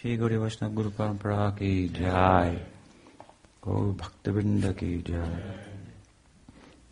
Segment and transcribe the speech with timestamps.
[0.00, 2.56] श्री गौरी वैष्णव गुरु परंपरा की जय
[3.64, 5.54] गौर भक्तवृंद की जय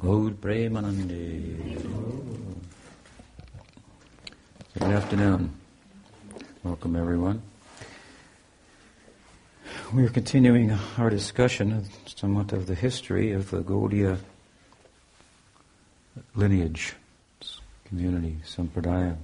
[0.00, 1.25] गौर प्रेमानंदे
[4.76, 5.52] Good afternoon.
[6.65, 7.42] Welcome everyone.
[9.93, 14.19] We are continuing our discussion of somewhat of the history of the Gaudiya
[16.35, 16.95] lineage,
[17.85, 19.16] community, Sampradaya.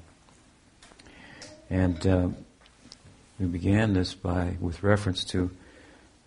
[1.68, 2.28] And uh,
[3.39, 5.51] we began this by with reference to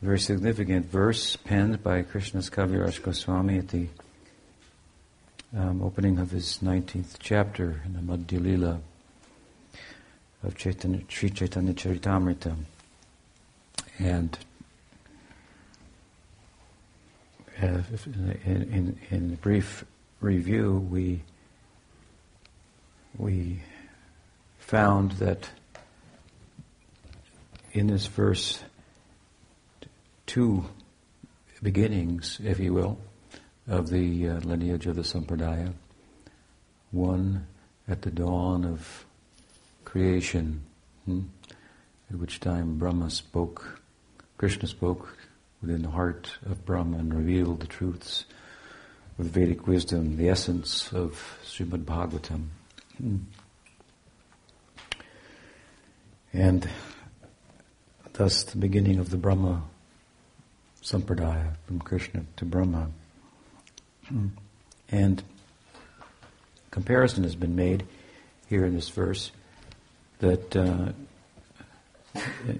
[0.03, 3.89] a very significant verse penned by Krishnadas Kaviraj Goswami at the
[5.57, 8.81] um, opening of his 19th chapter in the Madhya Lila
[10.43, 12.55] of Chaitanya, Sri Chaitanya Charitamrita.
[13.99, 14.39] And
[17.61, 17.81] uh,
[18.45, 19.85] in, in, in brief
[20.21, 21.23] review, we
[23.17, 23.61] we
[24.59, 25.49] found that
[27.73, 28.63] in this verse
[30.27, 30.65] two
[31.63, 32.99] beginnings, if you will,
[33.67, 35.73] of the uh, lineage of the Sampradaya.
[36.91, 37.47] One
[37.87, 39.05] at the dawn of
[39.85, 40.63] creation,
[41.05, 41.23] hmm,
[42.11, 43.81] at which time Brahma spoke,
[44.37, 45.17] Krishna spoke
[45.61, 48.25] within the heart of Brahma and revealed the truths
[49.19, 52.47] of Vedic wisdom, the essence of Srimad Bhagavatam.
[52.99, 53.17] Hmm.
[56.33, 56.69] And
[58.19, 59.63] thus the beginning of the Brahma
[60.83, 62.91] Sampradaya, from Krishna to Brahma.
[64.91, 65.23] And
[66.73, 67.87] comparison has been made
[68.49, 69.31] here in this verse
[70.19, 70.93] that uh,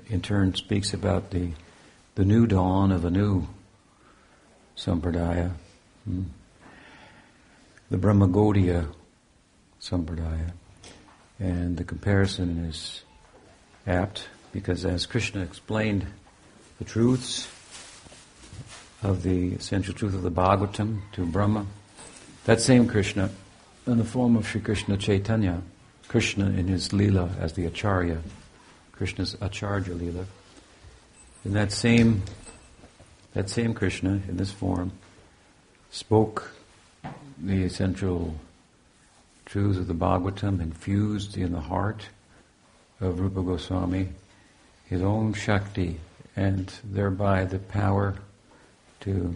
[0.09, 1.51] in turn speaks about the
[2.15, 3.47] the new dawn of a new
[4.77, 5.53] sampradaya,
[6.05, 6.23] hmm.
[7.91, 8.87] the Brahma Gaudiya
[9.81, 10.53] sampradaya,
[11.41, 13.03] and the comparison is
[13.87, 16.07] apt because as Krishna explained
[16.79, 17.49] the truths
[19.03, 21.67] of the essential truth of the Bhagavatam to Brahma,
[22.45, 23.31] that same Krishna,
[23.87, 25.63] in the form of Sri Krishna Chaitanya,
[26.09, 28.21] Krishna in his Leela as the Acharya,
[28.93, 30.25] Krishna's Acharya Leela,
[31.45, 32.23] in that same
[33.35, 34.91] that same Krishna in this form
[35.91, 36.53] spoke
[37.41, 38.35] the essential
[39.45, 42.09] truths of the Bhagavatam infused in the heart
[43.01, 44.09] of Rupa Goswami
[44.89, 46.01] his own Shakti
[46.37, 48.17] and thereby the power
[49.01, 49.35] to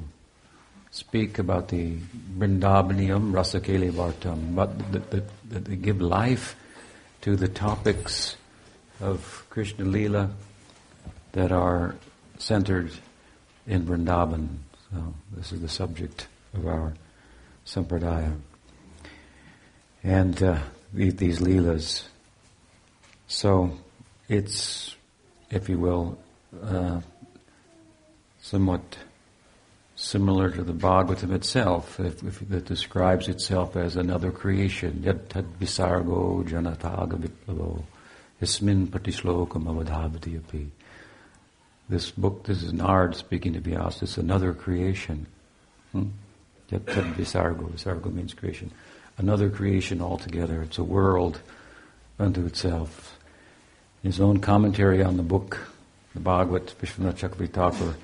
[0.90, 1.96] speak about the
[2.36, 6.54] Vrindavaniam Rasakeli Vartam, but that, they give life
[7.22, 8.36] to the topics
[9.00, 10.30] of Krishna Lila
[11.32, 11.96] that are
[12.38, 12.92] centered
[13.66, 14.48] in Vrindavan.
[14.90, 16.92] So this is the subject of our
[17.66, 18.36] sampradaya.
[20.02, 20.58] And uh,
[20.92, 22.04] these Leelas.
[23.28, 23.78] So
[24.28, 24.94] it's,
[25.52, 26.18] if you will,
[26.64, 27.00] uh,
[28.40, 28.96] somewhat
[29.94, 35.02] similar to the Bhagavatam itself, if, if it describes itself as another creation.
[35.04, 37.84] Yad tad visargo janataga viplavo
[38.40, 40.70] ismin avadhavati api.
[41.88, 45.26] This book, this is Narad speaking to Vyasa, it's another creation.
[45.92, 46.08] Hmm?
[46.68, 48.72] Tad visargo, visargo means creation.
[49.18, 50.62] Another creation altogether.
[50.62, 51.42] It's a world
[52.18, 53.18] unto itself.
[54.02, 55.58] His own commentary on the book,
[56.14, 57.94] the Bhagavat, Vishwanath Chakravarti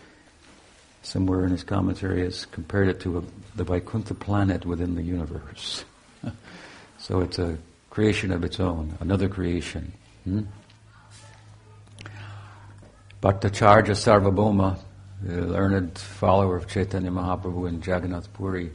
[1.03, 3.23] somewhere in his commentary has compared it to a,
[3.57, 5.85] the Vaikuntha planet within the universe.
[6.99, 7.57] so it's a
[7.91, 9.93] creation of its own, another creation.
[10.25, 10.43] Hmm?
[13.23, 14.79] Bhattacharya Sarvabhauma,
[15.23, 18.71] the learned follower of Chaitanya Mahaprabhu in Jagannath Puri,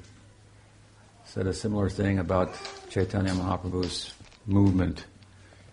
[1.25, 2.53] said a similar thing about
[2.89, 4.13] Chaitanya Mahaprabhu's
[4.45, 5.05] movement,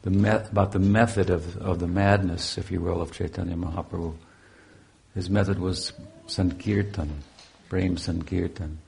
[0.03, 4.15] the me- about the method of, of the madness, if you will, of Chaitanya Mahaprabhu.
[5.15, 5.93] His method was
[6.27, 7.23] Sankirtan,
[7.69, 8.79] Prem Sankirtan.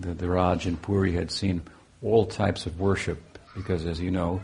[0.00, 1.62] The, the Raj in Puri had seen
[2.02, 4.40] all types of worship because, as you know,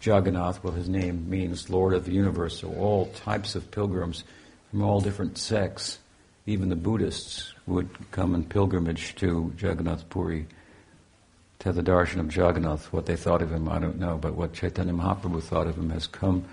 [0.00, 4.22] Jagannath, well, his name means Lord of the Universe, so all types of pilgrims
[4.70, 5.98] from all different sects,
[6.46, 10.46] even the Buddhists would come in pilgrimage to Jagannath Puri
[11.60, 12.92] to the darshan of Jagannath.
[12.92, 15.90] What they thought of him, I don't know, but what Chaitanya Mahaprabhu thought of him
[15.90, 16.44] has come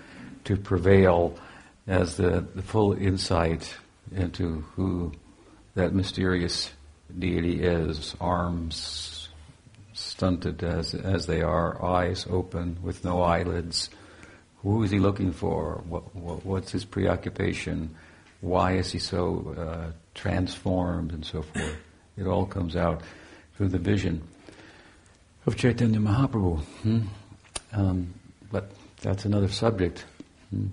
[0.44, 1.38] to prevail
[1.86, 3.74] as the, the full insight
[4.14, 5.12] into who
[5.74, 6.72] that mysterious
[7.16, 9.28] deity is, arms
[9.92, 13.90] stunted as, as they are, eyes open with no eyelids.
[14.62, 15.82] Who is he looking for?
[15.88, 17.94] What, what, what's his preoccupation?
[18.40, 21.76] Why is he so uh, transformed and so forth?
[22.16, 23.02] It all comes out
[23.56, 24.22] through the vision
[25.46, 26.60] of Chaitanya Mahaprabhu.
[26.82, 27.00] Hmm?
[27.72, 28.14] Um,
[28.50, 28.70] but
[29.00, 30.04] that's another subject.
[30.50, 30.66] Hmm?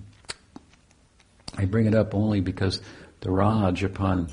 [1.55, 2.81] I bring it up only because
[3.21, 4.29] the Raj upon,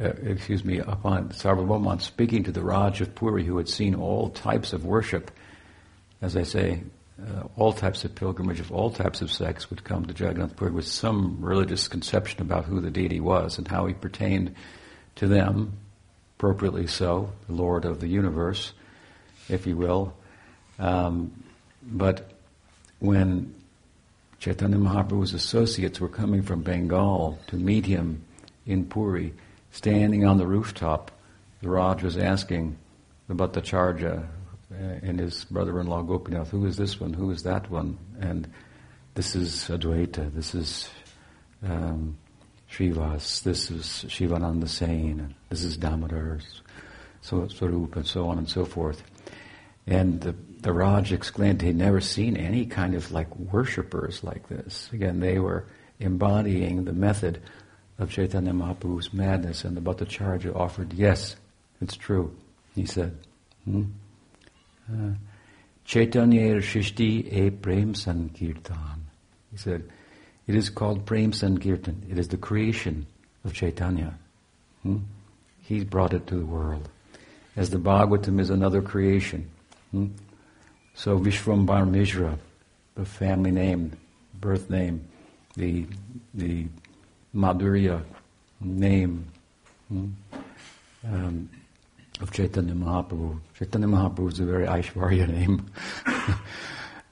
[0.00, 4.30] uh, excuse me, upon Sarvabhauma speaking to the Raj of Puri who had seen all
[4.30, 5.30] types of worship,
[6.20, 6.82] as I say,
[7.20, 10.72] uh, all types of pilgrimage of all types of sects would come to Jagannath Puri
[10.72, 14.54] with some religious conception about who the deity was and how he pertained
[15.16, 15.74] to them,
[16.36, 18.72] appropriately so, the Lord of the universe,
[19.50, 20.14] if you will.
[20.78, 21.44] Um,
[21.82, 22.30] but
[23.00, 23.54] when
[24.38, 28.22] Chaitanya Mahaprabhu's associates were coming from Bengal to meet him
[28.66, 29.34] in Puri,
[29.72, 31.10] standing on the rooftop,
[31.60, 32.78] the Raj was asking
[33.28, 34.26] about the Charja
[34.70, 37.98] and his brother-in-law Gopinath, who is this one, who is that one?
[38.20, 38.50] And
[39.14, 40.88] this is Advaita, this is
[41.62, 42.16] um,
[42.70, 46.40] Srivas, this is Shivananda Sain, this is Damodar,
[47.20, 49.02] so, Swarup, and so on and so forth.
[49.90, 54.88] And the, the Raj exclaimed he'd never seen any kind of like worshippers like this.
[54.92, 55.66] Again, they were
[55.98, 57.42] embodying the method
[57.98, 61.36] of Chaitanya Mahaprabhu's madness, and the Bhattacharya offered, yes,
[61.82, 62.34] it's true,
[62.74, 63.18] he said.
[63.64, 63.84] Hmm?
[64.90, 65.10] Uh,
[65.84, 69.06] Chaitanya Shishti e Prem Sankirtan.
[69.50, 69.90] He said,
[70.46, 72.06] it is called Prem Sankirtan.
[72.08, 73.06] It is the creation
[73.44, 74.14] of Chaitanya.
[74.82, 74.98] Hmm?
[75.62, 76.88] He brought it to the world.
[77.56, 79.50] As the Bhagavatam is another creation.
[79.90, 80.08] Hmm?
[80.94, 82.38] So Vishvambar Mishra,
[82.94, 83.92] the family name,
[84.34, 85.06] birth name,
[85.56, 85.86] the
[86.34, 86.66] the
[87.34, 88.02] Madhurya
[88.60, 89.26] name
[89.88, 90.08] hmm?
[91.04, 91.50] um,
[92.20, 93.40] of Chaitanya Mahaprabhu.
[93.58, 95.70] Chaitanya Mahaprabhu is a very Aishwarya name.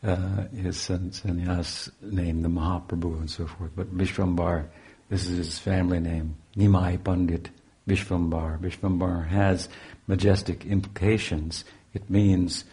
[0.04, 3.70] uh, his sannyas name, the Mahaprabhu, and so forth.
[3.74, 4.66] But Vishvambar,
[5.08, 6.36] this is his family name.
[6.56, 7.50] Nimai Pandit
[7.88, 8.58] Vishvambar.
[8.60, 9.68] Vishvambar has
[10.06, 11.64] majestic implications
[11.98, 12.64] it means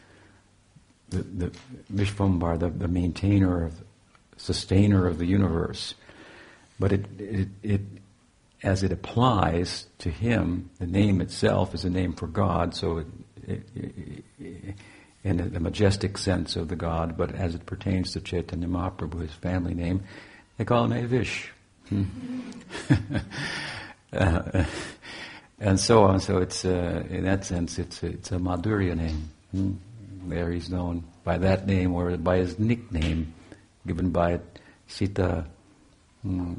[1.10, 1.52] the, the
[1.92, 3.84] Vishvambar, the, the maintainer of,
[4.38, 5.96] sustainer of the universe.
[6.80, 7.82] But it, it, it,
[8.62, 13.08] as it applies to him, the name itself is a name for God, so it,
[13.48, 14.76] it,
[15.24, 19.34] in the majestic sense of the God, but as it pertains to Chaitanya Mahaprabhu, his
[19.34, 20.04] family name,
[20.58, 21.48] they call him Avish.
[21.90, 22.04] Hmm.
[24.14, 24.66] uh,
[25.60, 26.20] and so on.
[26.20, 29.30] So it's uh, in that sense, it's it's a Madhurya name.
[29.52, 29.74] Hmm?
[30.28, 33.34] There he's known by that name or by his nickname
[33.86, 34.40] given by
[34.88, 35.46] Sita,
[36.24, 36.54] hmm,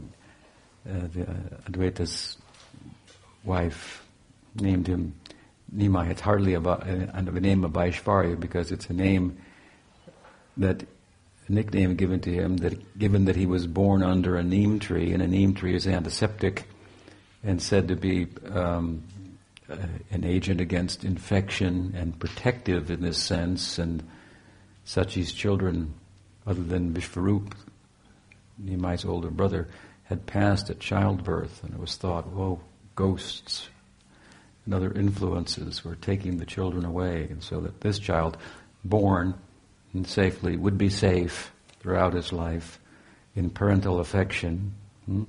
[0.88, 1.34] uh, the, uh,
[1.69, 2.37] Advaita's
[3.44, 4.04] wife,
[4.54, 5.14] named him
[5.75, 6.10] Nimai.
[6.10, 9.38] It's hardly a, a, a name of Vaishvarya because it's a name
[10.56, 10.84] that
[11.49, 15.12] a nickname given to him that given that he was born under a neem tree
[15.12, 16.66] and a neem tree is antiseptic
[17.46, 19.04] and said to be um,
[19.70, 19.76] uh,
[20.10, 23.78] an agent against infection and protective in this sense.
[23.78, 24.02] And
[24.84, 25.94] Sachi's children,
[26.44, 27.52] other than Vishvarup,
[28.58, 29.69] Nimai's older brother,
[30.04, 32.60] had passed at childbirth, and it was thought, whoa,
[32.96, 33.69] ghosts
[34.64, 38.37] and other influences were taking the children away, and so that this child,
[38.84, 39.34] born
[39.94, 42.81] and safely, would be safe throughout his life
[43.37, 44.75] in parental affection.
[45.06, 45.22] Hmm?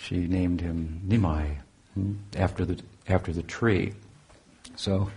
[0.00, 1.56] She named him Nimai
[1.94, 3.92] hmm, after the after the tree,
[4.76, 5.10] so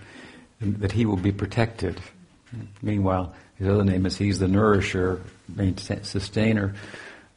[0.60, 2.02] that he will be protected.
[2.82, 5.22] Meanwhile, his other name is he's the nourisher,
[6.04, 6.74] sustainer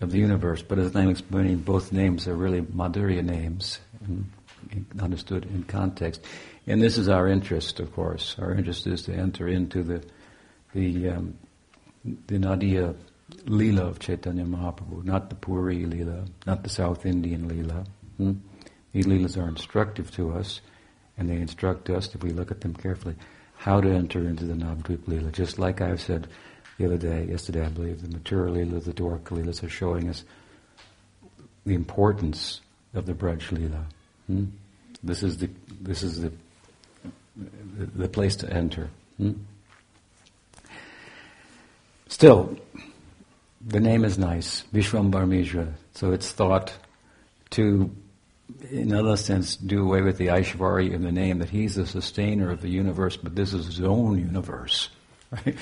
[0.01, 0.63] of the universe.
[0.63, 3.79] But as I'm explaining, both names are really Madhurya names,
[5.01, 6.23] understood in context.
[6.67, 8.37] And this is our interest, of course.
[8.39, 10.03] Our interest is to enter into the
[10.75, 11.39] the um,
[12.27, 12.95] the Nadia
[13.47, 17.87] Leela of Chaitanya Mahaprabhu, not the Puri Leela, not the South Indian Leela.
[18.17, 18.33] Hmm?
[18.93, 20.61] These Leelas are instructive to us,
[21.17, 23.15] and they instruct us, if we look at them carefully,
[23.57, 25.33] how to enter into the Navadvip Leela.
[25.33, 26.29] Just like I've said
[26.79, 30.25] the other day, yesterday I believe, the Mathura Leela, the Dwarka Leelas are showing us
[31.65, 32.61] the importance
[32.95, 33.85] of the Braj Leela.
[34.27, 34.45] Hmm?
[35.03, 35.51] This is the
[35.81, 36.33] this is the
[37.37, 38.89] the place to enter.
[39.19, 39.33] Hmm?
[42.09, 42.59] Still,
[43.67, 45.75] the name is nice, Vishwambar Mishra.
[45.95, 46.73] So it's thought
[47.51, 47.91] to,
[48.71, 52.51] in another sense, do away with the Aishvarya in the name that he's the sustainer
[52.51, 54.89] of the universe, but this is his own universe.
[55.33, 55.57] Right?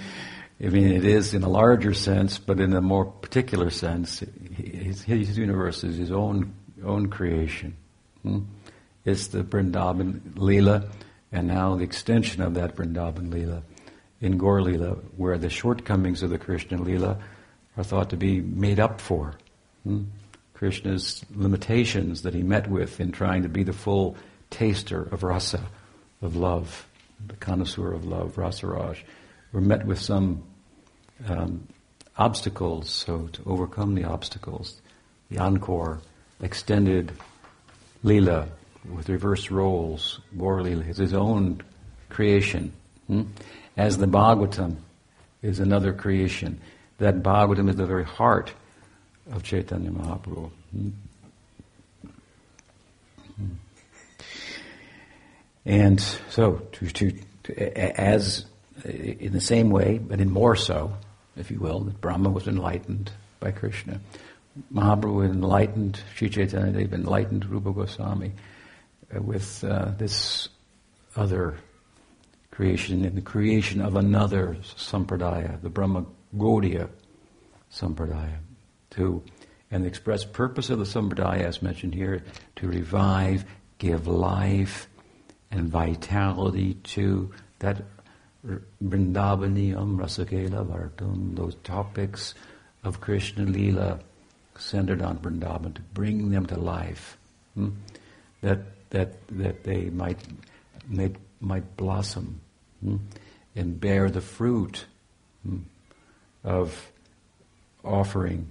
[0.60, 4.22] I mean, it is in a larger sense, but in a more particular sense,
[4.56, 7.76] his, his universe is his own own creation.
[8.22, 8.40] Hmm?
[9.04, 10.88] It's the Vrindavan Leela,
[11.32, 13.62] and now the extension of that Vrindavan Leela
[14.20, 17.20] in Gaur Leela, where the shortcomings of the Krishna Leela
[17.76, 19.34] are thought to be made up for.
[19.84, 20.04] Hmm?
[20.54, 24.16] Krishna's limitations that he met with in trying to be the full
[24.50, 25.60] taster of rasa,
[26.22, 26.86] of love,
[27.26, 29.04] the connoisseur of love, rasa raj,
[29.52, 30.42] were met with some
[31.26, 31.66] um,
[32.16, 34.80] obstacles, so to overcome the obstacles,
[35.30, 36.00] the encore,
[36.40, 37.12] extended
[38.02, 38.48] lila
[38.90, 41.62] with reverse roles, Gaur Lila is his own
[42.10, 42.72] creation.
[43.06, 43.22] Hmm?
[43.76, 44.76] As the Bhagavatam
[45.42, 46.60] is another creation.
[46.98, 48.52] That Bhagavatam is the very heart
[49.32, 50.50] of Chaitanya Mahaprabhu.
[50.72, 50.90] Hmm?
[55.66, 58.44] And so, to, to, to, as
[58.84, 60.94] in the same way, but in more so,
[61.36, 63.10] if you will, that Brahma was enlightened
[63.40, 64.00] by Krishna.
[64.72, 68.32] Mahaprabhu enlightened Sri Chaitanya enlightened Rupa Goswami
[69.14, 70.48] uh, with uh, this
[71.16, 71.56] other
[72.50, 76.04] creation and the creation of another sampradaya, the Brahma
[76.36, 76.88] Gaudiya
[77.72, 78.38] sampradaya,
[78.90, 79.22] to
[79.70, 82.22] and the express purpose of the sampradaya, as mentioned here,
[82.56, 83.44] to revive,
[83.78, 84.88] give life
[85.50, 87.82] and vitality to that
[88.82, 92.34] Vrindavaniyam, Rasakela, Vartam, those topics
[92.82, 94.00] of Krishna Lila
[94.58, 97.16] centered on Vrindavan, to bring them to life.
[97.54, 97.70] Hmm?
[98.42, 98.60] That,
[98.90, 100.20] that, that they might,
[100.86, 102.40] might, might blossom
[102.80, 102.96] hmm?
[103.56, 104.84] and bear the fruit
[105.42, 105.58] hmm?
[106.44, 106.92] Of
[107.82, 108.46] offering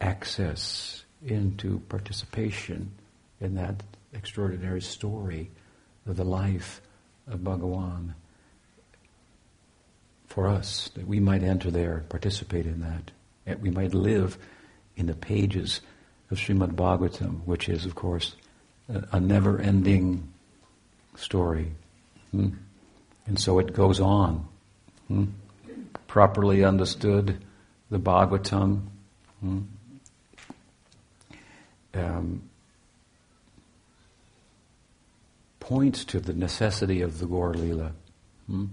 [0.00, 2.90] access into participation
[3.40, 5.50] in that extraordinary story
[6.06, 6.80] of the life
[7.26, 8.14] of Bhagawan
[10.26, 13.10] for us, that we might enter there, participate in that,
[13.44, 14.38] that we might live
[14.96, 15.80] in the pages
[16.30, 18.36] of Srimad Bhagavatam, which is, of course,
[18.88, 20.28] a, a never-ending
[21.16, 21.72] story.
[22.30, 22.50] Hmm?
[23.26, 24.46] And so it goes on.
[25.08, 25.24] Hmm?
[26.06, 27.44] Properly understood,
[27.90, 28.82] the Bhagavatam
[29.40, 29.60] hmm?
[31.94, 32.42] um,
[35.60, 37.92] points to the necessity of the Gaur Lila.
[38.46, 38.66] Hmm?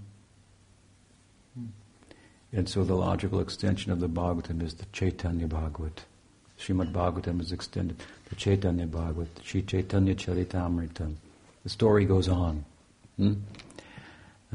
[2.51, 6.05] And so the logical extension of the Bhagavatam is the Chaitanya Bhagavat.
[6.57, 7.97] Srimad Bhagavatam is extended,
[8.29, 11.15] the Chaitanya Bhagavat, Sri Chaitanya Charitamritam.
[11.63, 12.63] The story goes on.
[13.17, 13.33] Hmm?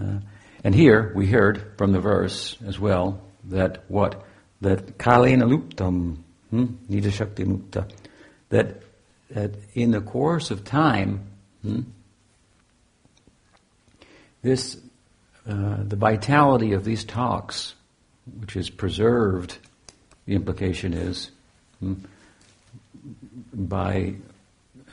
[0.00, 0.20] Uh,
[0.62, 4.24] and here we heard from the verse as well that what?
[4.60, 6.18] That Kalena Luptam,
[6.50, 6.64] hmm?
[6.90, 7.90] Nida Shakti Mukta,
[8.50, 8.82] that,
[9.30, 11.26] that in the course of time,
[11.62, 11.80] hmm,
[14.42, 14.76] this,
[15.46, 17.74] uh, the vitality of these talks
[18.38, 19.56] which is preserved,
[20.26, 21.30] the implication is,
[21.80, 21.94] hmm,
[23.52, 24.14] by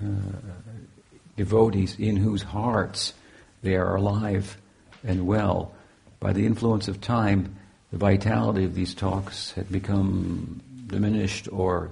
[0.01, 0.07] uh,
[1.35, 3.13] devotees in whose hearts
[3.61, 4.57] they are alive
[5.03, 5.73] and well.
[6.19, 7.55] By the influence of time,
[7.91, 11.91] the vitality of these talks had become diminished or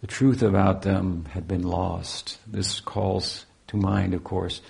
[0.00, 2.38] the truth about them had been lost.
[2.46, 4.60] This calls to mind, of course,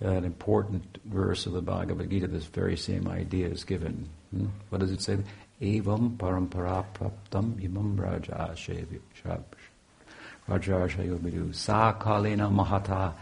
[0.00, 2.26] an important verse of the Bhagavad Gita.
[2.26, 4.08] This very same idea is given.
[4.30, 4.46] Hmm?
[4.70, 5.18] What does it say?
[5.60, 8.84] Evam parampara praptam imam rajashe
[10.48, 13.12] rajashe yobidu sa kalena mahata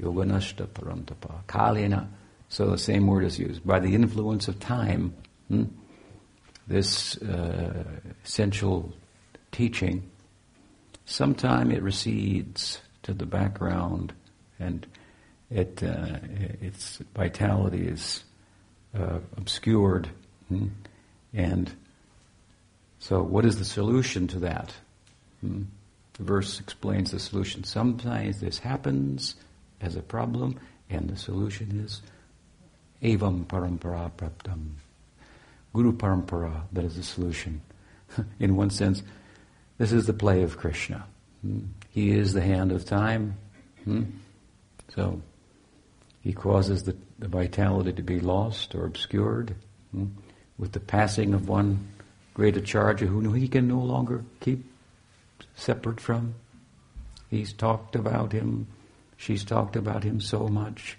[0.00, 1.42] yoganashta parantapa.
[1.48, 2.06] Kalena,
[2.50, 3.64] so the same word is used.
[3.64, 5.14] By the influence of time,
[5.48, 5.64] hmm,
[6.66, 7.84] this uh,
[8.24, 8.92] essential
[9.52, 10.10] teaching,
[11.06, 14.12] sometime it recedes to the background
[14.58, 14.86] and
[15.48, 16.18] it, uh,
[16.60, 18.24] its vitality is
[18.94, 20.08] uh, obscured.
[20.48, 20.68] Hmm?
[21.32, 21.72] And
[22.98, 24.74] so, what is the solution to that?
[25.40, 25.62] Hmm?
[26.14, 27.64] The verse explains the solution.
[27.64, 29.36] Sometimes this happens
[29.80, 30.58] as a problem,
[30.90, 32.02] and the solution is
[33.02, 34.72] evam parampara praptam.
[35.72, 37.60] Guru parampara, that is the solution.
[38.40, 39.02] In one sense,
[39.78, 41.06] this is the play of Krishna.
[41.42, 41.60] Hmm?
[41.90, 43.36] He is the hand of time.
[43.84, 44.04] Hmm?
[44.94, 45.22] So,
[46.22, 49.54] he causes the, the, vitality to be lost or obscured.
[49.92, 50.06] Hmm?
[50.60, 51.88] with the passing of one
[52.34, 54.62] great acharya who he can no longer keep
[55.54, 56.34] separate from.
[57.30, 58.66] He's talked about him,
[59.16, 60.98] she's talked about him so much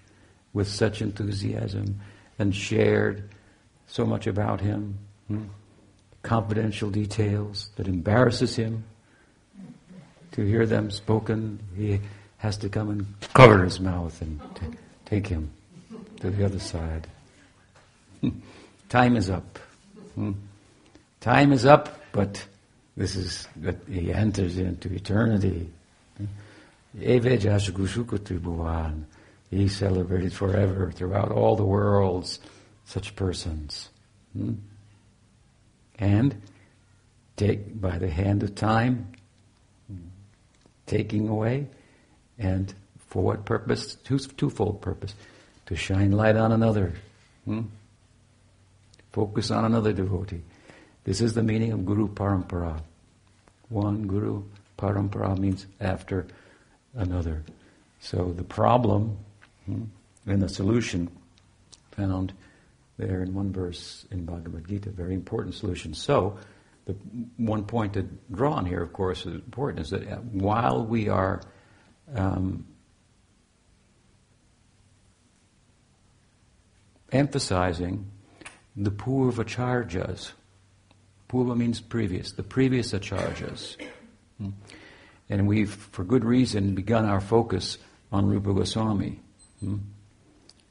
[0.54, 2.00] with such enthusiasm
[2.40, 3.30] and shared
[3.88, 5.44] so much about him, hmm?
[6.24, 8.84] confidential details that embarrasses him.
[10.34, 12.00] To hear them spoken, he
[12.38, 15.52] has to come and cover his mouth and t- take him
[16.22, 17.08] to the other side.
[18.90, 19.60] Time is up.
[20.16, 20.32] Hmm?
[21.20, 22.44] Time is up, but
[22.96, 25.70] this is that he enters into eternity.
[29.52, 32.40] He celebrated forever throughout all the worlds
[32.86, 33.90] such persons.
[34.34, 34.54] Hmm?
[36.00, 36.42] And
[37.36, 39.12] take by the hand of time,
[40.88, 41.68] taking away,
[42.40, 42.74] and
[43.10, 43.96] for what purpose?
[43.96, 45.14] Two, twofold purpose.
[45.68, 46.94] To shine light on another.
[47.46, 47.64] Hmm?
[49.12, 50.42] Focus on another devotee.
[51.04, 52.82] This is the meaning of Guru Parampara.
[53.68, 54.44] One Guru
[54.78, 56.26] Parampara means after
[56.96, 57.44] another.
[58.00, 59.18] So the problem
[59.72, 61.10] hmm, and the solution
[61.92, 62.34] found
[62.98, 65.94] there in one verse in Bhagavad Gita, very important solution.
[65.94, 66.38] So,
[66.86, 66.94] the
[67.38, 71.42] one point to draw on here, of course, is important, is that while we are
[72.16, 72.66] um,
[77.12, 78.10] emphasizing
[78.76, 80.32] the purvacharyas,
[81.30, 83.78] purva means previous, the previous acharyas,
[84.38, 84.50] hmm,
[85.30, 87.78] and we've, for good reason, begun our focus
[88.12, 89.21] on Rupa Goswami.
[89.62, 89.78] Hmm?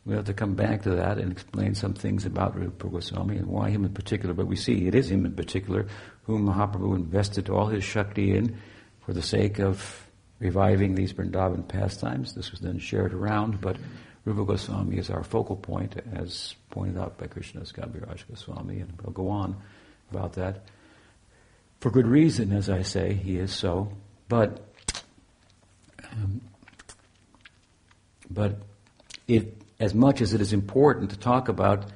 [0.04, 3.46] We have to come back to that and explain some things about Rupa Goswami and
[3.46, 4.34] why him in particular.
[4.34, 5.86] But we see it is him in particular
[6.24, 8.58] whom Mahaprabhu invested all his Shakti in
[9.04, 10.06] for the sake of
[10.38, 12.34] reviving these Vrindavan pastimes.
[12.34, 13.76] This was then shared around, but
[14.24, 19.12] Rupa Goswami is our focal point, as pointed out by Krishnadas Kaviraj Goswami, and we'll
[19.12, 19.56] go on
[20.10, 20.64] about that.
[21.80, 23.92] For good reason, as I say, he is so.
[24.28, 24.60] But,
[26.12, 26.40] um,
[28.30, 28.58] but
[29.36, 31.86] it as much as it is important to talk about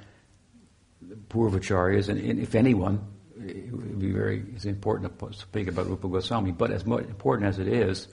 [1.03, 3.01] the Purvacharyas, and, if anyone,
[3.39, 7.49] it would be very it's important to speak about Rupa Goswami, but as much, important
[7.49, 8.09] as it is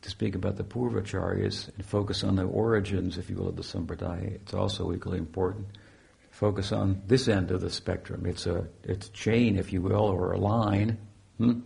[0.00, 3.62] to speak about the Purvacharyas and focus on the origins, if you will, of the
[3.62, 5.72] Sampradaya, it's also equally important.
[5.72, 5.78] to
[6.30, 8.26] Focus on this end of the spectrum.
[8.26, 10.98] It's a it's a chain, if you will, or a line.
[11.38, 11.60] Hmm?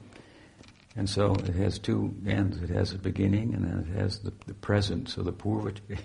[0.96, 2.62] And so it has two ends.
[2.62, 5.10] It has a beginning and then it has the, the present.
[5.10, 5.98] So the Purva, it,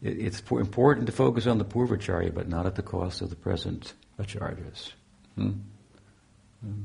[0.00, 3.92] it's important to focus on the Purvacharya, but not at the cost of the present
[4.18, 4.92] acharyas.
[5.34, 5.50] Hmm?
[6.64, 6.82] Hmm.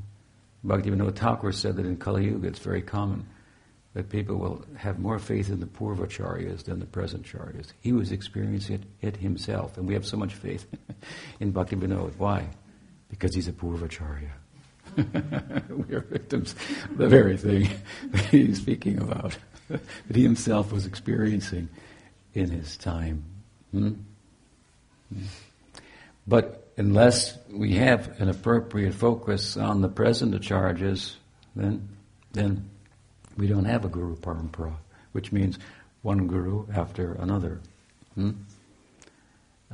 [0.64, 3.26] Bhaktivinoda Thakur said that in Kali Yuga it's very common
[3.94, 7.72] that people will have more faith in the Purvacharyas than the present Charyas.
[7.80, 10.66] He was experiencing it, it himself, and we have so much faith
[11.40, 12.14] in Bhaktivinoda.
[12.18, 12.50] Why?
[13.08, 14.32] Because he's a Purvacharya.
[15.68, 16.54] we are victims
[16.90, 17.68] of the very thing
[18.12, 19.36] that he's speaking about,
[19.68, 19.80] that
[20.14, 21.68] he himself was experiencing
[22.34, 23.24] in his time.
[23.72, 23.92] Hmm?
[25.12, 25.24] Hmm.
[26.26, 31.14] But unless we have an appropriate focus on the present acharyas,
[31.54, 31.88] then
[32.32, 32.68] then
[33.36, 34.74] we don't have a guru parampara,
[35.12, 35.58] which means
[36.02, 37.60] one guru after another.
[38.14, 38.32] Hmm?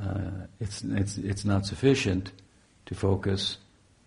[0.01, 2.31] Uh, it's it's it's not sufficient
[2.85, 3.57] to focus,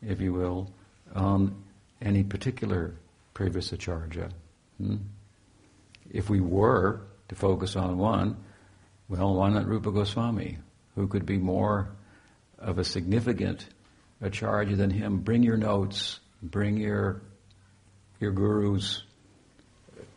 [0.02, 0.70] if you will,
[1.16, 1.54] on
[2.00, 2.94] any particular
[3.34, 4.30] previous acharya.
[4.78, 4.96] Hmm?
[6.10, 8.36] If we were to focus on one,
[9.08, 10.58] well, why not Rupa Goswami,
[10.94, 11.88] who could be more
[12.58, 13.66] of a significant
[14.20, 15.18] acharya than him?
[15.18, 17.22] Bring your notes, bring your
[18.18, 19.02] your guru's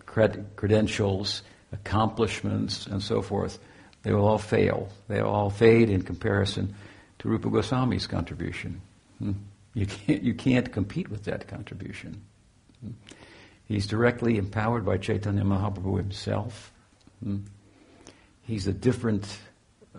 [0.05, 3.59] cred- credentials, accomplishments, and so forth.
[4.03, 4.89] They will all fail.
[5.09, 6.75] They will all fade in comparison
[7.19, 8.81] to Rupa Goswami's contribution.
[9.19, 9.33] Hmm?
[9.73, 12.21] You can't, you can't compete with that contribution.
[13.65, 16.71] He's directly empowered by Chaitanya Mahaprabhu himself.
[18.41, 19.27] He's a different,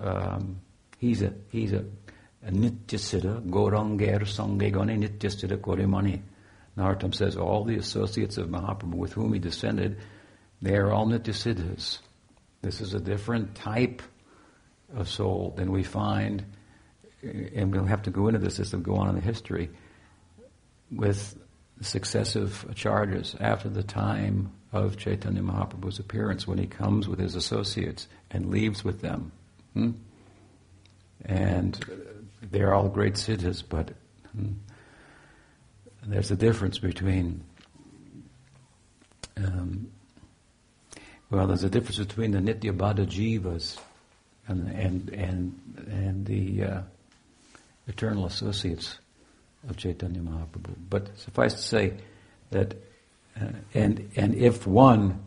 [0.00, 0.60] um,
[0.98, 1.84] he's a, he's a,
[2.44, 6.22] a nityasiddha, goranger sange gane nityasiddha korimani.
[6.76, 9.98] Narottam says all the associates of Mahaprabhu with whom he descended,
[10.60, 11.98] they are all nityasiddhas.
[12.62, 14.02] This is a different type
[14.94, 16.44] of soul than we find
[17.22, 19.70] and we'll have to go into this as we go on in the history,
[20.90, 21.38] with
[21.80, 28.06] successive acharyas after the time of Chaitanya Mahaprabhu's appearance, when he comes with his associates
[28.30, 29.32] and leaves with them.
[29.74, 29.90] Hmm?
[31.24, 31.78] And
[32.42, 33.90] they're all great siddhas, but
[34.32, 34.52] hmm,
[36.06, 37.42] there's a difference between,
[39.36, 39.90] um,
[41.30, 43.78] well, there's a difference between the Nitya Baddha Jivas
[44.48, 46.80] and, and, and, and the uh,
[47.90, 48.98] eternal associates
[49.68, 50.74] of Chaitanya Mahaprabhu.
[50.88, 51.94] But suffice to say
[52.50, 52.74] that,
[53.38, 55.26] uh, and, and if one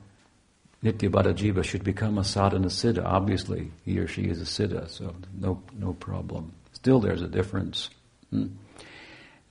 [0.84, 5.16] Nitya Jiva should become a sadhana siddha, obviously he or she is a siddha, so
[5.40, 6.54] no, no problem.
[6.74, 7.90] Still there's a difference.
[8.32, 8.48] Hmm?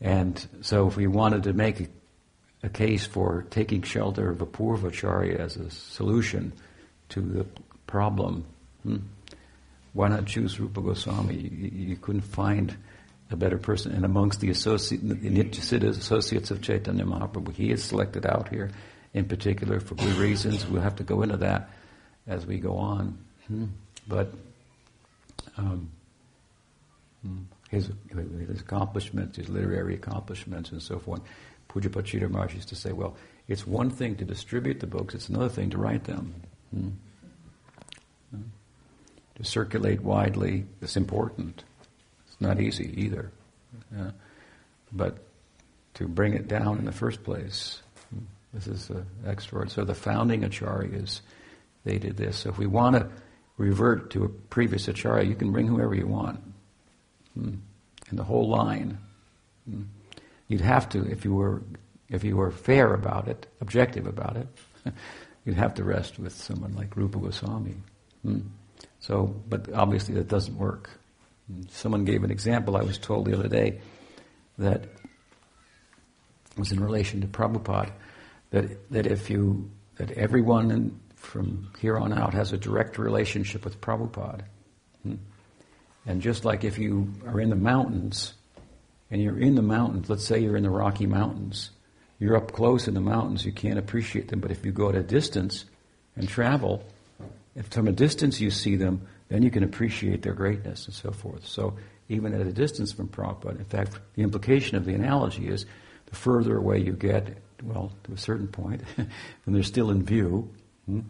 [0.00, 1.88] And so if we wanted to make a,
[2.68, 6.52] case for taking shelter of a poor Purvacharya as a solution
[7.08, 7.46] to the
[7.88, 8.44] problem,
[8.84, 8.98] hmm?
[9.92, 11.34] why not choose Rupa Goswami?
[11.34, 12.76] You, you couldn't find
[13.32, 13.92] a better person.
[13.92, 18.70] And amongst the, associate, associates of Chaitanya Mahaprabhu, he is selected out here
[19.14, 20.66] in particular for good reasons.
[20.66, 21.70] We'll have to go into that
[22.26, 23.18] as we go on.
[24.08, 24.32] But
[25.56, 25.90] um,
[27.70, 27.90] his,
[28.48, 31.20] his accomplishments, his literary accomplishments, and so forth.
[31.68, 33.16] Pujapad Sridhar Maharaj used to say, well,
[33.48, 36.34] it's one thing to distribute the books, it's another thing to write them.
[36.70, 36.88] Hmm.
[39.36, 41.64] To circulate widely is important
[42.42, 43.30] not easy either.
[43.96, 44.10] Yeah.
[44.92, 45.18] but
[45.94, 47.80] to bring it down in the first place.
[48.52, 49.74] This is uh, extraordinary.
[49.74, 51.20] So the founding acharyas,
[51.84, 52.38] they did this.
[52.38, 53.08] So if we want to
[53.56, 56.40] revert to a previous acharya, you can bring whoever you want.
[57.34, 57.54] Hmm.
[58.10, 58.98] And the whole line.
[59.68, 59.82] Hmm.
[60.48, 61.62] You'd have to, if you were,
[62.10, 64.48] if you were fair about it, objective about it,
[65.46, 67.76] you'd have to rest with someone like Rupa Goswami.
[68.22, 68.40] Hmm.
[69.00, 70.90] So, but obviously that doesn't work.
[71.68, 73.80] Someone gave an example I was told the other day
[74.58, 74.84] that
[76.56, 77.92] was in relation to Prabhupada
[78.50, 83.64] that that if you that everyone in, from here on out has a direct relationship
[83.64, 84.42] with Prabhupada.
[85.02, 85.14] Hmm?
[86.06, 88.34] And just like if you are in the mountains
[89.10, 91.70] and you're in the mountains, let's say you're in the Rocky Mountains,
[92.18, 94.94] you're up close in the mountains, you can't appreciate them, but if you go at
[94.94, 95.64] a distance
[96.16, 96.84] and travel,
[97.54, 101.10] if from a distance you see them, then you can appreciate their greatness and so
[101.10, 101.46] forth.
[101.46, 101.74] So
[102.10, 105.64] even at a distance from Prabhupada, in fact, the implication of the analogy is
[106.04, 109.08] the further away you get, well, to a certain point, point,
[109.46, 110.50] and they're still in view,
[110.84, 111.00] hmm,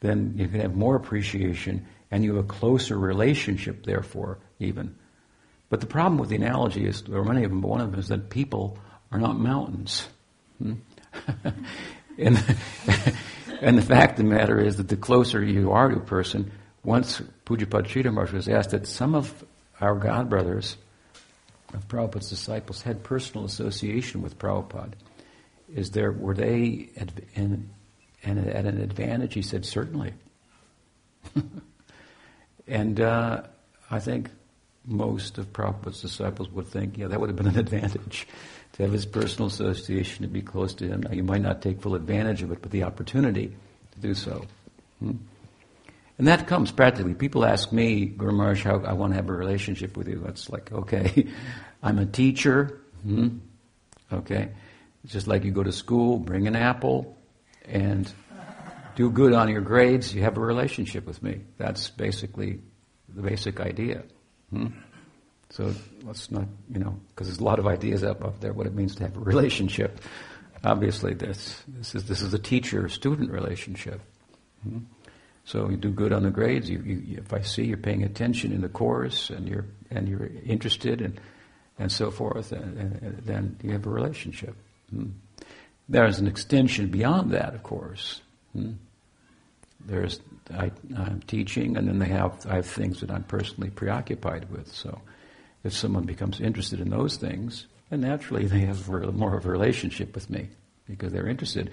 [0.00, 4.94] then you can have more appreciation and you have a closer relationship, therefore, even.
[5.70, 7.90] But the problem with the analogy is, there are many of them, but one of
[7.90, 8.76] them is that people
[9.10, 10.06] are not mountains.
[10.58, 10.74] Hmm?
[12.18, 12.44] and,
[13.62, 16.52] and the fact of the matter is that the closer you are to a person,
[16.84, 19.44] once Pujapad Sridhar was asked that some of
[19.80, 20.78] our God brothers,
[21.74, 24.94] of Prabhupada's disciples, had personal association with Prabhupada.
[25.74, 27.68] Is there, were they at, in,
[28.24, 29.34] at an advantage?
[29.34, 30.14] He said, certainly.
[32.66, 33.42] and uh,
[33.90, 34.30] I think
[34.86, 38.26] most of Prabhupada's disciples would think, yeah, that would have been an advantage
[38.74, 41.02] to have his personal association, to be close to him.
[41.02, 43.54] Now, you might not take full advantage of it, but the opportunity
[43.92, 44.46] to do so.
[45.00, 45.16] Hmm?
[46.22, 47.14] And that comes practically.
[47.14, 50.22] People ask me, Guru Maharaj, how I want to have a relationship with you.
[50.24, 51.26] That's like, okay,
[51.82, 52.80] I'm a teacher.
[53.02, 53.38] Hmm?
[54.12, 54.50] Okay.
[55.02, 57.18] It's just like you go to school, bring an apple,
[57.64, 58.08] and
[58.94, 61.40] do good on your grades, you have a relationship with me.
[61.58, 62.60] That's basically
[63.08, 64.04] the basic idea.
[64.50, 64.68] Hmm?
[65.50, 68.68] So let's not, you know, because there's a lot of ideas up, up there what
[68.68, 70.00] it means to have a relationship.
[70.62, 74.00] Obviously, this, this is this is a teacher-student relationship.
[74.62, 74.78] Hmm?
[75.44, 76.70] So you do good on the grades.
[76.70, 80.30] You, you, if I see you're paying attention in the course and you're and you're
[80.44, 81.20] interested and
[81.78, 84.54] and so forth, and, and, then you have a relationship.
[84.90, 85.10] Hmm?
[85.88, 88.20] There's an extension beyond that, of course.
[88.52, 88.72] Hmm?
[89.84, 90.20] There's
[90.54, 94.72] I, am teaching, and then they have I have things that I'm personally preoccupied with.
[94.72, 95.00] So,
[95.64, 100.14] if someone becomes interested in those things, then naturally they have more of a relationship
[100.14, 100.50] with me
[100.86, 101.70] because they're interested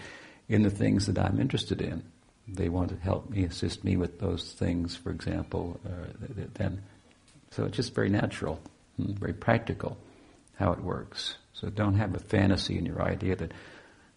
[0.47, 2.03] in the things that I'm interested in.
[2.53, 5.79] They want to help me, assist me with those things, for example.
[5.85, 6.07] Uh,
[6.53, 6.81] then,
[7.51, 8.59] so it's just very natural,
[8.97, 9.97] hmm, very practical,
[10.55, 11.35] how it works.
[11.53, 13.51] So don't have a fantasy in your idea that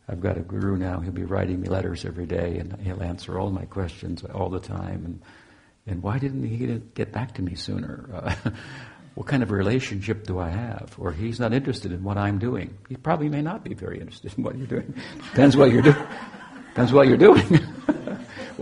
[0.08, 3.38] I've got a guru now, he'll be writing me letters every day and he'll answer
[3.38, 5.04] all my questions all the time.
[5.04, 5.22] And,
[5.86, 8.08] and why didn't he get back to me sooner?
[8.44, 8.50] Uh,
[9.14, 10.94] what kind of relationship do I have?
[10.98, 12.78] Or he's not interested in what I'm doing.
[12.88, 14.94] He probably may not be very interested in what you're doing.
[15.32, 16.06] Depends what you're doing.
[16.68, 17.60] Depends what you're doing.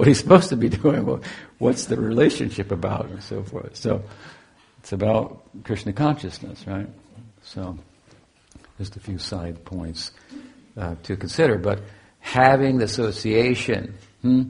[0.00, 1.04] What he's supposed to be doing.
[1.04, 1.20] Well,
[1.58, 3.76] what's the relationship about, and so forth.
[3.76, 4.02] So
[4.78, 6.88] it's about Krishna consciousness, right?
[7.42, 7.78] So
[8.78, 10.12] just a few side points
[10.78, 11.58] uh, to consider.
[11.58, 11.82] But
[12.18, 14.44] having the association hmm,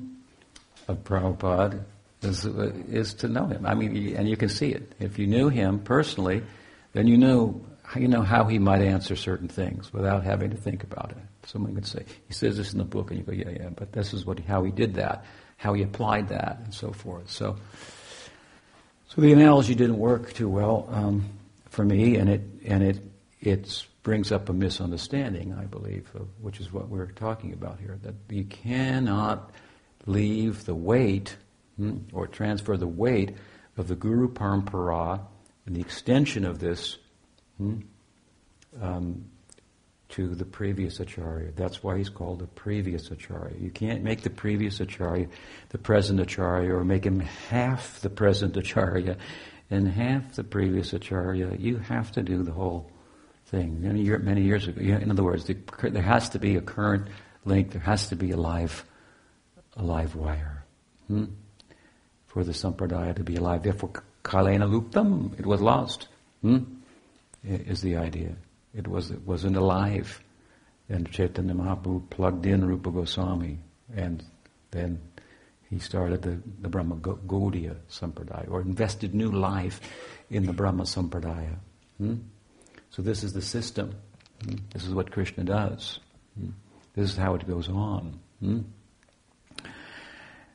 [0.87, 1.83] of Prabhupada
[2.23, 3.67] is, uh, is to know him.
[3.67, 4.93] I mean, and you can see it.
[5.01, 6.45] If you knew him personally,
[6.93, 7.61] then you knew
[7.97, 11.49] you know how he might answer certain things without having to think about it.
[11.49, 13.93] Someone could say, he says this in the book, and you go, yeah, yeah, but
[13.93, 15.25] this is what how he did that,
[15.61, 17.31] how he applied that, and so forth.
[17.31, 17.59] So,
[19.09, 21.29] so the analogy didn't work too well um,
[21.69, 22.99] for me, and it and it
[23.43, 27.99] it brings up a misunderstanding, I believe, of, which is what we're talking about here.
[28.03, 29.51] That you cannot
[30.07, 31.37] leave the weight
[31.77, 33.37] hmm, or transfer the weight
[33.77, 35.21] of the Guru Parampara
[35.67, 36.97] and the extension of this
[37.59, 37.81] hmm,
[38.81, 39.27] um,
[40.11, 41.53] to the previous acharya.
[41.57, 43.57] That's why he's called the previous acharya.
[43.59, 45.29] You can't make the previous acharya
[45.71, 49.17] the present acharya or make him half the present acharya
[49.71, 51.57] and half the previous acharya.
[51.59, 52.91] You have to do the whole
[53.47, 53.83] thing.
[53.83, 57.07] Many, year, many years ago, in other words, the, there has to be a current
[57.45, 57.73] link.
[57.73, 58.85] There has to be a live,
[59.77, 60.65] a live wire
[61.07, 61.27] hmm?
[62.27, 63.63] for the sampradaya to be alive.
[63.63, 63.91] Therefore,
[64.25, 66.09] kalena luptam, it was lost.
[66.43, 66.59] Hmm?
[67.43, 68.37] Is the idea.
[68.75, 70.23] It was it wasn't alive.
[70.89, 73.59] And Chaitanya Mahaprabhu plugged in Rupa Goswami,
[73.95, 74.25] and
[74.73, 75.01] then
[75.69, 79.81] he started the, the Brahma Gaudiya Sampradaya, or invested new life
[80.29, 81.57] in the Brahma Sampradaya.
[81.99, 82.17] Hmm?
[82.91, 83.95] So this is the system.
[84.45, 84.57] Hmm?
[84.73, 86.01] This is what Krishna does.
[86.39, 86.51] Hmm?
[86.97, 88.19] This is how it goes on.
[88.41, 88.61] Hmm?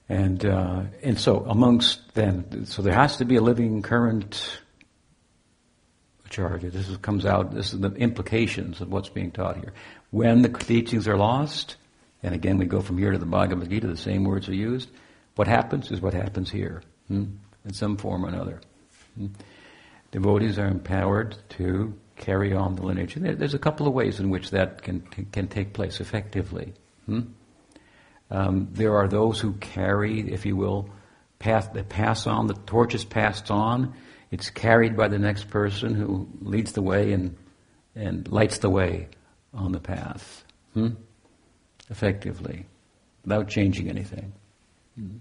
[0.09, 4.59] And uh, and so amongst then, so there has to be a living current
[6.25, 6.69] acharya.
[6.69, 7.53] This is, comes out.
[7.53, 9.73] This is the implications of what's being taught here.
[10.11, 11.75] When the teachings are lost,
[12.23, 14.89] and again we go from here to the Bhagavad Gita, the same words are used.
[15.35, 17.25] What happens is what happens here, hmm?
[17.65, 18.61] in some form or another.
[19.17, 19.27] Hmm?
[20.11, 23.17] Devotees are empowered to carry on the lineage.
[23.17, 26.73] And there's a couple of ways in which that can can take place effectively.
[27.05, 27.21] Hmm?
[28.31, 30.89] Um, there are those who carry, if you will,
[31.39, 33.93] pass, they pass on, the torch is passed on,
[34.31, 37.35] it's carried by the next person who leads the way and,
[37.95, 39.07] and lights the way
[39.53, 40.89] on the path, hmm?
[41.89, 42.65] effectively,
[43.23, 44.33] without changing anything.
[44.95, 45.17] Hmm?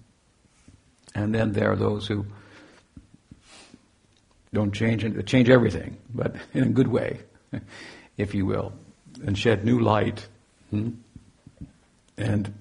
[1.14, 2.26] And then there are those who
[4.52, 7.20] don't change, change everything, but in a good way,
[8.16, 8.72] if you will,
[9.24, 10.26] and shed new light.
[10.70, 10.90] Hmm?
[12.16, 12.52] And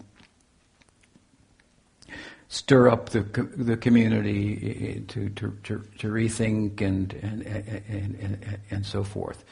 [2.53, 3.21] stir up the
[3.57, 9.43] the community eh, to to, to, to rethink and and, and and, and so forth.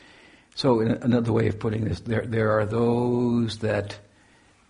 [0.54, 3.98] So another way of putting this, there there are those that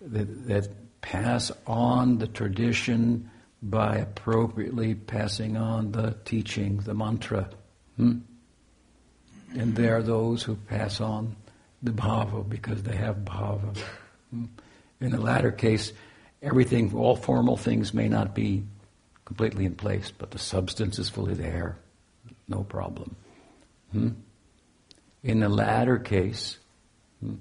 [0.00, 0.68] that, that
[1.02, 3.30] pass on the tradition
[3.62, 7.50] by appropriately passing on the teaching, the mantra.
[7.96, 8.18] Hmm?
[9.54, 11.36] And there are those who pass on
[11.82, 13.76] the bhava because they have bhava.
[14.30, 14.46] Hmm?
[15.00, 15.92] In the latter case,
[16.42, 18.64] everything, all formal things may not be
[19.24, 21.76] completely in place, but the substance is fully there.
[22.48, 23.16] No problem.
[23.92, 24.10] Hmm?
[25.22, 26.58] In the latter case,
[27.20, 27.36] hmm,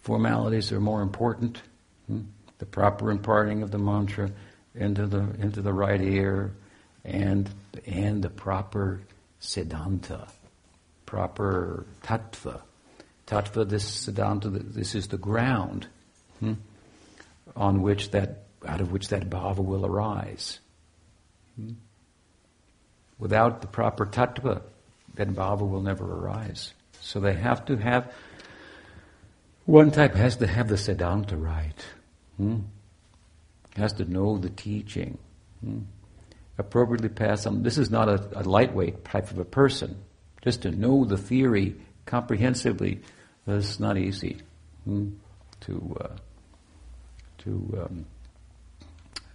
[0.00, 1.60] formalities are more important.
[2.06, 2.20] Hmm?
[2.58, 4.30] The proper imparting of the mantra
[4.74, 6.52] into the into the right ear,
[7.04, 7.48] and
[7.86, 9.00] and the proper
[9.40, 10.28] siddhanta,
[11.06, 12.60] proper tattva.
[13.26, 15.86] Tattva, this siddhanta, this is the ground.
[17.58, 20.60] On which that, out of which that bhava will arise.
[21.56, 21.72] Hmm?
[23.18, 24.62] Without the proper tattva,
[25.16, 26.72] that bhava will never arise.
[27.00, 28.12] So they have to have,
[29.64, 31.84] one type has to have the siddhanta right.
[32.36, 32.60] Hmm?
[33.76, 35.18] Has to know the teaching.
[35.60, 35.80] Hmm?
[36.58, 37.64] Appropriately pass on.
[37.64, 39.96] This is not a, a lightweight type of a person.
[40.42, 41.74] Just to know the theory
[42.06, 43.00] comprehensively,
[43.46, 44.38] that's not easy
[44.84, 45.10] hmm?
[45.62, 46.08] to uh,
[47.48, 48.06] to um,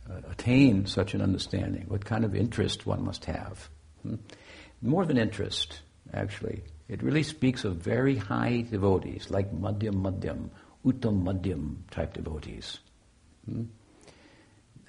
[0.10, 3.70] uh, attain such an understanding, what kind of interest one must have.
[4.04, 4.16] Hmm?
[4.82, 5.82] More than interest,
[6.14, 6.62] actually.
[6.88, 10.50] It really speaks of very high devotees, like Madhyam Madhyam,
[10.86, 12.80] Uttam Madhyam type devotees.
[13.50, 13.64] Hmm?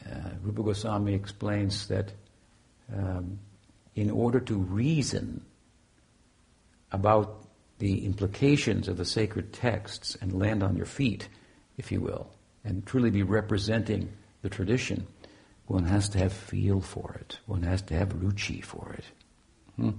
[0.05, 2.13] Uh, Rupa Goswami explains that
[2.95, 3.39] um,
[3.95, 5.43] in order to reason
[6.93, 7.47] about
[7.79, 11.29] the implications of the sacred texts and land on your feet,
[11.79, 12.34] if you will,
[12.65, 14.11] and truly be representing
[14.43, 15.07] the tradition,
[15.67, 17.39] one has to have feel for it.
[17.47, 19.05] One has to have ruchi for it.
[19.77, 19.91] Hmm?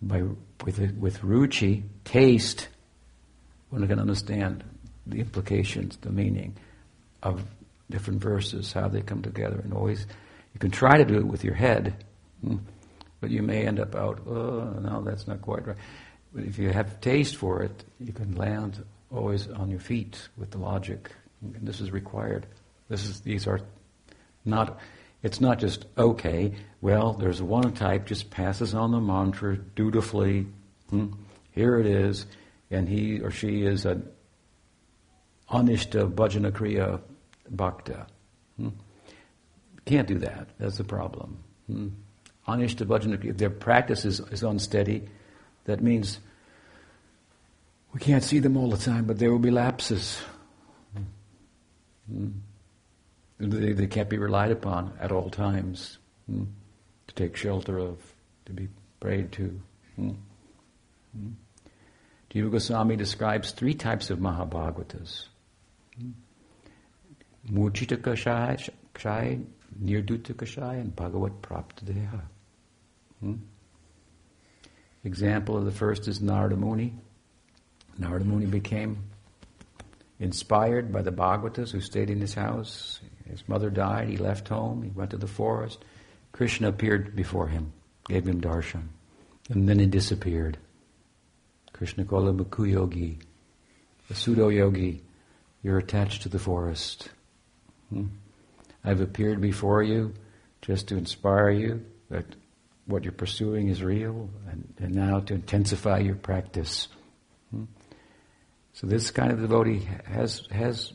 [0.00, 0.22] By,
[0.64, 2.68] with, with ruchi, taste,
[3.70, 4.64] one can understand
[5.06, 6.56] the implications, the meaning
[7.22, 7.42] of
[7.90, 9.58] different verses, how they come together.
[9.58, 10.06] And always,
[10.54, 12.04] you can try to do it with your head,
[12.44, 12.56] hmm?
[13.20, 15.76] but you may end up out, oh, no, that's not quite right.
[16.34, 20.50] But if you have taste for it, you can land always on your feet with
[20.50, 21.10] the logic
[21.42, 22.46] this is required.
[22.88, 23.60] This is, these are
[24.44, 24.78] not,
[25.22, 30.46] it's not just, okay, well, there's one type, just passes on the mantra dutifully.
[30.90, 31.12] Hmm,
[31.52, 32.26] here it is,
[32.70, 34.08] and he or she is an
[35.50, 37.00] anishta bhajana kriya
[37.54, 38.06] bhakta.
[38.56, 38.68] Hmm.
[39.84, 40.48] Can't do that.
[40.58, 41.38] That's the problem.
[41.66, 41.88] Hmm.
[42.46, 45.08] Anishta bhajana kriya, their practice is, is unsteady.
[45.64, 46.20] That means
[47.92, 50.20] we can't see them all the time, but there will be lapses.
[52.12, 52.32] Mm.
[53.38, 55.98] They, they, can't be relied upon at all times
[56.30, 56.46] mm.
[57.06, 57.98] to take shelter of,
[58.46, 58.68] to be
[58.98, 59.60] prayed to.
[59.98, 60.16] Mm.
[61.16, 61.32] Mm.
[62.30, 65.26] Jiva Goswami describes three types of Mahabhagavatas.
[66.00, 66.12] Mm.
[67.50, 69.44] Murjita Kashaya,
[69.82, 72.22] Nirduta Kashaya, and Bhagavat Praptadeha.
[73.20, 73.34] Hmm?
[75.04, 76.94] Example of the first is Narada Muni.
[77.96, 78.98] Narada Muni became
[80.20, 83.00] inspired by the Bhagavatas who stayed in his house.
[83.28, 85.84] His mother died, he left home, he went to the forest.
[86.32, 87.72] Krishna appeared before him,
[88.08, 88.88] gave him darshan,
[89.50, 90.58] and then he disappeared.
[91.72, 93.18] Krishna called him a kuyogi,
[94.10, 95.02] a pseudo yogi.
[95.62, 97.08] You're attached to the forest.
[97.90, 98.06] Hmm?
[98.84, 100.14] I've appeared before you
[100.62, 102.24] just to inspire you that
[102.86, 106.88] what you're pursuing is real, and, and now to intensify your practice.
[108.78, 110.92] So this kind of devotee has has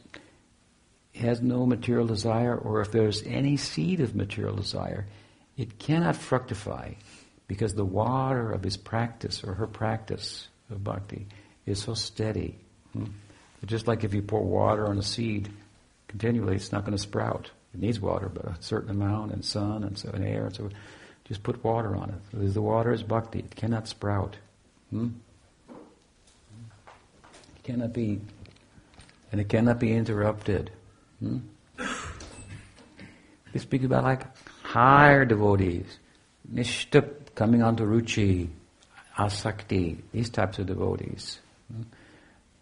[1.16, 5.06] has no material desire, or if there's any seed of material desire,
[5.58, 6.94] it cannot fructify
[7.46, 11.28] because the water of his practice or her practice of bhakti
[11.66, 12.56] is so steady.
[12.94, 13.08] Hmm?
[13.66, 15.50] Just like if you pour water on a seed
[16.08, 17.52] continually, it's not going to sprout.
[17.74, 20.70] It needs water, but a certain amount, and sun, and so and air, and so.
[21.26, 22.16] Just put water on it.
[22.32, 23.40] So the water is bhakti.
[23.40, 24.38] It cannot sprout.
[24.90, 25.10] Hmm?
[27.64, 28.20] It cannot be,
[29.32, 30.70] and it cannot be interrupted.
[31.20, 31.38] Hmm?
[33.54, 34.24] We speak about like
[34.64, 35.86] higher devotees,
[36.52, 38.50] nishtha coming onto ruchi,
[39.18, 41.40] asakti, these types of devotees.
[41.72, 41.84] Hmm?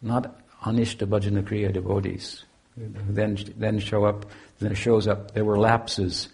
[0.04, 2.44] Not anishta bhajana kriya devotees.
[2.78, 4.28] Then, then show up,
[4.60, 6.30] then shows up, there were lapses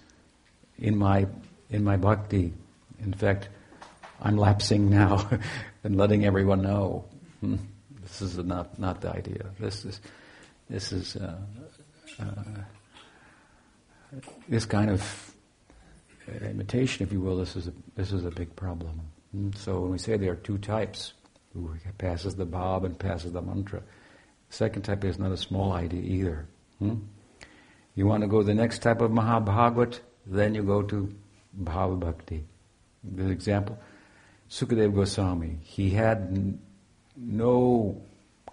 [0.77, 1.25] in my,
[1.69, 2.53] in my bhakti.
[3.01, 3.47] In fact,
[4.21, 5.29] I'm lapsing now
[5.85, 7.05] and letting everyone know.
[7.39, 7.55] Hmm?
[8.07, 9.45] This is not, not the idea.
[9.59, 10.01] This is,
[10.69, 11.37] this is, uh,
[12.19, 12.23] uh,
[14.47, 15.35] this kind of
[16.41, 19.01] imitation, if you will, this is a, this is a big problem.
[19.31, 19.51] Hmm?
[19.55, 21.13] So when we say there are two types,
[21.53, 23.81] who passes the bhav and passes the mantra,
[24.49, 26.47] Second type is not a small idea either.
[26.79, 26.95] Hmm?
[27.95, 31.13] You want to go the next type of Mahabhagavat, then you go to
[31.61, 32.45] Bhava Bhakti.
[33.03, 33.77] The example,
[34.49, 36.59] Sukadeva Goswami, he had
[37.17, 38.01] no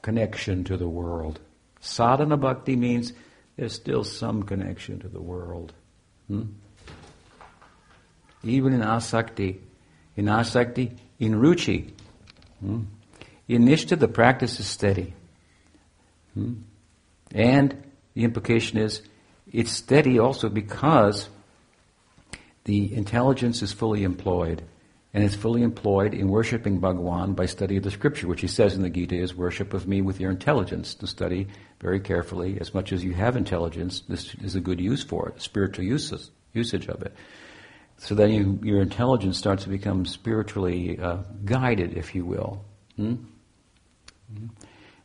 [0.03, 1.40] connection to the world.
[1.81, 3.12] Sadhana Bhakti means
[3.57, 5.72] there's still some connection to the world.
[6.29, 6.44] Hmm?
[8.42, 9.59] Even in Asakti,
[10.16, 11.90] in Asakti, in Ruchi,
[12.61, 12.83] hmm?
[13.48, 15.14] in Nishtha the practice is steady.
[16.35, 16.55] Hmm?
[17.33, 17.83] And
[18.14, 19.03] the implication is
[19.53, 21.29] it's steady also because
[22.64, 24.62] the intelligence is fully employed.
[25.14, 28.74] And is fully employed in worshipping Bhagwan by study of the scripture, which he says
[28.74, 31.46] in the Gita is worship of me with your intelligence, to study
[31.81, 32.59] very carefully.
[32.61, 36.33] As much as you have intelligence, this is a good use for it, spiritual uses,
[36.53, 37.14] usage of it.
[37.98, 42.64] So then you, your intelligence starts to become spiritually uh, guided, if you will.
[42.96, 43.14] Hmm?
[44.37, 44.46] Hmm?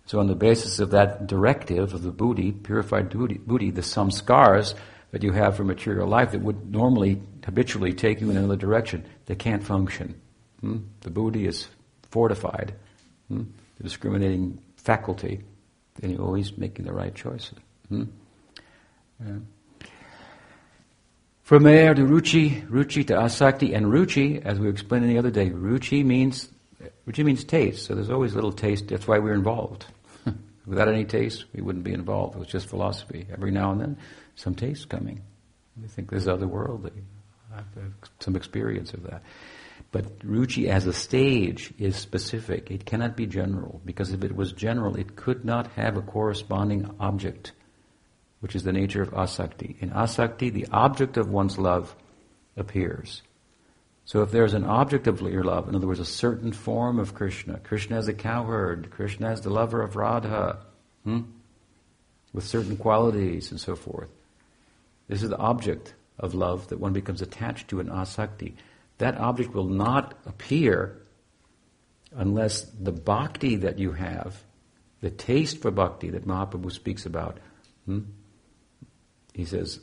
[0.07, 4.73] So on the basis of that directive of the buddhi, purified buddhi, the samskars
[5.11, 9.05] that you have for material life that would normally, habitually take you in another direction,
[9.29, 10.19] they can't function.
[10.59, 10.77] Hmm?
[11.01, 11.67] The buddhi is
[12.09, 12.73] fortified,
[13.27, 13.43] hmm?
[13.77, 15.41] the discriminating faculty,
[16.01, 17.59] then you're always making the right choices.
[17.89, 18.05] Hmm?
[19.23, 19.35] Yeah.
[21.43, 25.51] From there to ruchi, ruchi to asakti, and ruchi, as we explained the other day,
[25.51, 26.49] ruchi means
[27.07, 27.85] ruchi means taste.
[27.85, 28.87] So there's always little taste.
[28.87, 29.85] That's why we're involved.
[30.65, 32.35] Without any taste, we wouldn't be involved.
[32.35, 33.27] It was just philosophy.
[33.31, 33.97] Every now and then,
[34.35, 35.21] some taste coming.
[35.79, 37.03] We think this is otherworldly.
[37.53, 39.23] I have some experience of that.
[39.91, 42.69] But ruchi as a stage is specific.
[42.69, 46.93] It cannot be general, because if it was general, it could not have a corresponding
[46.99, 47.53] object,
[48.39, 49.81] which is the nature of asakti.
[49.81, 51.95] In asakti, the object of one's love
[52.55, 53.23] appears.
[54.05, 57.13] So if there's an object of your love, in other words, a certain form of
[57.13, 60.65] Krishna, Krishna as a cowherd, Krishna as the lover of Radha,
[61.03, 61.21] hmm?
[62.33, 64.09] with certain qualities and so forth.
[65.07, 68.55] This is the object of love that one becomes attached to in asakti.
[68.97, 71.01] That object will not appear
[72.11, 74.43] unless the bhakti that you have,
[75.01, 77.39] the taste for bhakti that Mahaprabhu speaks about,
[77.85, 78.01] hmm?
[79.33, 79.79] he says,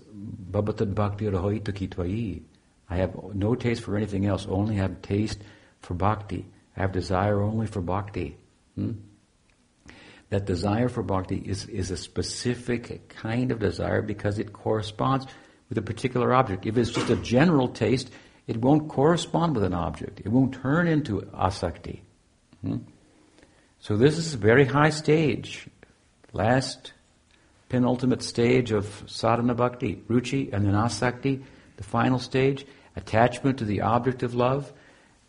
[0.51, 2.43] Babatad bhakti rahoita kitvayi.
[2.91, 5.39] I have no taste for anything else, only have taste
[5.81, 6.47] for bhakti.
[6.77, 8.37] I have desire only for bhakti.
[8.75, 8.93] Hmm?
[10.29, 15.27] That desire for bhakti is, is a specific kind of desire because it corresponds
[15.69, 16.67] with a particular object.
[16.67, 18.11] If it's just a general taste,
[18.47, 20.21] it won't correspond with an object.
[20.21, 22.01] It won't turn into asakti.
[22.63, 22.79] Hmm?
[23.81, 25.67] So this is a very high stage.
[26.33, 26.93] Last
[27.69, 31.43] penultimate stage of sadhana bhakti, ruchi, and then asakti,
[31.77, 34.73] the final stage attachment to the object of love,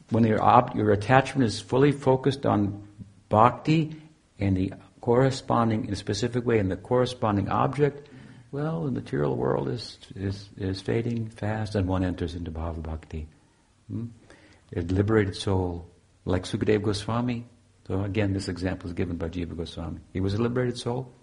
[0.09, 2.88] when your, ob- your attachment is fully focused on
[3.29, 3.95] bhakti
[4.39, 8.06] and the corresponding, in a specific way, in the corresponding object,
[8.57, 13.27] well, the material world is, is, is fading fast and one enters into bhava bhakti.
[13.87, 14.05] Hmm?
[14.75, 15.87] A liberated soul,
[16.25, 17.45] like Sukadeva Goswami.
[17.87, 19.99] So again, this example is given by Jiva Goswami.
[20.11, 21.13] He was a liberated soul.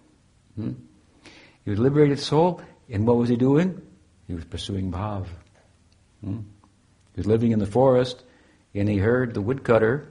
[0.55, 0.71] Hmm?
[1.65, 3.81] He was a liberated soul, and what was he doing?
[4.27, 5.27] He was pursuing bhav.
[6.23, 6.39] Hmm?
[7.15, 8.23] He was living in the forest
[8.73, 10.07] and he heard the woodcutter,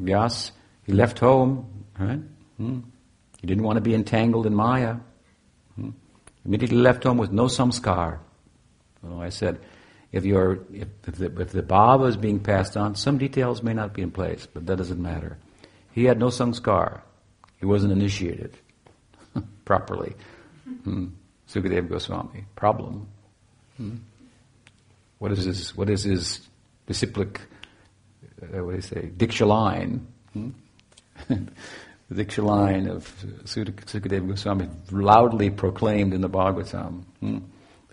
[0.00, 0.50] Vyas,
[0.84, 2.20] he left home, right?
[2.56, 2.80] Hmm?
[3.40, 4.96] He didn't want to be entangled in Maya.
[6.48, 8.20] Immediately left home with no samskar.
[9.02, 9.60] So I said,
[10.12, 13.74] if you're, if, if, the, if the bhava is being passed on, some details may
[13.74, 15.36] not be in place, but that doesn't matter.
[15.92, 17.02] He had no samskar.
[17.60, 18.56] He wasn't initiated
[19.66, 20.14] properly.
[20.84, 21.08] Hmm.
[21.46, 22.46] Sukadeva Goswami.
[22.56, 23.06] Problem.
[23.76, 23.96] Hmm.
[25.18, 26.48] What is his, what is his
[26.86, 27.42] disciplic,
[28.42, 30.06] uh, what do you say, Diksha line?
[30.32, 30.48] Hmm?
[32.10, 33.06] the Diksha line of
[33.44, 37.04] Sukadeva Goswami loudly proclaimed in the Bhagavatam.
[37.20, 37.38] Hmm?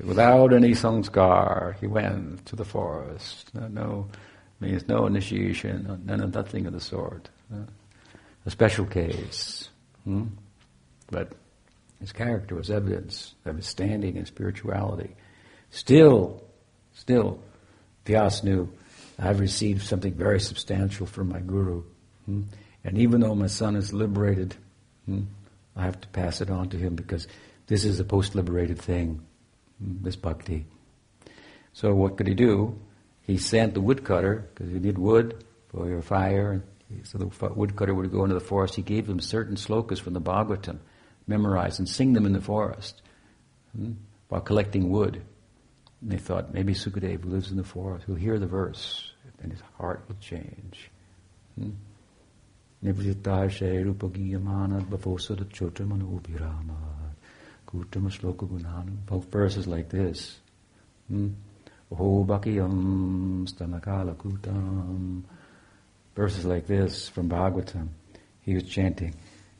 [0.03, 3.53] Without any sanskar, he went to the forest.
[3.53, 4.07] No, no
[4.59, 7.29] means no initiation, none of nothing of the sort.
[7.53, 7.65] Uh,
[8.45, 9.69] a special case.
[10.03, 10.25] Hmm?
[11.11, 11.33] But
[11.99, 15.15] his character was evidence of his standing in spirituality.
[15.71, 16.43] Still,
[16.93, 17.39] still,
[18.05, 18.71] Vyas knew
[19.19, 21.83] I've received something very substantial from my guru.
[22.25, 22.43] Hmm?
[22.85, 24.55] And even though my son is liberated,
[25.05, 25.23] hmm,
[25.75, 27.27] I have to pass it on to him because
[27.65, 29.25] this is a post-liberated thing,
[29.83, 30.65] hmm, this bhakti.
[31.73, 32.79] So what could he do?
[33.23, 36.63] He sent the woodcutter, because he need wood for your fire,
[37.03, 38.75] so the woodcutter would go into the forest.
[38.75, 40.77] He gave him certain slokas from the Bhagavatam,
[41.25, 43.01] memorize and sing them in the forest
[43.75, 43.93] hmm,
[44.29, 45.23] while collecting wood.
[46.01, 49.11] And they thought, maybe Sukadeva, who lives in the forest, will hear the verse,
[49.41, 50.91] and his heart will change.
[52.81, 52.91] Hmm?
[59.05, 60.37] Both verses like this.
[61.07, 61.29] Hmm?
[66.15, 67.89] Verses like this from Bhagavatam.
[68.41, 69.15] He was chanting,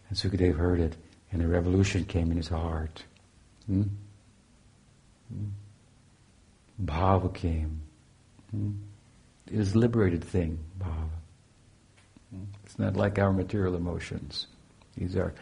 [0.10, 0.96] and Sukadeva heard it,
[1.32, 3.04] and a revolution came in his heart.
[3.68, 3.84] Hmm?
[5.30, 5.46] Hmm?
[6.84, 7.82] Bhava came.
[8.52, 8.72] Hmm?
[9.48, 11.10] It is a liberated thing, bhava.
[12.36, 12.44] Hmm?
[12.66, 14.48] It's not like our material emotions.
[14.98, 15.34] These are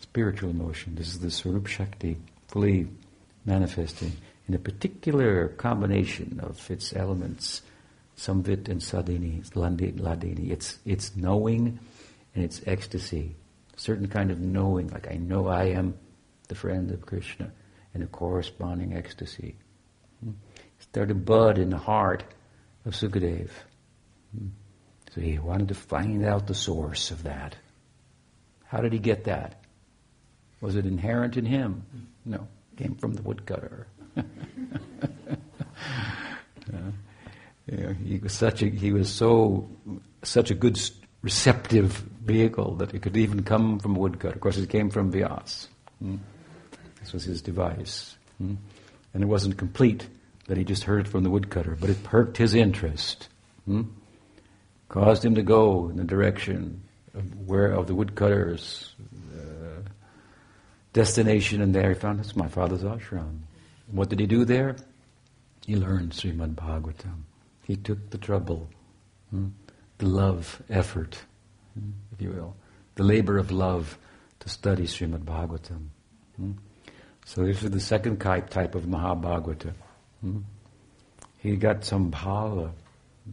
[0.00, 0.98] spiritual emotions.
[0.98, 2.16] This is the Swarup Shakti
[2.48, 2.88] fully
[3.44, 4.12] manifesting
[4.46, 7.62] in a particular combination of its elements,
[8.16, 10.50] samvit and sandhini, hladini.
[10.50, 11.78] It's, it's knowing
[12.34, 13.36] and it's ecstasy.
[13.76, 15.94] A certain kind of knowing, like I know I am
[16.48, 17.52] the friend of Krishna,
[17.92, 19.54] and a corresponding ecstasy.
[20.24, 20.32] Hmm?
[20.80, 22.24] Started to bud in the heart
[22.86, 23.50] of Sukadev.
[25.14, 27.56] So he wanted to find out the source of that.
[28.66, 29.62] How did he get that?
[30.60, 31.82] Was it inherent in him?
[32.24, 32.46] No.
[32.76, 33.86] Came from the woodcutter.
[38.04, 39.68] he was such a he was so
[40.22, 40.78] such a good
[41.22, 41.92] receptive
[42.24, 44.34] vehicle that it could even come from a woodcut.
[44.34, 45.68] Of course, it came from Vyas.
[46.00, 46.16] Hmm?
[47.00, 48.54] This was his device, hmm?
[49.14, 50.06] and it wasn't complete
[50.46, 53.28] that he just heard it from the woodcutter, but it perked his interest,
[53.66, 53.82] hmm?
[54.88, 56.82] Caused him to go in the direction
[57.14, 58.94] of where of the woodcutter's
[59.34, 59.82] uh,
[60.92, 63.40] destination, and there he found it's my father's ashram.
[63.90, 64.76] What did he do there?
[65.66, 67.22] He learned Srimad Bhagavatam.
[67.64, 68.68] He took the trouble,
[69.30, 69.48] hmm,
[69.98, 71.18] the love effort,
[71.74, 72.56] hmm, if you will,
[72.94, 73.98] the labor of love
[74.40, 75.88] to study Srimad Bhagavatam.
[76.36, 76.52] Hmm.
[77.26, 79.74] So this is the second type of Mahabhagavata.
[80.22, 80.38] Hmm.
[81.38, 82.72] He got some bhava,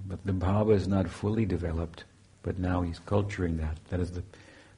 [0.08, 2.04] but the bhava is not fully developed,
[2.44, 3.78] but now he's culturing that.
[3.90, 4.22] That is the,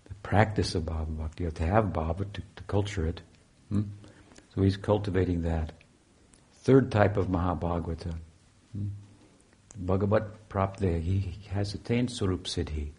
[0.07, 1.43] the practice of bhava bhakti.
[1.43, 3.21] You have to have bhava to, to culture it.
[3.69, 3.83] Hmm.
[4.55, 5.71] So he's cultivating that.
[6.63, 8.15] Third type of Mahabhagavata.
[8.75, 8.87] Hmm?
[9.77, 12.89] Bhagavat Prapte, he has attained Swarup Siddhi.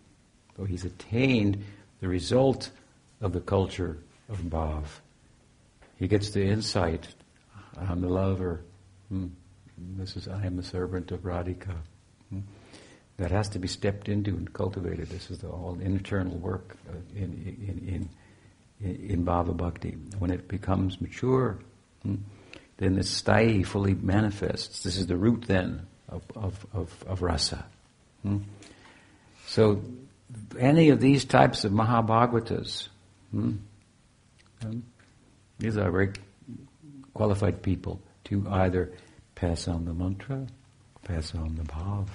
[0.56, 1.64] So he's attained
[2.00, 2.70] the result
[3.20, 3.98] of the culture
[4.28, 4.84] of Bhav.
[5.96, 7.08] He gets the insight,
[7.76, 8.62] I'm the lover.
[9.08, 9.26] Hmm.
[9.96, 11.74] This is, I am the servant of Radhika.
[13.18, 15.08] That has to be stepped into and cultivated.
[15.08, 18.08] This is the all internal work uh, in, in,
[18.80, 19.96] in, in Bhava Bhakti.
[20.18, 21.58] When it becomes mature,
[22.02, 22.16] hmm,
[22.76, 24.84] then the sthai fully manifests.
[24.84, 27.66] This is the root then of, of, of, of rasa.
[28.22, 28.38] Hmm?
[29.48, 29.82] So
[30.58, 32.88] any of these types of Mahabhagavatas,
[33.32, 33.56] hmm,
[35.58, 36.12] these are very
[37.14, 38.92] qualified people to either
[39.34, 40.46] pass on the mantra,
[41.02, 42.06] pass on the bhav.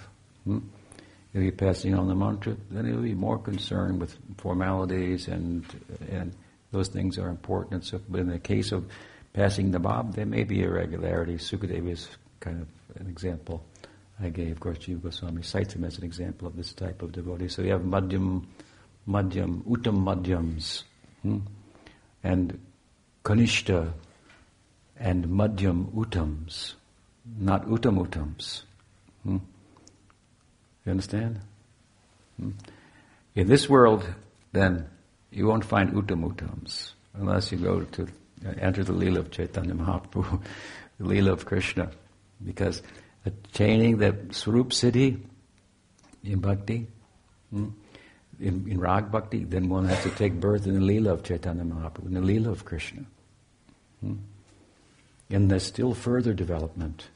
[1.34, 5.66] If you're passing on the mantra, then he'll be more concerned with formalities and
[6.10, 6.34] and
[6.72, 7.86] those things are important.
[7.86, 8.90] So, but in the case of
[9.34, 11.50] passing the bhav, there may be irregularities.
[11.50, 12.08] Sukadeva is
[12.40, 12.68] kind of
[13.00, 13.64] an example
[14.20, 14.52] I gave.
[14.52, 17.48] Of course, Jiva Goswami cites him as an example of this type of devotee.
[17.48, 18.46] So you have madhyam,
[19.08, 20.84] madhyam, uttam madhyams,
[21.22, 21.40] hmm?
[22.24, 22.60] and
[23.24, 23.94] kanishta,
[24.98, 26.74] and madhyam uttams,
[27.40, 28.64] not uttam uttams.
[29.24, 29.38] Hmm?
[30.86, 31.40] You understand?
[32.40, 32.52] Hmm?
[33.36, 34.06] In this world,
[34.52, 34.88] then,
[35.32, 38.08] you won't find uttamutams unless you go to
[38.46, 40.42] uh, enter the Leela of Chaitanya Mahaprabhu,
[41.00, 41.92] the Leela of Krishna,
[42.44, 42.82] because
[43.26, 45.20] attaining the Swarup Siddhi
[46.24, 46.88] in bhakti,
[47.52, 47.70] hmm,
[48.40, 51.64] in, in Rag Bhakti, then one has to take birth in the Leela of Chaitanya
[51.64, 53.06] Mahaprabhu, in the Leela of Krishna.
[54.02, 54.16] Hmm?
[55.30, 57.08] And there's still further development.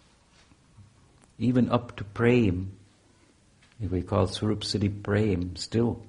[1.38, 2.77] Even up to Prem,
[3.80, 6.04] if we call Swarup Siddhi Prem, still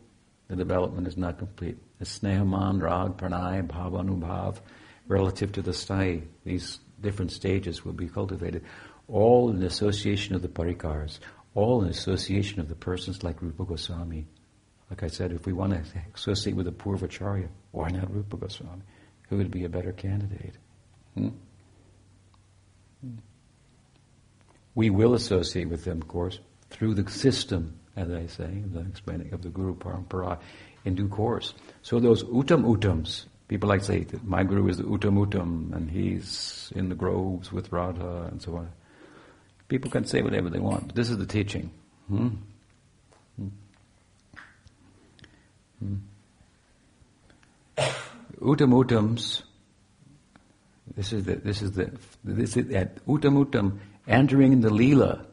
[0.49, 1.77] the development is not complete.
[1.99, 4.59] The Snehaman, Rag, Pranay, Bhavanubhav,
[5.07, 8.65] relative to the Sthai, these different stages will be cultivated,
[9.09, 11.19] all in association of the parikars,
[11.55, 14.27] all in association of the persons like Rupa Goswami.
[14.91, 18.83] Like I said, if we want to associate with a Purvacharya, why not Rupa Goswami?
[19.29, 20.55] Who would be a better candidate?
[21.15, 21.29] Hmm?
[24.75, 26.39] We will associate with them, of course,
[26.71, 30.39] through the system, as I say, the explaining of the Guru Parampara
[30.85, 31.55] in due course.
[31.83, 35.91] So those Uttam Uttams, people like say that my Guru is the Uttam Uttam and
[35.91, 38.71] he's in the groves with Radha and so on.
[39.69, 41.71] People can say whatever they want, this is the teaching.
[42.09, 42.29] Hmm?
[43.37, 43.49] Hmm.
[45.79, 45.95] Hmm.
[48.41, 49.43] Uttam Uttams,
[50.95, 51.93] this is the, this is the,
[52.25, 55.27] this is that Uttam Uttam entering the Leela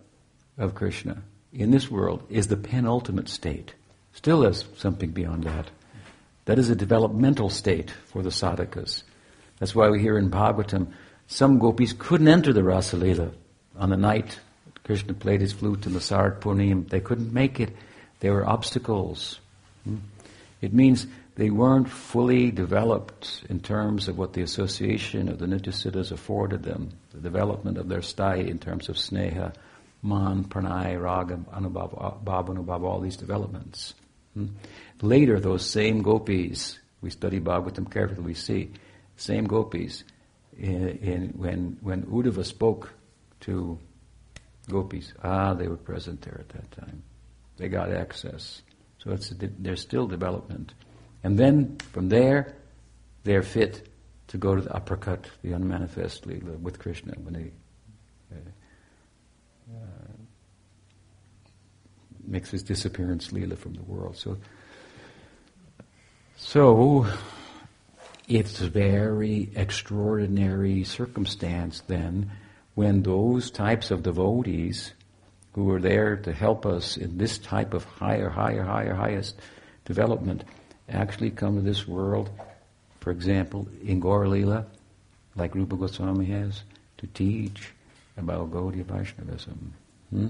[0.57, 1.21] of Krishna
[1.53, 3.73] in this world is the penultimate state.
[4.13, 5.69] Still there's something beyond that.
[6.45, 9.03] That is a developmental state for the sadhakas.
[9.59, 10.87] That's why we hear in Bhagavatam,
[11.27, 13.33] some gopis couldn't enter the Rasa Leela
[13.77, 14.39] on the night
[14.85, 16.87] Krishna played his flute in the Sard Purnim.
[16.87, 17.75] They couldn't make it.
[18.19, 19.39] There were obstacles.
[19.83, 19.97] Hmm?
[20.61, 26.11] It means they weren't fully developed in terms of what the association of the Nityasiddhas
[26.11, 29.53] afforded them, the development of their sthai in terms of sneha,
[30.05, 33.93] man, pranay, raga, anubhav, bhav, all these developments.
[34.33, 34.47] Hmm?
[35.01, 38.71] Later, those same gopis, we study Bhagavatam carefully, we see,
[39.17, 40.03] same gopis,
[40.57, 42.93] in, in, when, when Uddhava spoke
[43.41, 43.79] to
[44.69, 47.03] gopis, ah, they were present there at that time.
[47.57, 48.61] They got access.
[48.99, 50.73] So it's there's still development.
[51.23, 52.55] And then from there,
[53.23, 53.87] they're fit
[54.27, 57.51] to go to the aprakat, the unmanifest Leela with Krishna when they
[58.35, 58.39] uh,
[59.73, 60.05] Uh,
[62.27, 64.17] makes his disappearance Leela from the world.
[64.17, 64.37] So,
[66.37, 67.07] so
[68.27, 72.31] it's a very extraordinary circumstance then
[72.73, 74.91] when those types of devotees
[75.53, 79.35] who are there to help us in this type of higher, higher, higher, highest
[79.85, 80.43] development
[80.89, 82.29] actually come to this world,
[82.99, 84.65] for example, in Gaur Lila,
[85.35, 86.63] like Rupa Goswami has,
[86.97, 87.71] to teach
[88.17, 89.73] about Gaudiya Vaishnavism.
[90.09, 90.27] Hmm?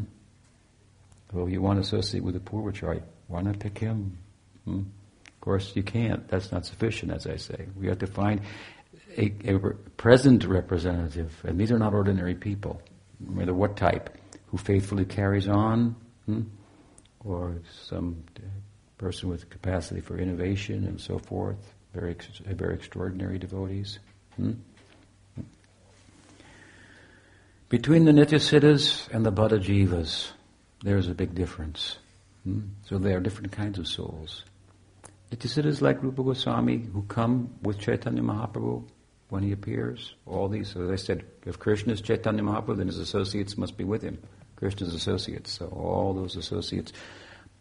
[1.31, 4.17] Well, you want to associate with the Purvacharya, why not pick him?
[4.65, 4.83] Hmm?
[5.27, 6.27] Of course, you can't.
[6.27, 7.67] That's not sufficient, as I say.
[7.75, 8.41] We have to find
[9.17, 9.59] a, a
[9.97, 12.81] present representative, and these are not ordinary people,
[13.19, 14.17] no matter what type,
[14.47, 16.41] who faithfully carries on, hmm?
[17.23, 17.57] or
[17.87, 18.23] some
[18.97, 22.15] person with capacity for innovation and so forth, very,
[22.45, 23.99] very extraordinary devotees.
[24.35, 24.53] Hmm?
[27.75, 30.31] Between the Nityasiddhas and the Bhattacharya,
[30.81, 31.97] there's a big difference.
[32.45, 32.61] Hmm?
[32.83, 34.45] So they are different kinds of souls.
[35.29, 38.87] Nityasiddhas like Rupa Goswami who come with Chaitanya Mahaprabhu
[39.27, 40.15] when he appears.
[40.25, 43.83] All these, as I said, if Krishna is Chaitanya Mahaprabhu, then his associates must be
[43.83, 44.19] with him.
[44.55, 45.51] Krishna's associates.
[45.51, 46.93] So all those associates.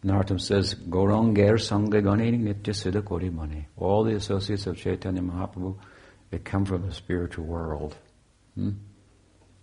[0.05, 3.67] Narottam says, Gauranger Sangha Ganeni Nitya Siddha Mani.
[3.75, 5.75] All the associates of Chaitanya Mahaprabhu,
[6.29, 7.97] they come from the spiritual world.
[8.55, 8.69] Hmm?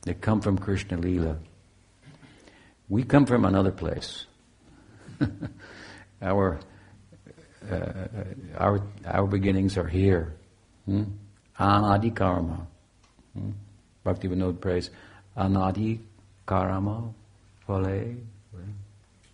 [0.03, 1.39] They come from Krishna Lila.
[2.89, 4.27] We come from another place.
[6.23, 6.61] our,
[7.71, 7.77] uh,
[8.59, 10.35] our, our beginnings are here.
[10.87, 11.05] Hmm?
[11.59, 12.67] Anadi karma.
[13.37, 13.51] Hmm?
[14.03, 14.91] Bhakti Vinod prays,
[15.37, 16.01] Anadi
[16.45, 17.15] karma
[17.67, 18.17] phale.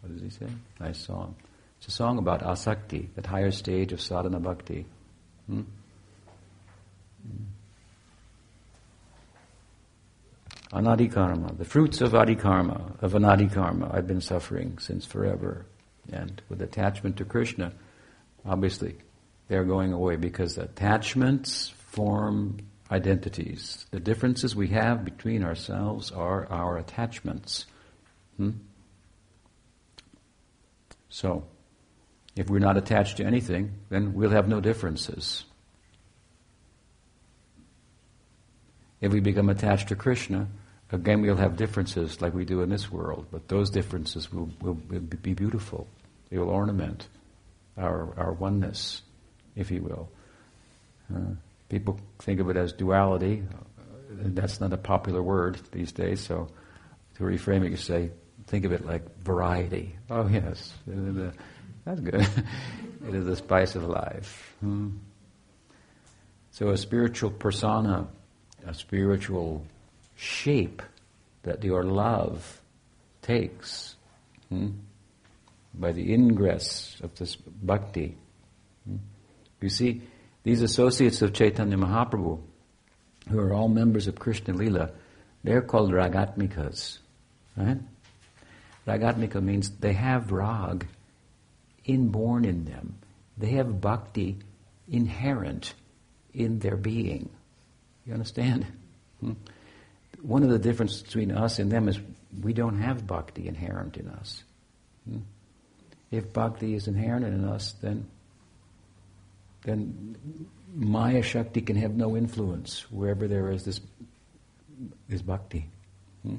[0.01, 0.47] What does he say?
[0.79, 1.35] Nice song.
[1.79, 4.85] It's a song about asakti, that higher stage of sadhana bhakti.
[5.47, 5.63] Hmm?
[7.23, 7.45] Hmm.
[10.73, 13.95] Anadikarma, the fruits of adikarma, of anadikarma.
[13.95, 15.67] I've been suffering since forever.
[16.13, 17.73] And with attachment to Krishna,
[18.45, 18.97] obviously,
[19.49, 22.59] they're going away because attachments form
[22.91, 23.87] identities.
[23.91, 27.67] The differences we have between ourselves are our attachments.
[28.37, 28.51] Hmm?
[31.09, 31.45] So,
[32.37, 35.45] if we're not attached to anything, then we'll have no differences.
[39.01, 40.49] If we become attached to Krishna,
[40.91, 44.75] again we'll have differences like we do in this world, but those differences will, will,
[44.75, 45.87] be beautiful.
[46.31, 47.09] They will ornament
[47.77, 49.03] our, our oneness,
[49.55, 50.09] if you will.
[51.15, 51.35] Uh,
[51.69, 53.45] people think of it as duality.
[54.11, 56.49] That's not a popular word these days, so
[57.17, 58.11] to reframe it, you say,
[58.47, 59.97] think of it like variety.
[60.11, 60.73] Oh, yes.
[61.85, 62.15] That's good.
[63.09, 64.57] it is the spice of life.
[64.61, 64.97] Hmm.
[66.51, 68.09] So a spiritual persona,
[68.69, 69.65] a spiritual
[70.15, 70.83] shape
[71.43, 72.61] that your love
[73.23, 73.97] takes
[74.51, 74.69] hmm,
[75.73, 78.15] by the ingress of this bhakti.
[78.87, 78.97] Hmm.
[79.63, 80.03] You see,
[80.43, 82.41] these associates of Chaitanya Mahaprabhu,
[83.31, 84.91] who are all members of Krishna Lila,
[85.43, 86.99] they're called ragatmikas.
[87.57, 87.79] Right?
[88.87, 90.87] Ragatmika means they have rag
[91.85, 92.97] inborn in them.
[93.39, 94.39] They have bhakti
[94.89, 95.73] inherent
[96.35, 97.31] in their being.
[98.09, 98.67] You understand?
[100.23, 102.01] One of the differences between us and them is
[102.43, 104.43] we don't have bhakti inherent in us.
[105.09, 105.19] Hmm?
[106.11, 108.09] If bhakti is inherent in us, then
[109.63, 110.17] then
[110.75, 113.81] Maya Shakti can have no influence wherever there is this
[115.11, 115.69] is bhakti.
[116.23, 116.37] Hmm?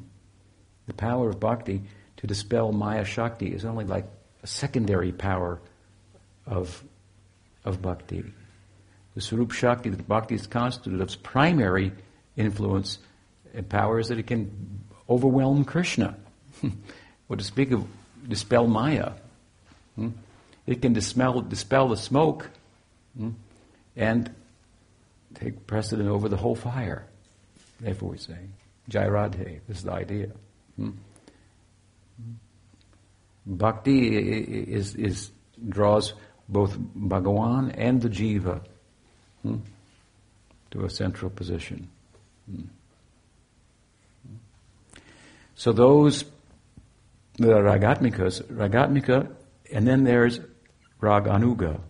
[0.88, 1.84] The power of bhakti
[2.18, 4.08] to dispel Maya Shakti is only like
[4.42, 5.60] a secondary power
[6.48, 6.84] of,
[7.64, 8.24] of bhakti.
[9.20, 11.92] The Swarup Shakti the bhakti is constituted of its primary
[12.38, 13.00] influence
[13.54, 16.16] and power is that it can overwhelm Krishna.
[17.28, 17.86] or to speak of
[18.30, 19.12] dispel Maya.
[19.98, 20.12] Hmm?
[20.66, 22.50] It can dispel, dispel the smoke
[23.18, 23.32] hmm?
[23.98, 24.34] and
[25.34, 27.06] take precedent over the whole fire.
[27.82, 28.38] Therefore we say,
[28.88, 30.30] Jai Radhe, this is the idea.
[30.78, 30.92] Hmm?
[33.46, 34.16] Bhakti
[34.72, 35.32] is, is
[35.68, 36.14] draws
[36.48, 38.62] both Bhagawan and the Jiva
[39.44, 39.58] hmm,
[40.72, 41.90] to a central position.
[42.50, 42.64] Hmm.
[45.56, 46.24] So those,
[47.38, 49.30] the Ragatmikas, Ragatmika,
[49.74, 50.40] and then there's
[51.02, 51.82] Raganuga.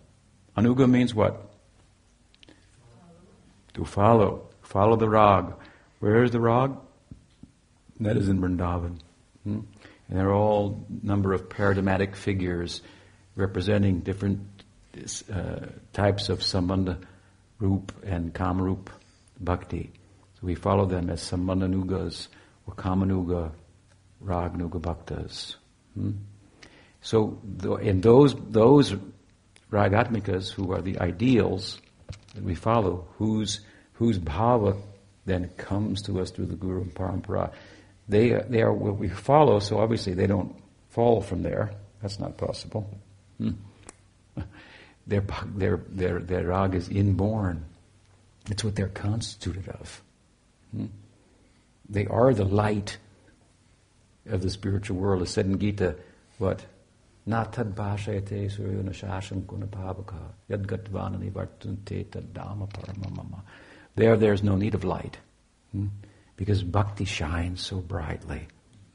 [0.57, 1.51] Anuga means what?
[3.75, 4.49] To follow.
[4.63, 5.53] Follow the Rag.
[5.99, 6.75] Where is the Rag?
[7.99, 8.99] That is in Vrindavan.
[9.43, 9.59] Hmm?
[10.09, 12.81] And there are all number of paradigmatic figures
[13.35, 14.41] representing different
[15.31, 16.97] uh, types of sambandha
[17.59, 18.87] rup and kamarup
[19.39, 19.91] bhakti.
[20.35, 22.27] So we follow them as sambandhanugas
[22.67, 23.51] or kamanuga,
[24.23, 25.55] ragnuga bhaktas.
[25.93, 26.11] Hmm?
[27.01, 27.39] So
[27.81, 28.95] in those those
[29.71, 31.79] ragatmikas who are the ideals
[32.35, 33.61] that we follow, whose
[33.93, 34.81] whose bhava
[35.25, 37.51] then comes to us through the Guru and Parampara,
[38.07, 40.55] they, they are what we follow, so obviously they don't
[40.89, 41.71] fall from there.
[42.01, 42.89] That's not possible.
[43.37, 43.51] Hmm.
[45.09, 45.23] Their,
[45.55, 47.65] their, their, their rag is inborn.
[48.49, 50.01] It's what they're constituted of.
[50.71, 50.85] Hmm.
[51.89, 52.97] They are the light
[54.27, 55.23] of the spiritual world.
[55.23, 55.95] As said in Gita,
[56.37, 56.65] what?
[57.27, 63.41] Natad bhashayate suryona shasham gunapavaka yadgatvana nivartante tadama paramamama.
[63.95, 65.17] There, there's no need of light.
[65.71, 65.87] Hmm?
[66.39, 68.47] because bhakti shines so brightly.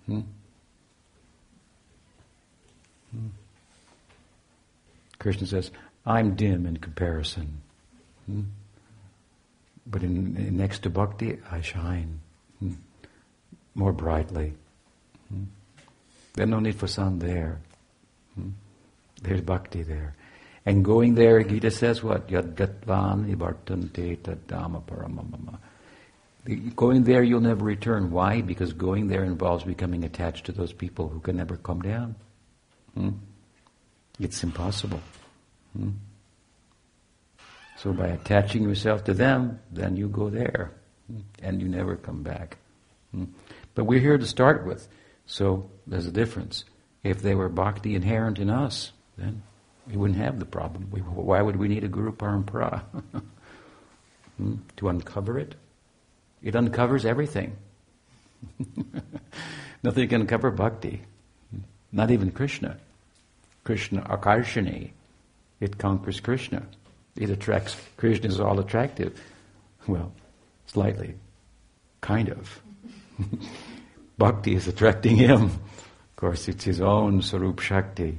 [0.07, 0.21] Hmm?
[3.11, 3.27] Hmm.
[5.19, 5.71] Krishna says,
[6.07, 7.61] I'm dim in comparison.
[8.27, 8.43] Hmm?
[9.87, 12.21] But in, in, next to bhakti, I shine
[12.59, 12.73] hmm,
[13.75, 14.55] more brightly.
[15.29, 15.45] Hmm?
[16.35, 17.61] There's no need for sun there.
[18.35, 18.51] Hmm?
[19.23, 20.15] There's bhakti there.
[20.67, 22.29] And going there, Gita says what?
[22.29, 25.59] Yad gatvan tadama paramamama.
[26.77, 28.11] Going there, you'll never return.
[28.11, 28.43] Why?
[28.43, 32.15] Because going there involves becoming attached to those people who can never come down.
[32.95, 33.11] Hmm?
[34.21, 35.01] It's impossible.
[35.77, 35.91] Hmm?
[37.79, 40.73] So by attaching yourself to them, then you go there,
[41.07, 41.21] hmm?
[41.43, 42.59] and you never come back.
[43.13, 43.25] Hmm?
[43.75, 44.89] But we're here to start with,
[45.27, 46.65] so there's a difference.
[47.03, 49.43] If they were bhakti inherent in us, then
[49.87, 50.89] we wouldn't have the problem.
[50.91, 52.83] We, why would we need a guru parampara?
[54.37, 54.57] Hmm?
[54.79, 55.55] to uncover it?
[56.43, 57.57] It uncovers everything.
[59.85, 61.03] Nothing can cover bhakti.
[61.93, 62.79] Not even Krishna.
[63.63, 64.91] Krishna akarshani.
[65.61, 66.63] It conquers Krishna.
[67.17, 69.21] It attracts, Krishna is all attractive.
[69.87, 70.13] Well,
[70.67, 71.15] slightly.
[72.01, 72.61] Kind of.
[74.19, 75.45] bhakti is attracting him.
[75.45, 78.19] Of course, it's his own Swarup Shakti.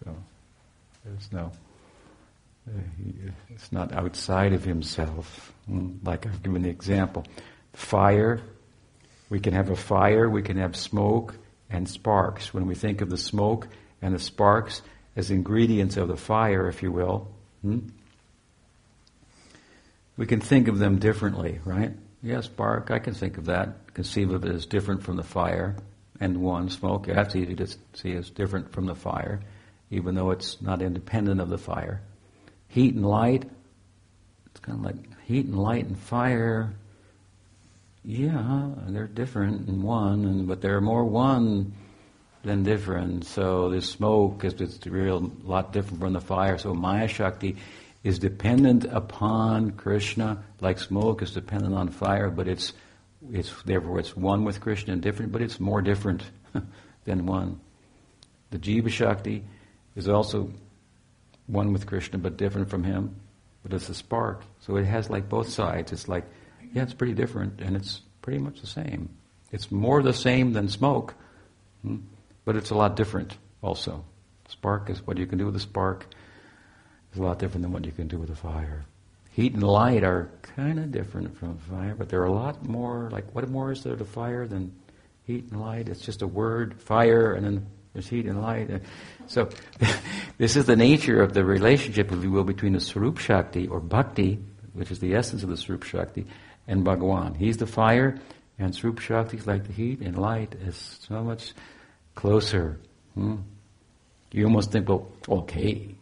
[0.00, 0.16] So,
[1.04, 1.52] there's no,
[2.68, 3.14] uh, he,
[3.50, 5.52] it's not outside of himself.
[5.70, 7.24] Mm, like I've given the example
[7.72, 8.40] fire.
[9.28, 11.34] We can have a fire, we can have smoke
[11.70, 12.52] and sparks.
[12.52, 13.66] When we think of the smoke
[14.02, 14.82] and the sparks
[15.16, 17.28] as ingredients of the fire, if you will,
[17.62, 17.80] hmm?
[20.16, 21.92] we can think of them differently, right?
[22.22, 25.76] Yes, bark, I can think of that, conceive of it as different from the fire.
[26.20, 29.40] And one, smoke, that's easy to see as different from the fire,
[29.90, 32.00] even though it's not independent of the fire.
[32.68, 33.44] Heat and light,
[34.46, 36.72] it's kind of like heat and light and fire
[38.04, 41.74] yeah, they're different and one, and, but they're more one
[42.42, 43.24] than different.
[43.24, 46.58] So the smoke is it's a real lot different from the fire.
[46.58, 47.56] So Maya Shakti
[48.02, 52.72] is dependent upon Krishna, like smoke is dependent on fire, but it's
[53.30, 56.24] it's therefore it's one with Krishna and different, but it's more different
[57.04, 57.60] than one.
[58.50, 59.44] The Jiva Shakti
[59.94, 60.50] is also
[61.46, 63.16] one with Krishna, but different from him.
[63.62, 65.92] But it's a spark, so it has like both sides.
[65.92, 66.24] It's like,
[66.72, 69.08] yeah, it's pretty different, and it's pretty much the same.
[69.52, 71.14] It's more the same than smoke,
[71.82, 71.98] hmm?
[72.44, 74.04] But it's a lot different also.
[74.48, 76.06] Spark is what you can do with a spark
[77.12, 78.84] is a lot different than what you can do with a fire.
[79.32, 83.34] Heat and light are kind of different from fire, but they're a lot more like
[83.34, 84.72] what more is there to fire than
[85.24, 85.88] heat and light?
[85.88, 88.68] It's just a word, fire, and then there's heat and light.
[89.26, 89.48] So
[90.38, 93.80] this is the nature of the relationship, if you will, between the Swarup Shakti or
[93.80, 94.38] Bhakti,
[94.74, 96.26] which is the essence of the Swarup Shakti,
[96.66, 97.36] and Bhagawan.
[97.36, 98.18] He's the fire,
[98.58, 101.52] and Swarup Shakti is like the heat, and light is so much
[102.14, 102.78] closer.
[103.14, 103.36] Hmm?
[104.32, 105.94] You almost think, well, okay,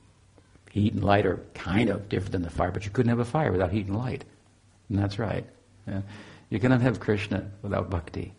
[0.71, 3.25] heat and light are kind of different than the fire, but you couldn't have a
[3.25, 4.25] fire without heat and light.
[4.89, 5.45] And that's right.
[5.87, 6.03] Yeah.
[6.49, 8.33] You cannot have Krishna without bhakti.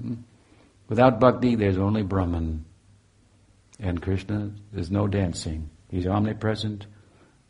[0.00, 0.14] Hmm?
[0.88, 2.64] Without bhakti, there's only Brahman.
[3.80, 5.68] And Krishna, there's no dancing.
[5.90, 6.86] He's omnipresent.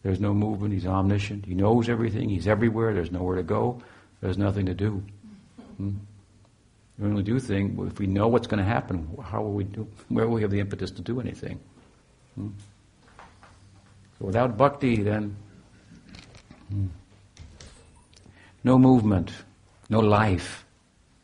[0.03, 0.73] There's no movement.
[0.73, 1.45] He's omniscient.
[1.45, 2.29] He knows everything.
[2.29, 2.95] He's everywhere.
[2.95, 3.83] There's nowhere to go.
[4.21, 5.03] There's nothing to do.
[5.77, 5.97] Hmm?
[6.99, 9.09] We only do things if we know what's going to happen.
[9.23, 9.87] How will we do?
[10.09, 11.61] Where will we have the impetus to do anything?
[12.35, 12.49] Hmm?
[14.19, 15.37] So without bhakti, then
[16.71, 16.87] hmm,
[18.65, 19.31] no movement,
[19.91, 20.65] no life,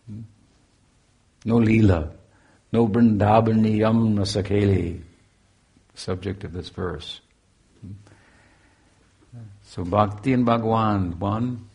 [0.07, 0.21] hmm,
[1.47, 2.11] no lila,
[2.71, 5.01] no Vrindavani Yamna Sakeli,
[5.95, 7.23] subject of this verse.
[7.81, 7.93] Hmm.
[9.63, 11.67] So bhakti and Bhagwan, one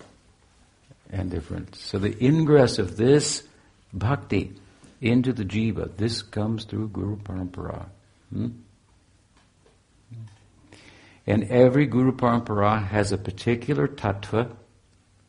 [1.10, 1.74] and different.
[1.76, 3.48] So the ingress of this
[3.94, 4.54] bhakti
[5.02, 7.88] into the jiva, this comes through Guru Parampara.
[8.34, 8.48] Hmm?
[11.26, 14.56] And every Guru Parampara has a particular tattva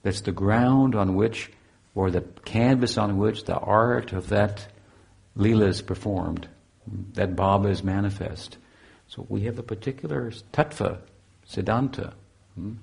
[0.02, 1.50] that's the ground on which,
[1.94, 4.68] or the canvas on which the art of that
[5.34, 6.48] lila is performed,
[7.14, 8.58] that bhava is manifest.
[9.08, 11.00] So we have a particular tattva,
[11.50, 12.14] siddhanta,
[12.54, 12.74] hmm?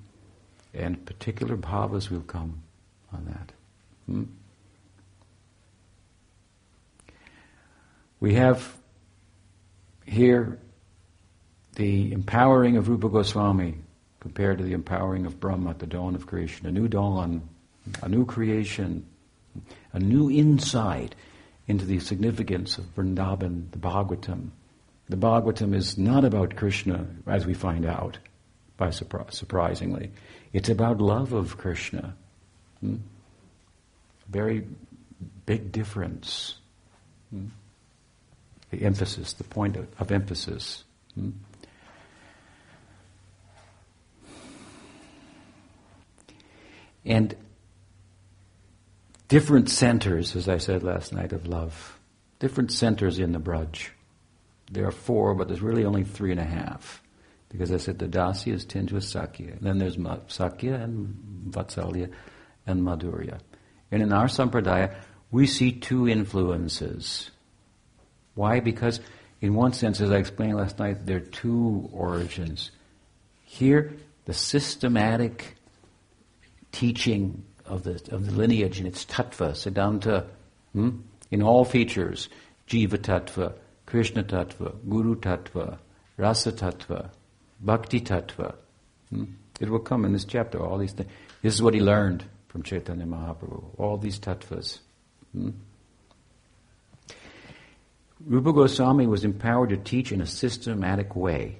[0.74, 2.62] and particular bhavas will come
[3.12, 3.52] on that.
[4.06, 4.24] Hmm?
[8.20, 8.76] We have
[10.04, 10.58] here
[11.74, 13.76] the empowering of Rupa Goswami
[14.20, 16.66] compared to the empowering of Brahma at the dawn of creation.
[16.66, 17.48] A new dawn,
[18.02, 19.06] a new creation,
[19.92, 21.14] a new insight
[21.68, 24.50] into the significance of Vrindavan, the Bhagavatam.
[25.08, 28.18] The Bhagavatam is not about Krishna, as we find out,
[28.76, 30.10] by surpri- surprisingly.
[30.52, 32.16] It's about love of Krishna.
[32.80, 32.96] Hmm?
[34.28, 34.66] Very
[35.44, 36.56] big difference.
[37.30, 37.46] Hmm?
[38.70, 40.84] The emphasis, the point of, of emphasis.
[41.14, 41.30] Hmm?
[47.04, 47.36] And
[49.28, 51.98] different centers, as I said last night, of love.
[52.40, 53.88] Different centers in the Braj.
[54.70, 57.00] There are four, but there's really only three and a half.
[57.48, 59.58] Because I said the Dasya is tinged with Sakya.
[59.60, 59.96] Then there's
[60.26, 61.16] Sakya and
[61.48, 62.10] Vatsalya
[62.66, 63.38] and Madhurya.
[63.92, 64.94] And in our Sampradaya,
[65.30, 67.30] we see two influences.
[68.36, 68.60] Why?
[68.60, 69.00] Because
[69.40, 72.70] in one sense, as I explained last night, there are two origins.
[73.44, 75.56] Here, the systematic
[76.70, 80.26] teaching of the, of the lineage and its tattva, siddhanta,
[80.72, 81.00] hmm?
[81.30, 82.28] in all features,
[82.68, 83.54] jiva tattva,
[83.86, 85.78] Krishna tattva, guru tattva,
[86.16, 87.10] rasa tattva,
[87.60, 88.54] bhakti tattva.
[89.10, 89.24] Hmm?
[89.60, 91.10] It will come in this chapter, all these things.
[91.42, 94.78] This is what he learned from Chaitanya Mahaprabhu, all these tattvas.
[95.32, 95.50] Hmm?
[98.26, 101.58] Rupa Goswami was empowered to teach in a systematic way.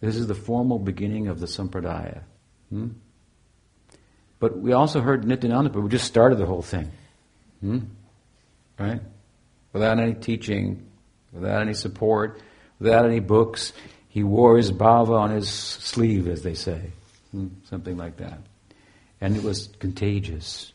[0.00, 2.22] This is the formal beginning of the sampradaya.
[2.70, 2.88] Hmm?
[4.38, 6.90] But we also heard Nityananda but we just started the whole thing.
[7.60, 7.80] Hmm?
[8.78, 9.02] Right?
[9.74, 10.86] Without any teaching,
[11.32, 12.40] without any support,
[12.78, 13.74] without any books.
[14.08, 16.80] He wore his bhava on his sleeve, as they say.
[17.30, 17.48] Hmm?
[17.64, 18.38] Something like that.
[19.20, 20.72] And it was contagious.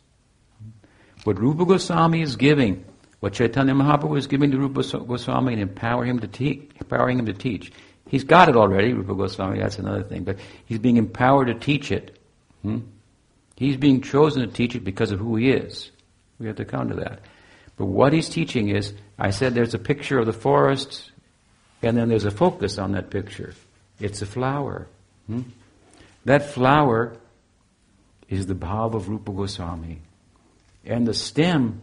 [1.24, 2.86] What Rupa Goswami is giving,
[3.20, 7.26] what Chaitanya Mahaprabhu was giving to Rupa Goswami and empower him to teach, empowering him
[7.26, 7.72] to teach.
[8.08, 11.92] He's got it already, Rupa Goswami, that's another thing, but he's being empowered to teach
[11.92, 12.20] it.
[12.62, 12.80] Hmm?
[13.56, 15.92] He's being chosen to teach it because of who he is.
[16.40, 17.22] We have to come to that.
[17.78, 21.12] But what he's teaching is, I said there's a picture of the forest,
[21.82, 23.54] and then there's a focus on that picture.
[24.00, 24.88] It's a flower.
[25.28, 25.42] Hmm?
[26.26, 27.18] That flower
[28.30, 30.02] is the bhav of Rupa Goswami.
[30.84, 31.82] And the stem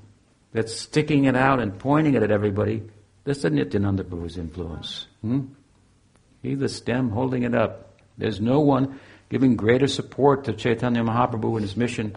[0.53, 2.83] that's sticking it out and pointing it at everybody
[3.25, 5.07] That's the Nityananda Prabhu's influence.
[5.21, 5.47] Hmm?
[6.43, 8.01] He's the stem holding it up.
[8.19, 9.01] There's no one
[9.31, 12.15] giving greater support to Chaitanya Mahaprabhu and his mission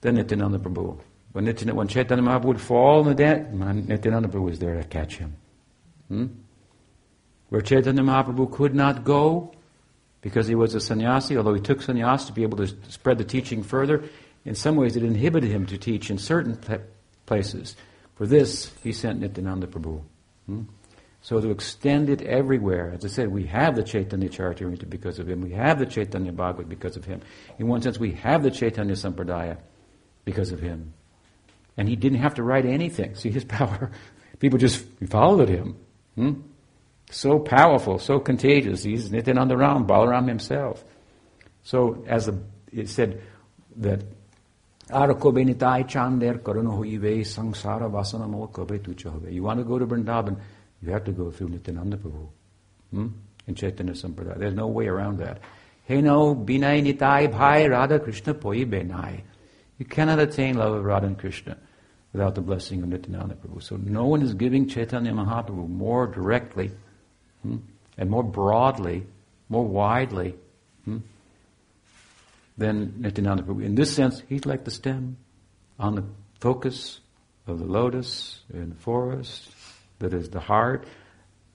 [0.00, 0.98] than Nityananda Prabhu.
[1.32, 4.84] When, Nityananda, when Chaitanya Mahaprabhu would fall in the debt, Nityananda Prabhu was there to
[4.84, 5.36] catch him.
[6.08, 6.26] Hmm?
[7.48, 9.52] Where Chaitanya Mahaprabhu could not go
[10.20, 13.24] because he was a sannyasi, although he took sannyas to be able to spread the
[13.24, 14.04] teaching further,
[14.44, 16.56] in some ways it inhibited him to teach in certain
[17.26, 17.76] places.
[18.14, 20.02] For this, he sent Nityananda Prabhu.
[20.46, 20.62] Hmm?
[21.20, 25.28] So to extend it everywhere, as I said, we have the Chaitanya Charitamrita because of
[25.28, 25.40] him.
[25.40, 27.20] We have the Chaitanya Bhagavat because of him.
[27.58, 29.58] In one sense, we have the Chaitanya Sampradaya
[30.24, 30.92] because of him.
[31.76, 33.16] And he didn't have to write anything.
[33.16, 33.90] See his power.
[34.38, 35.76] People just followed him.
[36.14, 36.32] Hmm?
[37.10, 38.82] So powerful, so contagious.
[38.82, 40.84] He's Nityananda Ram, Balaram himself.
[41.62, 42.38] So as a,
[42.72, 43.20] it said
[43.76, 44.04] that
[44.90, 49.86] Arakobe nitai chander karuno hoive sangsara vasana mo kobe tucha You want to go to
[49.86, 50.38] Vrindavan,
[50.80, 52.28] you have to go through Nityananda Prabhu.
[52.92, 53.08] Hmm?
[53.48, 54.38] In Chaitanya Sampradaya.
[54.38, 55.40] There's no way around that.
[55.84, 59.22] Hey no, binai nitai bhai Radha Krishna poi benai.
[59.78, 61.56] You cannot attain love of Radha and Krishna
[62.12, 63.60] without the blessing of Nityananda Prabhu.
[63.60, 66.70] So no one is giving Chaitanya Mahaprabhu more directly
[67.42, 67.56] hmm,
[67.98, 69.04] and more broadly,
[69.48, 70.36] more widely
[70.84, 70.98] hmm,
[72.58, 73.50] than Nityananda.
[73.60, 75.16] In this sense, he's like the stem
[75.78, 76.04] on the
[76.40, 77.00] focus
[77.46, 79.50] of the lotus in the forest,
[79.98, 80.86] that is the heart,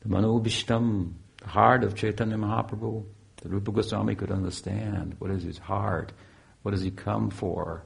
[0.01, 3.03] the Manobishtam, the heart of Chaitanya Mahaprabhu.
[3.37, 6.13] The Rupa Goswami could understand what is his heart,
[6.61, 7.83] what does he come for,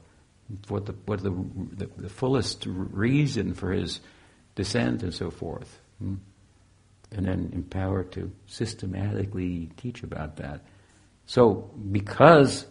[0.68, 4.02] what the what the, the, the fullest reason for his
[4.56, 6.16] descent and so forth, hmm?
[7.12, 10.62] and then empowered to systematically teach about that.
[11.26, 12.66] So, because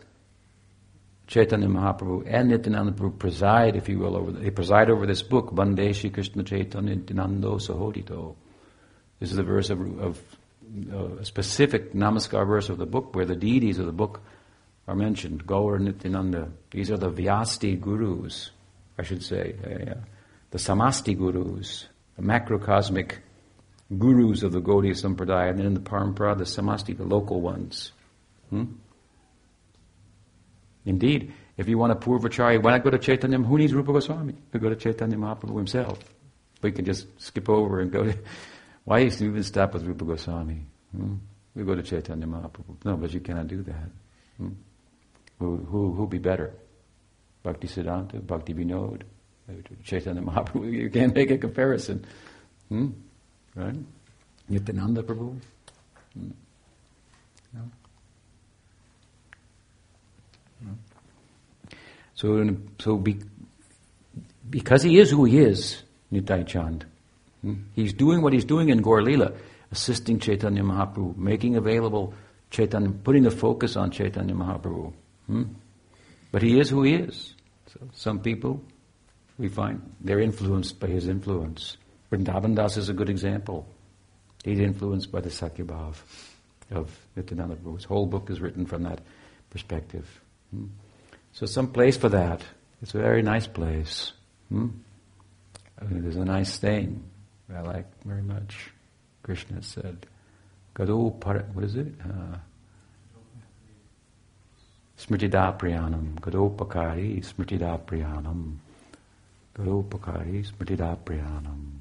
[1.35, 5.25] Chaitanya Mahaprabhu and Nityananda Prabhu preside, if you will, over the, they preside over this
[5.25, 8.37] book, Bandeshi Krishna Chaitanya Nityanando Sahodito.
[9.19, 10.23] This is a verse of, of
[10.93, 14.23] uh, a specific namaskar verse of the book where the deities of the book
[14.87, 15.45] are mentioned.
[15.45, 16.53] Gaur Nityananda.
[16.71, 18.51] These are the Vyasti gurus,
[18.97, 19.57] I should say.
[19.65, 19.95] Uh,
[20.53, 23.17] the Samasti gurus, the macrocosmic
[23.99, 27.91] gurus of the Gaudiya Sampradaya, and then in the Parampara, the Samasti, the local ones.
[28.51, 28.67] Hmm?
[30.85, 33.39] Indeed, if you want a Purvacharya, why not go to Chaitanya?
[33.39, 34.35] Who needs Rupa Goswami?
[34.53, 35.99] We go to Chaitanya Mahaprabhu himself.
[36.63, 38.19] We can just skip over and go to.
[38.85, 40.67] Why used to even stop with Rupa Goswami?
[40.95, 41.15] Hmm?
[41.55, 42.85] We go to Chaitanya Mahaprabhu.
[42.85, 43.91] No, but you cannot do that.
[44.37, 44.49] Hmm?
[45.39, 46.53] Who, who, who'll be better?
[47.43, 49.03] Bhakti Siddhanta, Bhakti Vinod,
[49.85, 50.73] Chaitanya Mahaprabhu.
[50.83, 52.05] You can't make a comparison.
[52.69, 52.89] Hmm?
[53.55, 53.77] Right?
[54.49, 55.39] Nityananda Prabhu.
[56.15, 56.31] Hmm?
[57.53, 57.71] No?
[62.15, 63.21] So, so be,
[64.49, 66.87] because he is who he is, Nitai Chand,
[67.43, 67.55] hmm?
[67.75, 69.33] he's doing what he's doing in Gaur Lila,
[69.73, 72.15] assisting Chaitanya Mahaprabhu, making available
[72.51, 74.93] Chaitanya, putting the focus on Chaitanya Mahaprabhu.
[75.27, 75.43] Hmm?
[76.31, 77.35] But he is who he is.
[77.73, 78.63] So some people,
[79.39, 81.77] we find, they're influenced by his influence.
[82.13, 83.67] Vrindavan Das is a good example.
[84.45, 85.97] He's influenced by the Sakyabhav
[86.71, 87.77] of Nityananda Prabhu.
[87.77, 89.01] His whole book is written from that
[89.51, 90.21] perspective.
[90.51, 90.67] Hmm?
[91.35, 92.43] So some place for that.
[92.81, 94.13] It's a very nice place.
[94.51, 94.69] Hmm?
[95.81, 97.03] I mean, there's a nice thing
[97.53, 98.71] I like very much.
[99.25, 100.07] Krishna said,
[100.77, 101.89] Gado par- what is it?
[102.05, 102.37] Uh,
[104.97, 108.57] Smritida Priyanam, Gadopakari Smritida Priyanam,
[109.57, 111.79] Gadopakari Smritida Priyanam.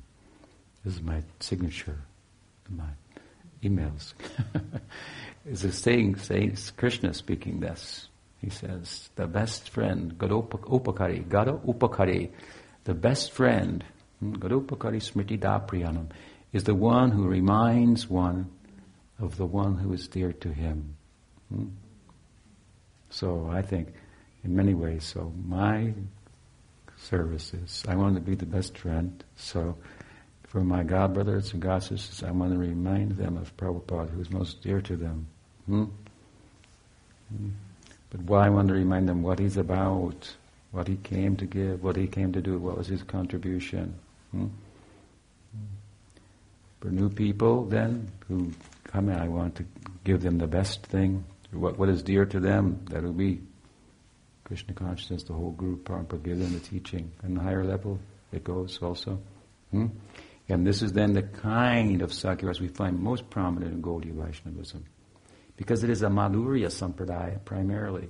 [0.83, 1.99] This is my signature,
[2.69, 2.89] my
[3.61, 4.13] emails.
[5.45, 8.07] it's a saying, saying Krishna speaking this.
[8.43, 12.29] He says, the best friend, Gadopakari, Gada Upakari,
[12.83, 13.85] the best friend,
[14.19, 16.09] hmm, Gadopakari Smritida Priyanam,
[16.51, 18.51] is the one who reminds one
[19.17, 20.97] of the one who is dear to him.
[21.47, 21.67] Hmm?
[23.11, 23.93] So I think,
[24.43, 25.93] in many ways, so my
[26.97, 29.23] service is I want to be the best friend.
[29.37, 29.77] So
[30.47, 34.19] for my god brothers and god sisters, I want to remind them of Prabhupada, who
[34.19, 35.27] is most dear to them.
[35.65, 35.85] Hmm?
[37.29, 37.49] Hmm.
[38.13, 40.35] But why I want to remind them what he's about,
[40.71, 43.95] what he came to give, what he came to do, what was his contribution.
[44.31, 44.47] Hmm?
[46.79, 48.51] For new people, then, who
[48.83, 49.65] come in, I want to
[50.03, 53.41] give them the best thing, what, what is dear to them, that will be
[54.43, 57.11] Krishna consciousness, the whole group, Parampara, give them the teaching.
[57.23, 57.99] And the higher level,
[58.31, 59.19] it goes also.
[59.71, 59.87] Hmm?
[60.49, 64.83] And this is then the kind of Sakyas we find most prominent in Gaudiya Vaishnavism.
[65.55, 68.09] Because it is a Madhurya Sampradaya primarily.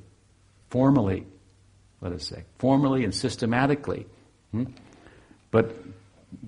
[0.70, 1.26] Formally,
[2.02, 2.44] let us say.
[2.58, 4.06] Formally and systematically.
[4.52, 4.66] Hmm?
[5.52, 5.76] But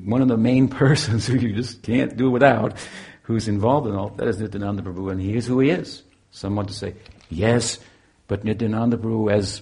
[0.03, 2.77] one of the main persons who you just can't do without,
[3.23, 6.03] who's involved in all that is Nityananda Prabhu, and he is who he is.
[6.31, 6.95] Someone to say,
[7.29, 7.79] yes,
[8.27, 9.61] but Nityananda Prabhu as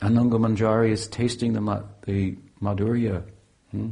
[0.00, 3.22] Ananga Manjari is tasting the, the Madhurya.
[3.70, 3.90] Hmm?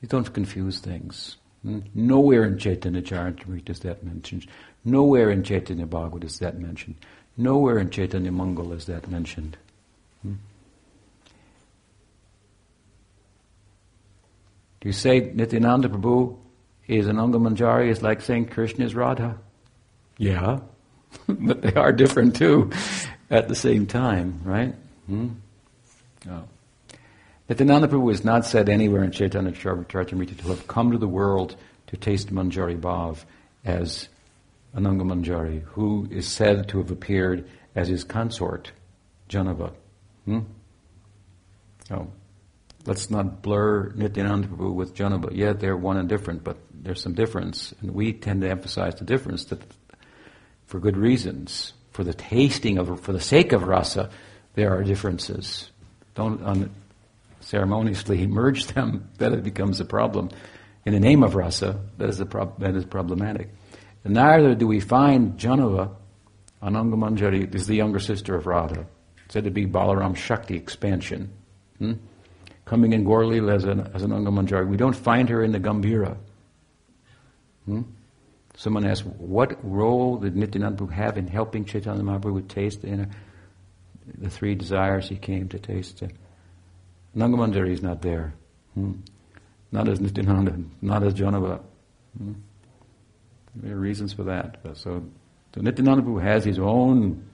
[0.00, 1.36] You don't confuse things.
[1.62, 1.80] Hmm?
[1.94, 4.46] Nowhere in Chaitanya Charitamrita is that mentioned.
[4.84, 6.96] Nowhere in Chaitanya Bhagavat is that mentioned.
[7.36, 9.56] Nowhere in Chaitanya Mangal is that mentioned.
[10.22, 10.34] Hmm?
[14.82, 16.36] You say Nityananda Prabhu
[16.86, 19.38] is an Manjari is like saying Krishna is Radha?
[20.16, 20.60] Yeah,
[21.28, 22.70] but they are different too
[23.30, 24.74] at the same time, right?
[25.06, 25.28] Hmm?
[26.28, 26.44] Oh.
[27.48, 31.56] Nityananda Prabhu is not said anywhere in Chaitanya Charitamrita to have come to the world
[31.88, 33.24] to taste Manjari Bhav
[33.64, 34.08] as
[34.74, 38.72] Ananga Manjari, who is said to have appeared as his consort,
[39.28, 39.72] Jahnava.
[40.24, 40.40] Hmm?
[41.90, 42.08] Oh.
[42.86, 45.28] Let's not blur Nityananda Prabhu with Jahnava.
[45.32, 49.04] Yeah, they're one and different, but there's some difference, and we tend to emphasize the
[49.04, 49.60] difference that,
[50.66, 51.74] for good reasons.
[51.92, 54.08] For the tasting of, for the sake of rasa,
[54.54, 55.70] there are differences.
[56.14, 56.40] Don't
[57.42, 60.30] unceremoniously merge them, then it becomes a problem.
[60.86, 63.50] In the name of rasa, that is, a prob- that is problematic.
[64.04, 65.90] Neither do we find Jahnava,
[66.62, 68.86] Ananga Manjari, is the younger sister of Radha,
[69.28, 71.30] said to be Balaram Shakti expansion.
[71.78, 71.94] Hmm?
[72.64, 74.04] Coming in Gaur as an, as.
[74.04, 76.16] We don't find her in the Gambhira.
[77.66, 77.82] Hmm?
[78.56, 83.08] Someone asked, what role did Nityananda have in helping Chaitanya Mahaprabhu taste the,
[84.18, 86.02] the three desires he came to taste?
[87.16, 88.34] Nangamanjari is not there.
[88.74, 88.92] Hmm?
[89.72, 91.60] Not as Nityananda, not as Jahnava.
[92.16, 92.32] Hmm?
[93.54, 94.58] There are reasons for that.
[94.74, 95.04] So,
[95.54, 97.24] so Nityananda Prabhu has his own,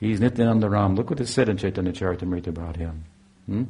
[0.00, 0.94] he's Nityananda Ram.
[0.96, 3.04] Look what is said in Chaitanya Charitamrita about him.
[3.46, 3.64] Hmm?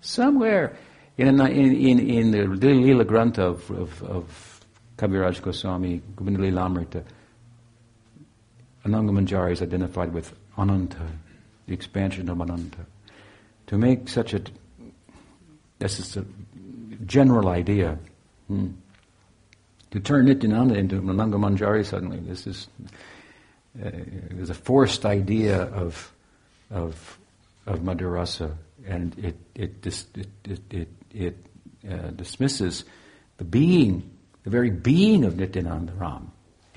[0.00, 0.76] Somewhere
[1.16, 4.60] in, in, in, in the Lila Grantha of, of, of
[4.98, 6.40] Kaviraj Goswami, Govinda
[8.86, 11.06] Ananga Manjari is identified with Ananta,
[11.66, 12.86] the expansion of Ananta.
[13.66, 14.40] To make such a,
[15.80, 16.24] this is a
[17.04, 17.98] general idea.
[18.46, 18.68] Hmm.
[19.96, 22.68] To turn Nityananda into Ananga Manjari suddenly, this is,
[23.82, 23.90] uh,
[24.46, 26.12] a forced idea of,
[26.70, 27.18] of,
[27.64, 28.54] of Madhurasa,
[28.86, 31.36] and it, it, dis, it, it, it, it
[31.90, 32.84] uh, dismisses
[33.38, 34.10] the being
[34.44, 36.30] the very being of Nityananda Ram.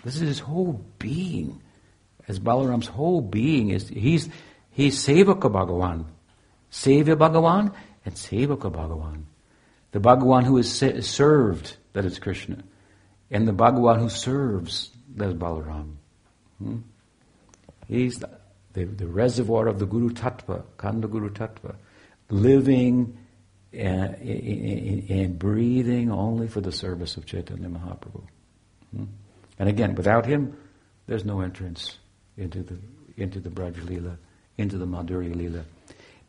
[0.05, 1.61] This is his whole being.
[2.29, 4.29] As Balaram's whole being is, he's,
[4.71, 6.05] he's Sevaka Bhagavan.
[6.71, 9.23] Sevya Bhagavan and Sevaka Bhagavan.
[9.91, 10.71] The Bhagavan who is
[11.05, 12.63] served, that is Krishna.
[13.31, 15.95] And the Bhagavan who serves, that is Balaram.
[16.57, 16.77] Hmm?
[17.87, 21.75] He's the, the, reservoir of the Guru Tattva, Kanda Guru Tattva.
[22.29, 23.17] Living
[23.73, 28.23] and, and, breathing only for the service of Chaitanya Mahaprabhu.
[28.95, 29.05] Hmm?
[29.57, 30.57] And again, without him,
[31.07, 31.97] there's no entrance
[32.37, 32.77] into the
[33.17, 34.17] into the Braj Leela,
[34.57, 35.63] into the Madhurya Leela.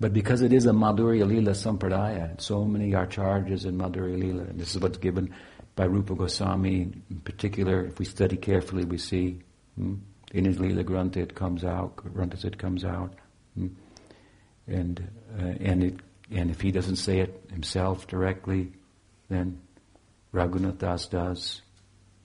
[0.01, 4.59] But because it is a Madhurya Leela Sampradaya, so many acharyas in Madhurya Leela, and
[4.59, 5.33] this is what's given
[5.81, 7.87] by Rupa Goswami in particular.
[7.87, 9.41] If we study carefully, we see
[9.77, 9.95] hmm?
[10.31, 13.15] in his Leela Grantha it comes out, Granthas it comes out,
[13.55, 13.69] hmm?
[14.67, 15.01] and
[15.41, 15.95] uh, and it
[16.31, 18.73] and if he doesn't say it himself directly,
[19.31, 19.59] then
[20.35, 21.63] Raghunath Das does,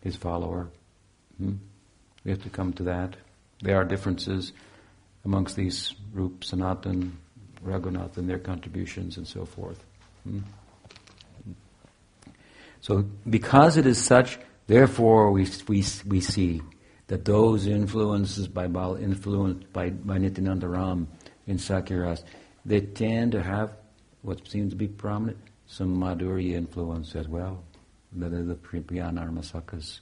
[0.01, 0.69] his follower.
[1.37, 1.53] Hmm?
[2.25, 3.15] We have to come to that.
[3.61, 4.51] There are differences
[5.23, 7.17] amongst these groups, Sanatan,
[7.63, 9.81] Raghunath, and their contributions and so forth.
[10.25, 10.39] Hmm?
[12.81, 16.61] So, because it is such, therefore we, we, we see
[17.07, 21.07] that those influences by influenced by, by Nityananda Ram
[21.47, 22.23] in Sakyaras,
[22.65, 23.71] they tend to have
[24.21, 27.63] what seems to be prominent, some Madhuri influence as well.
[28.13, 29.99] That are the Priyanarmasakas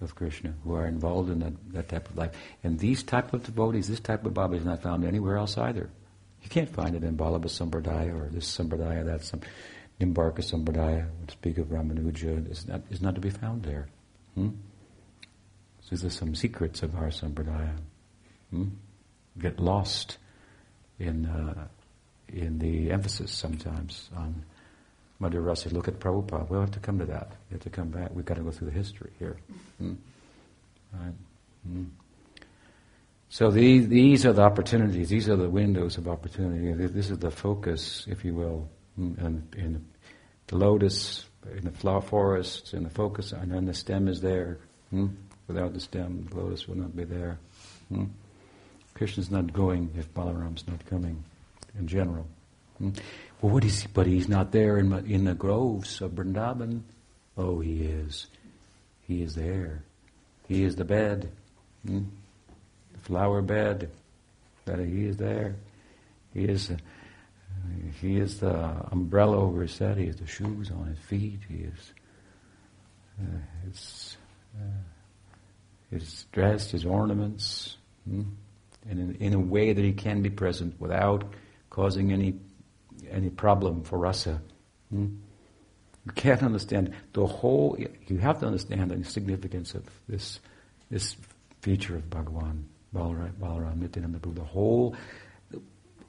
[0.00, 2.32] of Krishna who are involved in that, that type of life.
[2.64, 5.88] And these type of devotees, this type of Bhava is not found anywhere else either.
[6.42, 9.40] You can't find it in Vallabha Sampradaya or this Sampradaya, that some
[10.00, 13.88] Nimbarka Sampradaya, would speak of Ramanuja, is not, is not to be found there.
[14.34, 14.50] Hmm?
[15.80, 17.76] So these are some secrets of our Sampradaya.
[18.50, 18.68] Hmm?
[19.38, 20.18] Get lost
[20.98, 21.68] in uh,
[22.28, 24.44] in the emphasis sometimes on
[25.20, 25.70] Madhur Rasa.
[25.70, 26.48] Look at Prabhupada.
[26.48, 27.32] We'll have to come to that.
[27.50, 28.10] We have to come back.
[28.14, 29.36] We've got to go through the history here.
[29.78, 29.94] Hmm?
[30.92, 31.12] Right?
[31.66, 31.84] Hmm.
[33.28, 35.08] So these, these are the opportunities.
[35.08, 36.72] These are the windows of opportunity.
[36.86, 39.84] This is the focus, if you will, in, in
[40.46, 41.26] the lotus,
[41.56, 44.58] in the flower forests, in the focus, and then the stem is there.
[44.90, 45.08] Hmm?
[45.48, 47.38] Without the stem, the lotus will not be there.
[47.88, 48.04] Hmm?
[48.94, 51.22] Krishna's not going if Balaram's not coming
[51.78, 52.26] in general.
[52.78, 52.90] Hmm?
[53.40, 53.88] Well, what is he?
[53.92, 56.82] But he's not there in, in the groves of Vrindavan.
[57.36, 58.26] Oh, he is.
[59.06, 59.82] He is there.
[60.48, 61.30] He is the bed.
[61.86, 62.04] Hmm?
[62.92, 63.90] The flower bed.
[64.64, 65.56] That he is there.
[66.34, 66.72] He is,
[68.00, 68.54] he is the
[68.92, 69.98] umbrella over his head.
[69.98, 71.40] He has the shoes on his feet.
[71.48, 71.92] He is
[73.20, 74.16] uh, his,
[74.56, 74.64] uh,
[75.90, 77.76] his dressed, his ornaments,
[78.08, 78.22] hmm?
[78.88, 81.24] and in, in a way that he can be present without
[81.70, 82.34] causing any
[83.10, 84.40] any problem for rasa.
[84.90, 85.16] Hmm?
[86.04, 87.76] You can't understand the whole.
[88.06, 90.40] You have to understand the significance of this
[90.90, 91.16] this
[91.62, 92.62] feature of Bhagavan,
[92.94, 94.34] Balaram, Balaram Nityananda Prabhu.
[94.36, 94.96] The whole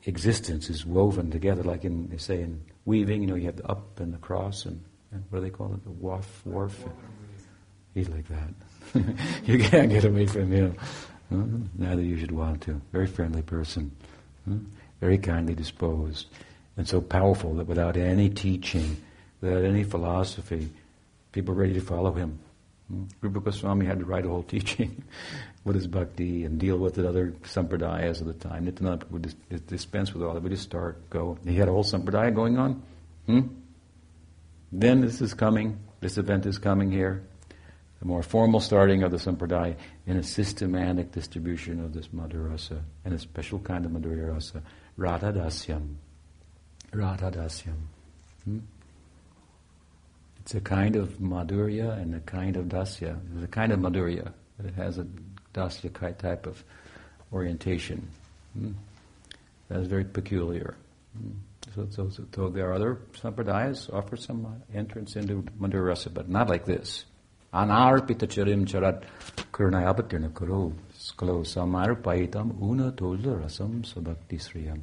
[0.07, 3.21] existence is woven together, like in they say in weaving.
[3.21, 5.73] You know, you have the up and the cross, and, and what do they call
[5.73, 5.83] it?
[5.83, 6.83] The wharf, wharf.
[7.93, 9.05] He's like that.
[9.45, 10.77] you can't get away from him.
[11.29, 11.65] Hmm?
[11.77, 12.81] Neither you should want to.
[12.91, 13.91] Very friendly person,
[14.45, 14.59] hmm?
[15.01, 16.27] very kindly disposed,
[16.77, 18.97] and so powerful that without any teaching,
[19.41, 20.69] without any philosophy,
[21.33, 22.39] people are ready to follow him.
[22.87, 23.03] Hmm?
[23.19, 25.03] Rupa Goswami had to write a whole teaching,
[25.67, 28.63] what is bhakti, and deal with the other sampradayas of the time.
[28.63, 30.41] Nityananda would dis- dispense with all that.
[30.41, 31.37] We just start, go.
[31.45, 32.81] He had a whole sampradaya going on.
[33.25, 33.41] Hmm?
[34.71, 37.21] Then this is coming, this event is coming here.
[37.99, 43.13] The more formal starting of the sampradaya in a systematic distribution of this madhurasa, and
[43.13, 44.63] a special kind of madhurya rasa,
[44.97, 45.95] radhadasyam.
[46.93, 47.75] Radhadasyam.
[48.45, 48.59] Hmm?
[50.39, 53.19] It's a kind of madhurya and a kind of dasya.
[53.35, 54.31] It's a kind of madhurya,
[54.63, 55.05] it has a
[55.57, 56.63] dasya type of
[57.33, 58.07] orientation.
[58.53, 58.71] Hmm?
[59.69, 60.75] That is very peculiar.
[61.17, 61.31] Hmm?
[61.75, 66.65] So, so, so, there are other sampradayas offer some entrance into madhurya but not like
[66.65, 67.05] this.
[67.53, 69.03] Anarpita charim charat
[69.51, 74.81] kurnayapatirna kuru skalo samarpaitam una rasam sabhakti sriyam.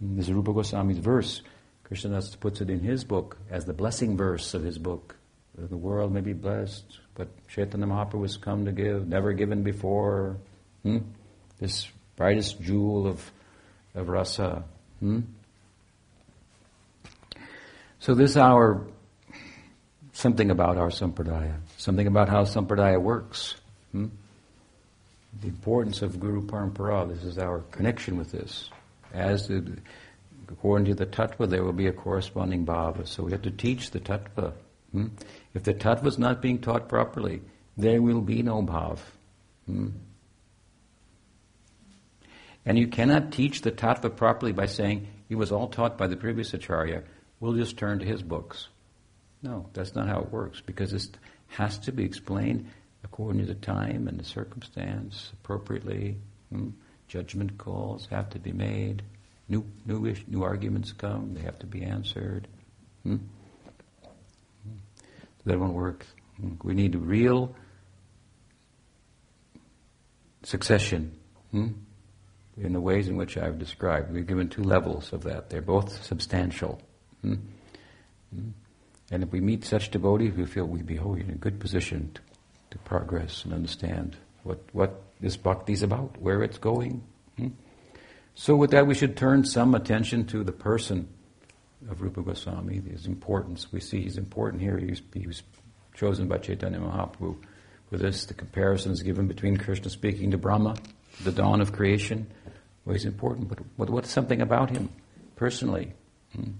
[0.00, 1.42] This is Rupa Goswami's verse.
[1.84, 5.16] Krishnadas puts it in his book as the blessing verse of his book.
[5.56, 10.36] The world may be blessed, but Chaitanya Mahaprabhu has come to give, never given before.
[10.82, 10.98] Hmm?
[11.58, 13.30] This brightest jewel of,
[13.94, 14.64] of rasa.
[15.00, 15.20] Hmm?
[18.00, 18.86] So this our
[20.12, 23.54] something about our sampradaya, something about how sampradaya works.
[23.92, 24.08] Hmm?
[25.40, 28.70] The importance of Guru Parampara, this is our connection with this.
[29.12, 29.78] As the,
[30.48, 33.06] according to the tattva, there will be a corresponding bhava.
[33.06, 34.52] So we have to teach the tattva.
[34.94, 35.08] Hmm?
[35.54, 37.42] If the tattva is not being taught properly,
[37.76, 39.00] there will be no bhav.
[39.66, 39.88] Hmm?
[42.64, 46.16] And you cannot teach the tattva properly by saying, it was all taught by the
[46.16, 47.02] previous acharya,
[47.40, 48.68] we'll just turn to his books.
[49.42, 51.10] No, that's not how it works, because this
[51.48, 52.70] has to be explained
[53.02, 56.18] according to the time and the circumstance appropriately.
[56.52, 56.70] Hmm?
[57.08, 59.02] Judgment calls have to be made.
[59.48, 62.46] New, new, new arguments come, they have to be answered.
[63.02, 63.16] Hmm?
[65.46, 66.06] That won't work.
[66.62, 67.54] We need real
[70.42, 71.16] succession
[71.50, 71.68] hmm?
[72.56, 74.12] in the ways in which I've described.
[74.12, 75.50] We've given two levels of that.
[75.50, 76.80] They're both substantial.
[77.22, 77.34] Hmm?
[78.34, 78.50] hmm?
[79.10, 82.10] And if we meet such devotees, we feel we be oh, in a good position
[82.14, 82.20] to,
[82.70, 87.02] to progress and understand what, what this bhakti is about, where it's going.
[88.34, 91.08] So with that, we should turn some attention to the person
[91.90, 93.72] of Rupa Goswami, his importance.
[93.72, 94.78] We see he's important here.
[94.78, 95.42] He was, he was
[95.94, 97.36] chosen by Chaitanya Mahaprabhu
[97.90, 98.24] for this.
[98.26, 100.76] The comparisons given between Krishna speaking to Brahma,
[101.22, 102.26] the dawn of creation,
[102.84, 103.48] well, he's important.
[103.48, 104.88] But what, what's something about him
[105.36, 105.92] personally?
[106.34, 106.52] Hmm?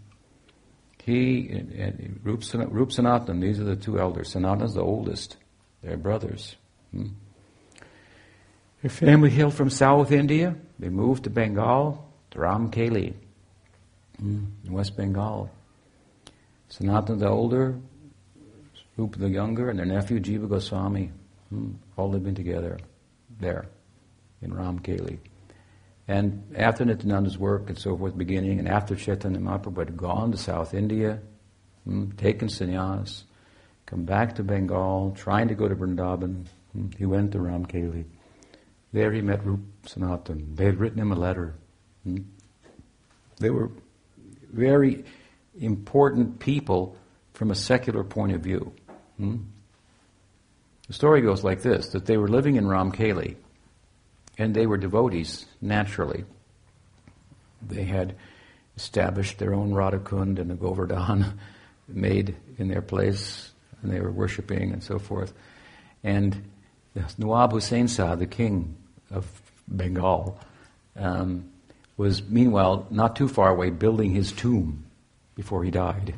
[1.02, 4.30] He and, Rup, Rup Sanatan, these are the two elders.
[4.32, 5.36] Sanatan's the oldest.
[5.82, 6.56] They're brothers.
[6.92, 7.08] Hmm?
[8.80, 10.56] Their family hailed from South India.
[10.78, 13.23] They moved to Bengal, to Ramkeli, hmm,
[14.18, 15.50] in West Bengal.
[16.68, 17.78] Sanatan the older,
[18.96, 21.10] Rupa the younger, and their nephew Jiva Goswami,
[21.50, 22.78] hmm, all living together
[23.38, 23.66] there
[24.42, 25.18] in Ramkeli.
[26.06, 30.38] And after Nityananda's work and so forth beginning, and after Chaitanya Mahaprabhu had gone to
[30.38, 31.20] South India,
[31.84, 33.24] hmm, taken sannyas,
[33.86, 36.46] come back to Bengal, trying to go to Vrindavan,
[36.98, 38.04] he went to Ramkeli.
[38.92, 40.54] There he met Rup Sanatan.
[40.54, 41.54] They had written him a letter.
[43.40, 43.70] They were
[44.54, 45.04] very
[45.58, 46.96] important people
[47.32, 48.72] from a secular point of view.
[49.18, 49.36] Hmm?
[50.86, 53.36] The story goes like this, that they were living in Ramkeli,
[54.38, 56.24] and they were devotees, naturally.
[57.66, 58.16] They had
[58.76, 61.38] established their own Radhakund and the Govardhan
[61.88, 63.50] made in their place,
[63.82, 65.32] and they were worshipping and so forth.
[66.02, 66.50] And
[67.18, 68.76] Nawab Hussain Shah, the king,
[69.10, 69.26] of
[69.68, 70.38] Bengal,
[70.96, 71.50] um,
[71.96, 74.84] was meanwhile not too far away building his tomb
[75.34, 76.14] before he died.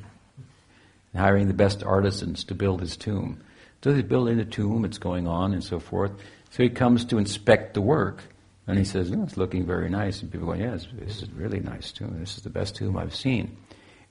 [1.12, 3.43] And hiring the best artisans to build his tomb.
[3.82, 6.11] So he's building the tomb, it's going on and so forth.
[6.51, 8.23] So he comes to inspect the work.
[8.66, 10.23] And he says, oh, it's looking very nice.
[10.23, 12.19] And people go, yes, this is really nice tomb.
[12.19, 13.57] This is the best tomb I've seen.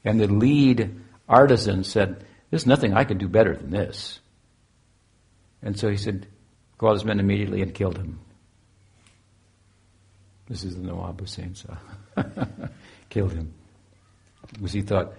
[0.05, 0.95] And the lead
[1.27, 4.21] artisan said, there's nothing I can do better than this.
[5.61, 6.27] And so he said,
[6.77, 8.19] called his men immediately and killed him.
[10.47, 11.77] This is the Nawab Hussain Shah.
[13.09, 13.53] killed him.
[14.53, 15.13] Because he thought,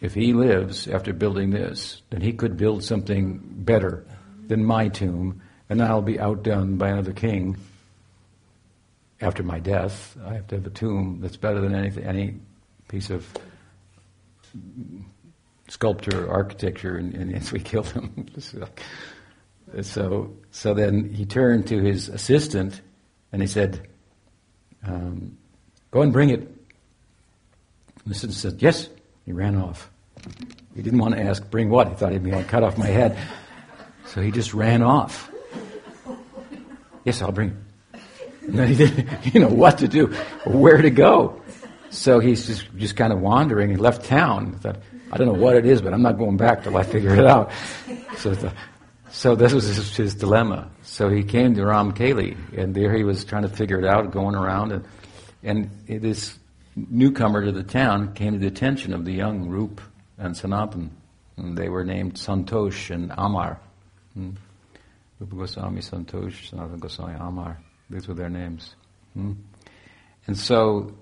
[0.00, 4.06] if he lives after building this, then he could build something better
[4.46, 7.56] than my tomb, and I'll be outdone by another king
[9.20, 10.16] after my death.
[10.24, 12.36] I have to have a tomb that's better than anything, any
[12.88, 13.26] piece of
[15.68, 18.26] sculpture, architecture, and, and yes, we killed him.
[19.82, 22.80] so, so then he turned to his assistant
[23.32, 23.88] and he said,
[24.86, 25.36] um,
[25.90, 26.48] "Go and bring it."
[28.04, 28.88] The assistant said, "Yes."
[29.24, 29.90] He ran off.
[30.76, 32.78] He didn't want to ask, "Bring what?" He thought he'd be going to cut off
[32.78, 33.18] my head,
[34.06, 35.30] so he just ran off.
[37.04, 38.00] Yes, I'll bring it.
[38.42, 40.06] And then he didn't you know what to do,
[40.44, 41.40] where to go.
[41.90, 43.70] So he's just, just kind of wandering.
[43.70, 44.58] He left town.
[44.58, 44.80] Thought,
[45.12, 47.24] I don't know what it is, but I'm not going back till I figure it
[47.24, 47.52] out.
[48.18, 48.34] So,
[49.16, 50.70] so this was his, his, dilemma.
[50.82, 54.34] So he came to Ramkeli, and there he was trying to figure it out, going
[54.34, 54.84] around, and,
[55.42, 56.38] and this
[56.76, 59.80] newcomer to the town came to the attention of the young Rup
[60.18, 60.94] and Sanatan.
[61.38, 63.58] And they were named Santosh and Amar.
[64.12, 64.32] Hmm.
[65.18, 67.58] Rupa Goswami, Santosh, Sanatan Goswami, Amar.
[67.88, 68.74] These were their names.
[69.14, 69.32] Hmm.
[70.26, 70.94] And so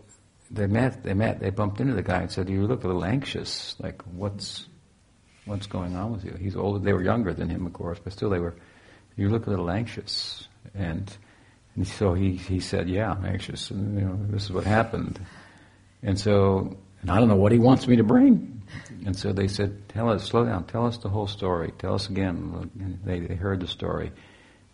[0.53, 3.05] they met, they met, they bumped into the guy and said, "You look a little
[3.05, 3.75] anxious.
[3.81, 4.67] Like, what's,
[5.47, 6.79] what's going on with you?" He's older.
[6.79, 8.55] They were younger than him, of course, but still, they were.
[9.17, 11.17] You look a little anxious, and,
[11.77, 15.21] and so he he said, "Yeah, I'm anxious, and you know, this is what happened."
[16.03, 18.63] And so, and I don't know what he wants me to bring.
[19.07, 20.65] And so they said, "Tell us, slow down.
[20.65, 21.73] Tell us the whole story.
[21.79, 24.11] Tell us again." And they they heard the story,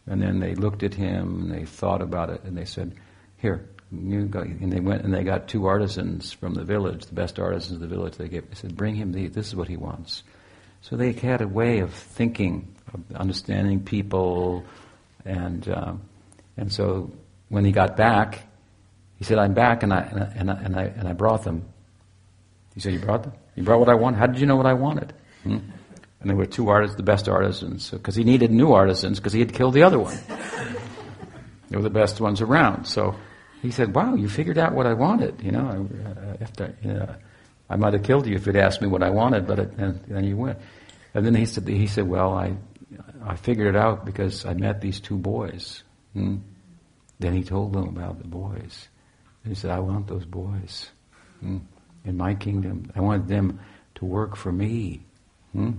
[0.07, 2.95] and then they looked at him and they thought about it, and they said,
[3.37, 7.75] "Here, and they went and they got two artisans from the village, the best artisans
[7.75, 8.17] of the village.
[8.17, 9.29] They gave, they said, "Bring him the.
[9.29, 10.23] This is what he wants."
[10.83, 14.65] So they had a way of thinking, of understanding people,
[15.25, 15.93] and uh,
[16.57, 17.13] and so
[17.49, 18.43] when he got back,
[19.17, 21.65] he said, "I'm back, and I and I, and I and I, brought them."
[22.75, 23.33] He said, "You brought them?
[23.55, 24.17] You brought what I want?
[24.17, 25.13] How did you know what I wanted?"
[25.43, 25.59] Hmm?
[26.21, 29.41] And there were two artists, the best artisans, because he needed new artisans because he
[29.41, 30.19] had killed the other one.
[31.69, 32.87] they were the best ones around.
[32.87, 33.17] So
[33.63, 35.89] he said, "Wow, you figured out what I wanted." You know,
[36.41, 37.15] after you know,
[37.71, 40.01] I might have killed you if you'd asked me what I wanted, but it, and,
[40.09, 40.59] then you went.
[41.15, 42.57] And then he said, "He said, well, I
[43.25, 46.39] I figured it out because I met these two boys." Hmm?
[47.21, 48.89] Then he told them about the boys.
[49.45, 50.91] And he said, "I want those boys
[51.39, 51.59] hmm?
[52.05, 52.91] in my kingdom.
[52.97, 53.61] I want them
[53.97, 55.03] to work for me."
[55.53, 55.73] Hmm?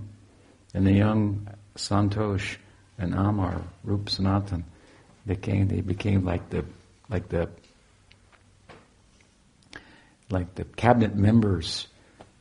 [0.72, 1.46] And the young
[1.76, 2.56] Santosh
[2.96, 4.64] and Amar, Rup Sanatan,
[5.26, 5.68] they came.
[5.68, 6.64] They became like the
[7.10, 7.50] like the
[10.32, 11.86] like the cabinet members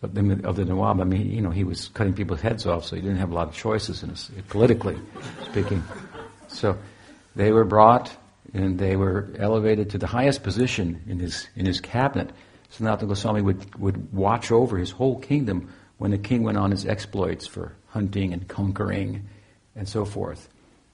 [0.01, 0.99] of the, of the Nawab.
[0.99, 3.35] I mean, you know, he was cutting people's heads off, so he didn't have a
[3.35, 4.15] lot of choices in
[4.49, 4.97] politically
[5.45, 5.83] speaking.
[6.47, 6.77] So
[7.35, 8.15] they were brought
[8.53, 12.31] and they were elevated to the highest position in his in his cabinet.
[12.73, 16.85] Sanatana Goswami would, would watch over his whole kingdom when the king went on his
[16.85, 19.27] exploits for hunting and conquering
[19.75, 20.47] and so forth.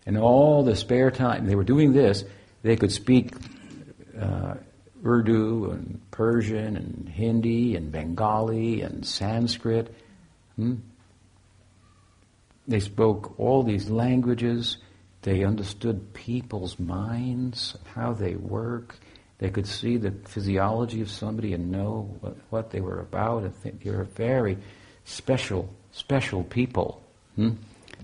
[0.06, 2.24] And all the spare time they were doing this,
[2.64, 3.34] they could speak
[4.20, 4.56] uh,
[5.08, 9.94] Urdu and Persian and Hindi and Bengali and Sanskrit.
[10.58, 10.76] Hmm?
[12.68, 14.78] They spoke all these languages.
[15.22, 18.98] They understood people's minds, how they work.
[19.38, 23.50] They could see the physiology of somebody and know what, what they were about.
[23.64, 24.58] They were very
[25.06, 27.02] special, special people.
[27.36, 27.52] Hmm?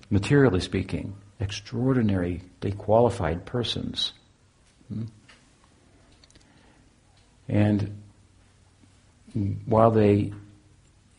[0.10, 2.42] Materially speaking, extraordinarily
[2.78, 4.14] qualified persons.
[4.88, 5.06] Hmm?
[7.54, 8.02] And
[9.66, 10.34] while they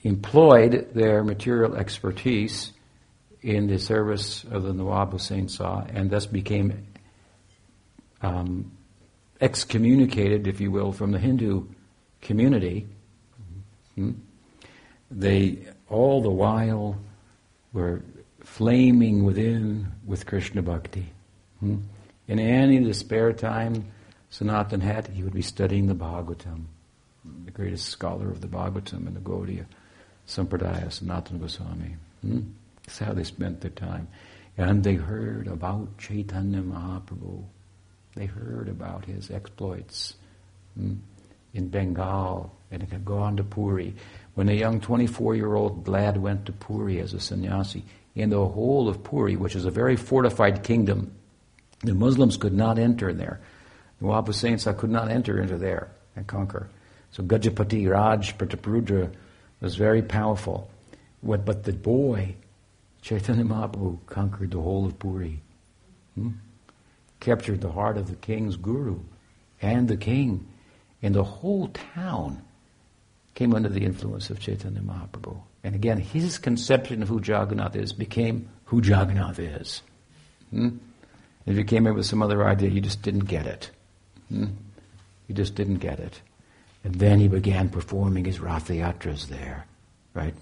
[0.02, 2.73] employed their material expertise
[3.40, 6.89] in the service of the Nawab Hussain Shah and thus became
[8.20, 8.73] um,
[9.40, 11.69] excommunicated, if you will, from the Hindu
[12.20, 12.89] community,
[13.94, 14.12] hmm,
[15.12, 16.98] they all the while
[17.73, 18.02] were
[18.43, 21.06] flaming within with Krishna bhakti.
[21.61, 21.77] Hmm.
[22.27, 23.93] In any of the spare time
[24.35, 26.65] Sanatan had, he would be studying the Bhagavatam,
[27.44, 29.65] the greatest scholar of the Bhagavatam in the Gaudiya
[30.27, 31.94] Sampradaya, Sanatana Goswami.
[32.20, 32.40] Hmm?
[32.85, 34.09] That's how they spent their time.
[34.59, 37.44] And they heard about Chaitanya Mahaprabhu.
[38.16, 40.15] They heard about his exploits
[40.77, 40.94] hmm?
[41.52, 43.94] in Bengal and had gone to Puri.
[44.35, 47.85] when a young 24 year old lad went to Puri as a sannyasi,
[48.16, 51.15] in the whole of Puri, which is a very fortified kingdom,
[51.85, 53.39] the Muslims could not enter there.
[54.00, 56.68] The Nawab Hussain could not enter into there and conquer.
[57.12, 59.12] So Gajapati Raj Prataparudra
[59.60, 60.70] was very powerful.
[61.22, 62.34] But the boy,
[63.02, 65.40] Chaitanya Mahaprabhu, conquered the whole of Puri.
[66.14, 66.30] Hmm?
[67.20, 68.98] Captured the heart of the king's guru
[69.62, 70.46] and the king.
[71.02, 72.42] And the whole town
[73.34, 75.40] came under the influence of Chaitanya Mahaprabhu.
[75.62, 79.82] And again, his conception of who Jagannath is became who Jagannath is.
[80.50, 80.76] Hmm?
[81.46, 83.70] If you came in with some other idea, you just didn't get it.
[84.35, 85.32] Hmm?
[85.32, 86.20] Just didn't get it.
[86.85, 89.66] And then he began performing his Ratha Yatras there,
[90.12, 90.35] right?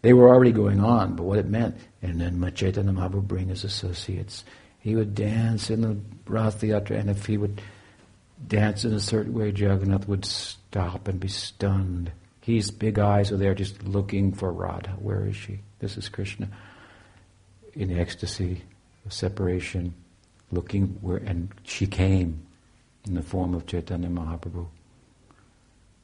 [0.00, 3.48] They were already going on, but what it meant, and then Chaitanya Mahaprabhu would bring
[3.48, 4.44] his associates.
[4.78, 7.60] He would dance in the Ratha Yatra, and if he would
[8.46, 12.12] dance in a certain way, Jagannath would stop and be stunned.
[12.42, 14.92] His big eyes are there just looking for Radha.
[14.92, 15.58] Where is she?
[15.80, 16.48] This is Krishna
[17.74, 18.62] in ecstasy
[19.04, 19.94] of separation,
[20.52, 22.46] looking where, and she came
[23.06, 24.66] in the form of Chaitanya Mahaprabhu.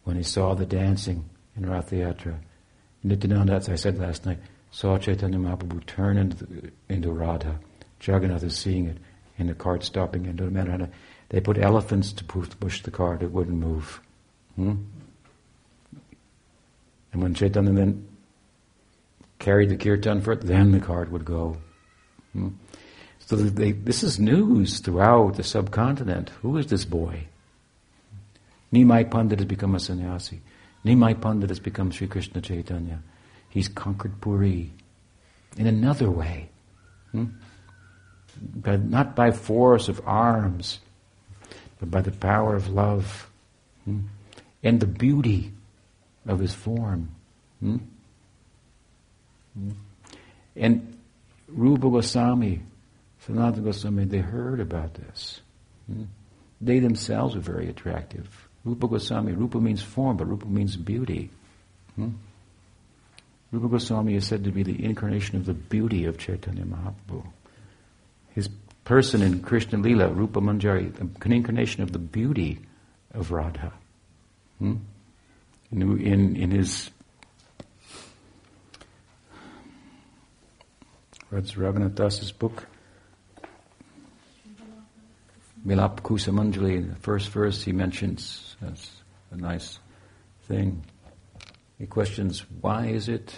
[0.05, 2.39] When he saw the dancing in Ratha Yatra,
[3.03, 4.39] Nityananda, as I said last night,
[4.71, 7.61] saw Chaitanya Mahaprabhu turn into, the, into Radha.
[8.01, 8.99] Jagannath is seeing it
[9.39, 10.89] in the cart stopping into matter.
[11.29, 14.01] They put elephants to push the cart, it wouldn't move.
[14.57, 14.75] Hmm?
[17.13, 18.09] And when Chaitanya then
[19.39, 21.57] carried the kirtan for it, then the cart would go.
[22.33, 22.49] Hmm?
[23.27, 26.29] So they, this is news throughout the subcontinent.
[26.43, 27.27] Who is this boy?
[28.71, 30.43] Nimai Pandit has become a sannyasi.
[30.85, 33.03] Nimai Pandit has become Sri Krishna Chaitanya.
[33.49, 34.73] He's conquered Puri
[35.57, 36.51] in another way.
[37.13, 37.27] Hmm?
[38.57, 40.81] But not by force of arms,
[41.81, 43.31] but by the power of love
[43.85, 44.01] hmm?
[44.63, 45.51] and the beauty
[46.27, 47.15] of his form.
[47.61, 47.77] Hmm?
[49.57, 49.71] hmm?
[50.57, 50.99] And
[51.49, 52.61] Rupa Goswami,
[53.27, 55.41] Sanatana Goswami, they heard about this.
[55.87, 56.05] Hmm?
[56.61, 58.49] They themselves were very attractive.
[58.65, 61.31] Rupa Goswami, Rupa means form, but Rupa means beauty.
[61.97, 62.11] Hmm?
[63.51, 67.25] Rupa Goswami is said to be the incarnation of the beauty of Chaitanya Mahaprabhu.
[68.35, 68.49] His
[68.85, 72.61] person in Krishna Lila, Rupa Manjari, an incarnation of the beauty
[73.13, 73.73] of Radha.
[74.59, 74.77] Hmm?
[75.71, 76.91] In, in, in his
[81.33, 82.67] Raghunath Das's book?
[85.67, 88.91] Vilap Kusumanjali, in the first verse he mentions, that's
[89.31, 89.79] a nice
[90.47, 90.85] thing.
[91.79, 93.35] He questions, why is it?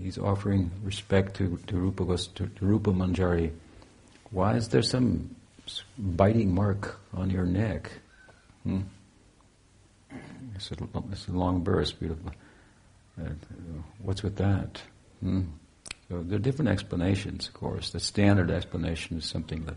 [0.00, 3.52] He's offering respect to, to, Rupa, to, to Rupa Manjari.
[4.30, 5.34] Why is there some
[5.98, 7.90] biting mark on your neck?
[8.64, 8.80] Hmm?
[10.54, 10.76] It's, a,
[11.10, 12.32] it's a long verse, beautiful.
[14.00, 14.80] What's with that?
[15.20, 15.42] Hmm?
[16.08, 17.90] So there are different explanations, of course.
[17.90, 19.76] The standard explanation is something that,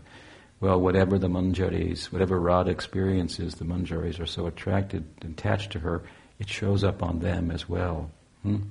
[0.60, 6.02] well, whatever the manjaris, whatever Radha experiences, the manjaris are so attracted, attached to her,
[6.38, 8.10] it shows up on them as well.
[8.42, 8.62] Hmm?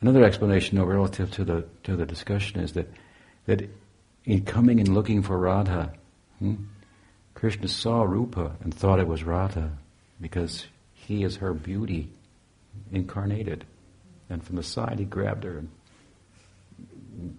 [0.00, 2.88] Another explanation, though, relative to the to the discussion, is that
[3.46, 3.68] that
[4.24, 5.92] in coming and looking for Radha,
[6.38, 6.54] hmm,
[7.34, 9.72] Krishna saw Rupa and thought it was Radha
[10.20, 12.10] because he is her beauty
[12.92, 13.64] incarnated.
[14.30, 15.70] And from the side, he grabbed her and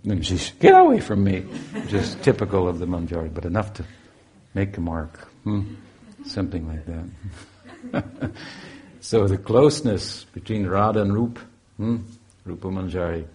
[0.03, 1.45] and she get away from me,
[1.89, 3.85] is typical of the Manjari, but enough to
[4.53, 5.27] make a mark.
[5.43, 5.75] Hmm?
[6.25, 8.31] Something like that.
[8.99, 11.39] so the closeness between Radha and Rup,
[11.77, 11.97] hmm?
[12.45, 13.25] Rupa Manjari,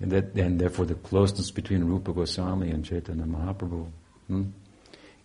[0.00, 3.86] and, that, and therefore the closeness between Rupa Goswami and Chaitanya Mahaprabhu.
[4.28, 4.42] Hmm?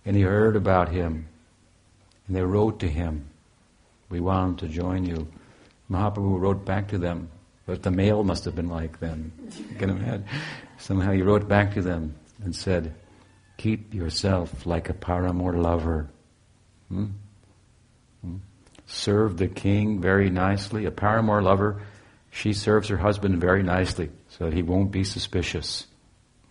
[0.06, 1.28] And he heard about him,
[2.28, 3.28] and they wrote to him,
[4.10, 5.28] we want to join you.
[5.90, 7.30] Mahaprabhu wrote back to them,
[7.66, 9.32] but the mail must have been like then.
[9.58, 10.26] You can imagine.
[10.78, 12.94] Somehow he wrote back to them and said,
[13.58, 16.10] Keep yourself like a paramour lover.
[16.90, 17.06] Hmm?
[18.22, 18.38] Hmm?
[18.86, 20.86] Serve the king very nicely.
[20.86, 21.82] A paramour lover,
[22.30, 25.88] she serves her husband very nicely so that he won't be suspicious.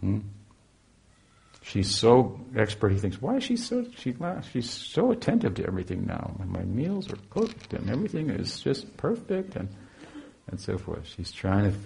[0.01, 0.20] Hmm?
[1.62, 2.93] She's so expert.
[2.93, 3.86] He thinks, why is she so?
[3.97, 4.15] She,
[4.53, 6.36] she's so attentive to everything now.
[6.45, 9.69] My meals are cooked and everything is just perfect and
[10.50, 11.06] and so forth.
[11.16, 11.78] She's trying to.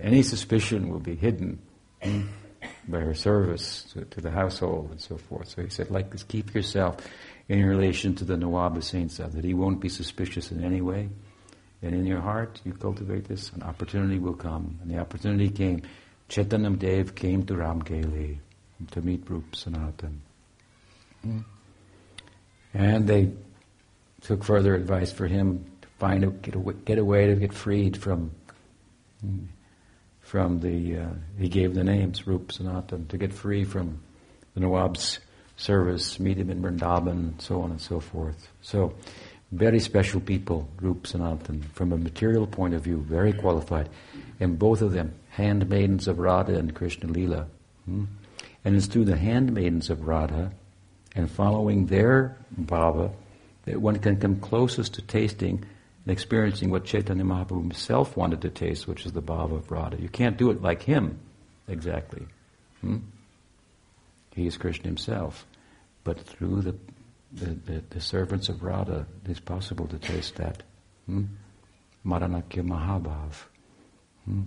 [0.00, 1.58] Any suspicion will be hidden
[2.02, 2.22] hmm,
[2.88, 5.48] by her service to, to, the household and so forth.
[5.48, 6.96] So he said, like this, keep yourself
[7.48, 11.10] in relation to the Nawab Saint that he won't be suspicious in any way.
[11.82, 14.78] And in your heart, you cultivate this, an opportunity will come.
[14.82, 15.82] And the opportunity came.
[16.28, 18.38] Chaitanya Dev came to Ramkeli
[18.92, 20.22] to meet Rup Sanatan.
[22.72, 23.32] And they
[24.20, 25.69] took further advice for him
[26.00, 28.32] find a get a, get a way to get freed from
[30.20, 31.08] from the uh,
[31.38, 34.00] he gave the names Rup Sanatan to get free from
[34.54, 35.20] the Nawab's
[35.56, 38.48] service, meet him in Vrindavan, so on and so forth.
[38.62, 38.94] So
[39.52, 43.88] very special people, Rup Sanatan, from a material point of view, very qualified.
[44.40, 47.46] And both of them, handmaidens of Radha and Krishna Lila.
[47.84, 48.04] Hmm?
[48.64, 50.52] And it's through the handmaidens of Radha
[51.14, 53.12] and following their bhava
[53.64, 55.64] that one can come closest to tasting
[56.10, 60.02] and experiencing what Chaitanya Mahaprabhu himself wanted to taste, which is the bhava of Radha.
[60.02, 61.20] You can't do it like him,
[61.68, 62.26] exactly.
[62.80, 62.96] Hmm?
[64.34, 65.46] He is Krishna himself.
[66.02, 66.74] But through the
[67.32, 70.64] the, the, the, servants of Radha, it is possible to taste that.
[71.06, 71.26] Hmm?
[72.04, 73.34] Madanakhya Mahabhav.
[74.24, 74.42] Hmm?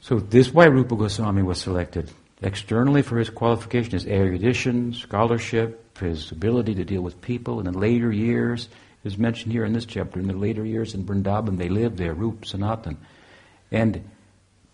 [0.00, 2.10] So this is why Rupa Goswami was selected.
[2.40, 7.58] Externally for his qualification, his erudition, scholarship, his ability to deal with people.
[7.58, 8.70] and In later years,
[9.08, 12.14] is mentioned here in this chapter, in the later years in Vrindavan, they lived there,
[12.14, 12.96] Rup Sanatan.
[13.72, 14.08] And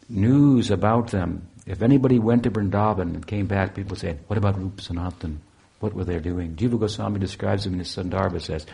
[0.08, 4.60] news about them, if anybody went to Vrindavan and came back, people said, what about
[4.60, 5.40] Rup Sanatan?
[5.84, 6.56] what were they doing?
[6.56, 8.64] Jiva Goswami describes them in his Sandarbhas as,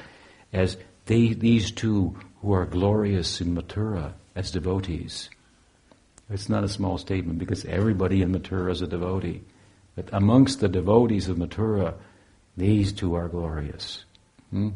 [0.52, 0.76] as
[1.06, 5.28] they, these two who are glorious in Mathura as devotees.
[6.30, 9.42] It's not a small statement because everybody in Mathura is a devotee.
[9.96, 11.94] But amongst the devotees of Mathura,
[12.56, 14.04] these two are glorious.
[14.50, 14.68] Hmm?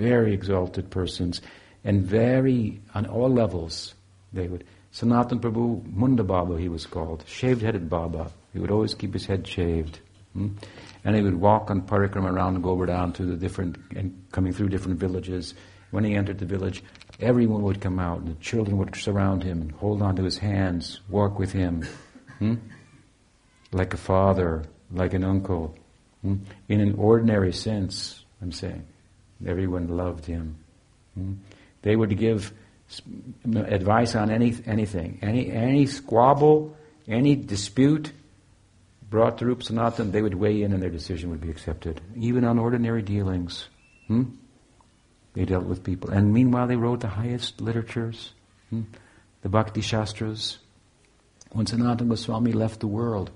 [0.00, 1.42] Very exalted persons
[1.84, 3.94] and very, on all levels,
[4.32, 4.64] they would.
[4.92, 8.30] Sanatan Prabhu, Munda Baba he was called, shaved headed Baba.
[8.54, 10.00] He would always keep his head shaved.
[10.32, 10.48] Hmm?
[11.04, 14.24] And he would walk on parikrama around and go over down to the different, and
[14.32, 15.52] coming through different villages.
[15.90, 16.82] When he entered the village,
[17.20, 20.38] everyone would come out, and the children would surround him and hold on to his
[20.38, 21.86] hands, walk with him,
[22.38, 22.54] hmm?
[23.72, 25.76] like a father, like an uncle.
[26.22, 26.36] Hmm?
[26.70, 28.86] In an ordinary sense, I'm saying,
[29.46, 30.56] everyone loved him.
[31.14, 31.34] Hmm?
[31.82, 32.52] They would give
[33.54, 36.76] advice on any anything, any any squabble,
[37.08, 38.12] any dispute
[39.10, 42.00] brought to Rup Sanatan, they would weigh in and their decision would be accepted.
[42.16, 43.68] Even on ordinary dealings.
[44.06, 44.22] Hmm?
[45.34, 46.10] They dealt with people.
[46.10, 48.32] And meanwhile, they wrote the highest literatures,
[48.70, 48.82] hmm?
[49.42, 50.58] the Bhakti Shastras.
[51.50, 53.32] When Sanatana Goswami left the world,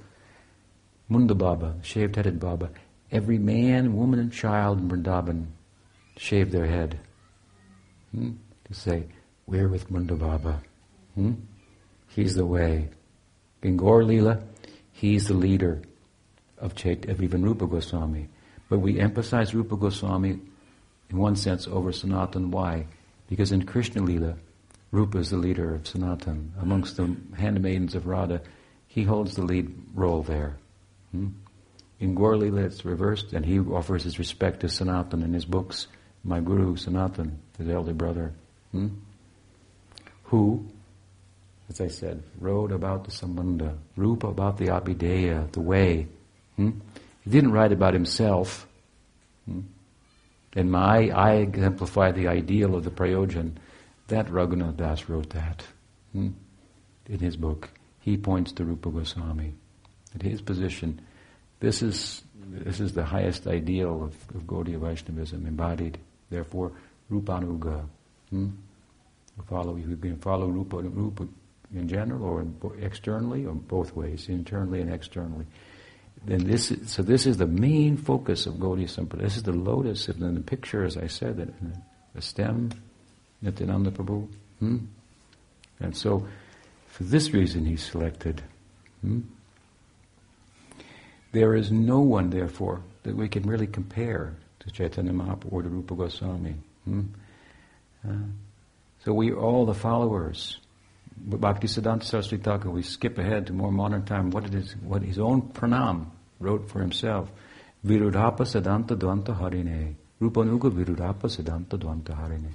[1.09, 2.71] Munda Baba, shaved headed Baba,
[3.11, 5.47] every man, woman, and child in Vrindavan
[6.17, 6.99] shaved their head
[8.13, 8.33] hmm?
[8.67, 9.07] to say,
[9.47, 10.63] We're with Munda Baba.
[11.15, 11.33] Hmm?
[12.09, 12.91] He's the way.
[13.63, 14.43] In Gaur Lila,
[14.95, 15.83] He's the leader
[16.57, 18.29] of, Chait- of even Rupa Goswami.
[18.69, 20.39] But we emphasize Rupa Goswami
[21.11, 22.53] in one sense over Sanatan.
[22.53, 22.87] Why?
[23.29, 24.37] Because in Krishna Lila,
[24.93, 26.55] Rupa is the leader of Sanatan.
[26.61, 28.41] Amongst the handmaidens of Radha,
[28.87, 30.59] he holds the lead role there.
[31.11, 31.31] Hmm?
[31.99, 35.89] In Gaur Lila, it's reversed, and he offers his respect to Sanatan in his books.
[36.25, 38.33] My guru, Sanatan, his elder brother,
[38.73, 38.89] hmm?
[40.25, 40.67] who
[41.69, 46.07] as I said, wrote about the Sambandha, Rupa about the Abhideya, the way.
[46.57, 46.71] Hmm?
[47.23, 48.67] He didn't write about himself.
[49.47, 49.61] Hmm?
[50.55, 53.53] And my, I exemplify the ideal of the Prayojan.
[54.09, 55.65] That Raghunath Das wrote that
[56.13, 56.31] hmm?
[57.07, 57.71] in his book.
[58.01, 59.55] He points to Rupa Goswami.
[60.15, 61.01] At his position,
[61.61, 65.99] this is, this is the highest ideal of, of Gaudiya Vaishnavism embodied.
[66.31, 66.73] Therefore,
[67.11, 67.87] Rupanuga.
[68.31, 68.49] Hmm?
[69.49, 71.27] Follow, you can follow Rupa, Rupa
[71.75, 72.25] in general
[72.63, 75.47] or externally or both ways, internally and externally.
[76.25, 79.23] Then this is, so this is the main focus of Gaudiya Sampradaya.
[79.23, 81.53] This is the lotus in the picture, as I said, the,
[82.15, 82.71] the stem,
[83.43, 84.29] Nityananda Prabhu.
[84.61, 84.79] Hmm?
[85.81, 86.27] And so,
[86.87, 88.43] for this reason, he's selected.
[89.03, 89.21] Hmm?
[91.33, 94.35] There is no one, therefore, that we can really compare
[94.65, 96.55] to Chaitanya Mahaprabhu or to Rupa Goswami.
[96.85, 97.03] Hmm?
[98.07, 98.13] Uh,
[99.05, 100.59] so we are all the followers
[101.17, 105.03] Bhakti Siddhanta Saraswati Thakur, we skip ahead to more modern time, what, it is, what
[105.03, 106.07] his own pranam
[106.41, 107.31] wrote for himself.
[107.87, 109.95] Virudhapa Siddhanta Dvanta Harine.
[110.21, 112.53] Rupanuga Virudhapa Siddhanta Dvanta Harine.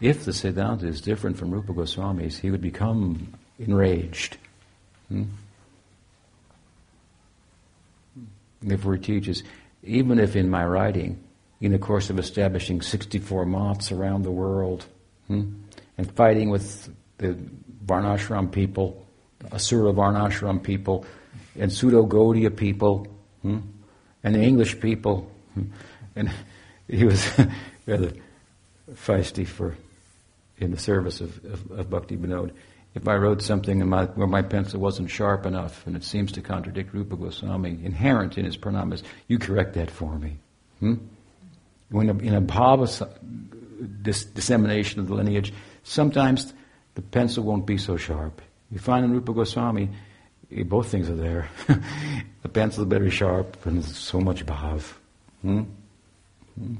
[0.00, 4.36] If the Siddhanta is different from Rupa Goswami's, he would become enraged.
[5.08, 5.24] Hmm?
[8.60, 9.42] Therefore he teaches,
[9.82, 11.22] even if in my writing,
[11.60, 14.86] in the course of establishing 64 maths around the world,
[15.26, 15.54] hmm,
[15.96, 16.88] and fighting with
[17.18, 17.36] the
[17.84, 19.06] Varnashram people,
[19.52, 21.06] Asura Varnashram people,
[21.58, 23.06] and Pseudo Gaudiya people,
[23.42, 23.58] hmm?
[24.22, 25.30] and the English people.
[25.54, 25.64] Hmm?
[26.14, 26.30] And
[26.88, 27.26] he was
[27.86, 28.12] rather
[28.92, 29.76] feisty for
[30.58, 32.52] in the service of, of, of Bhakti Vinod.
[32.94, 36.40] If I wrote something my, where my pencil wasn't sharp enough and it seems to
[36.40, 40.38] contradict Rupa Goswami, inherent in his pranamas, you correct that for me.
[41.90, 43.08] When in a bhava
[44.02, 45.52] dis- dissemination of the lineage,
[45.82, 46.52] sometimes
[46.94, 48.40] the pencil won't be so sharp.
[48.70, 49.90] You find in Rupa Goswami,
[50.50, 51.48] eh, both things are there.
[52.42, 54.92] the pencil is very sharp, and there's so much bhav.
[55.42, 55.62] Hmm?
[56.58, 56.74] Hmm?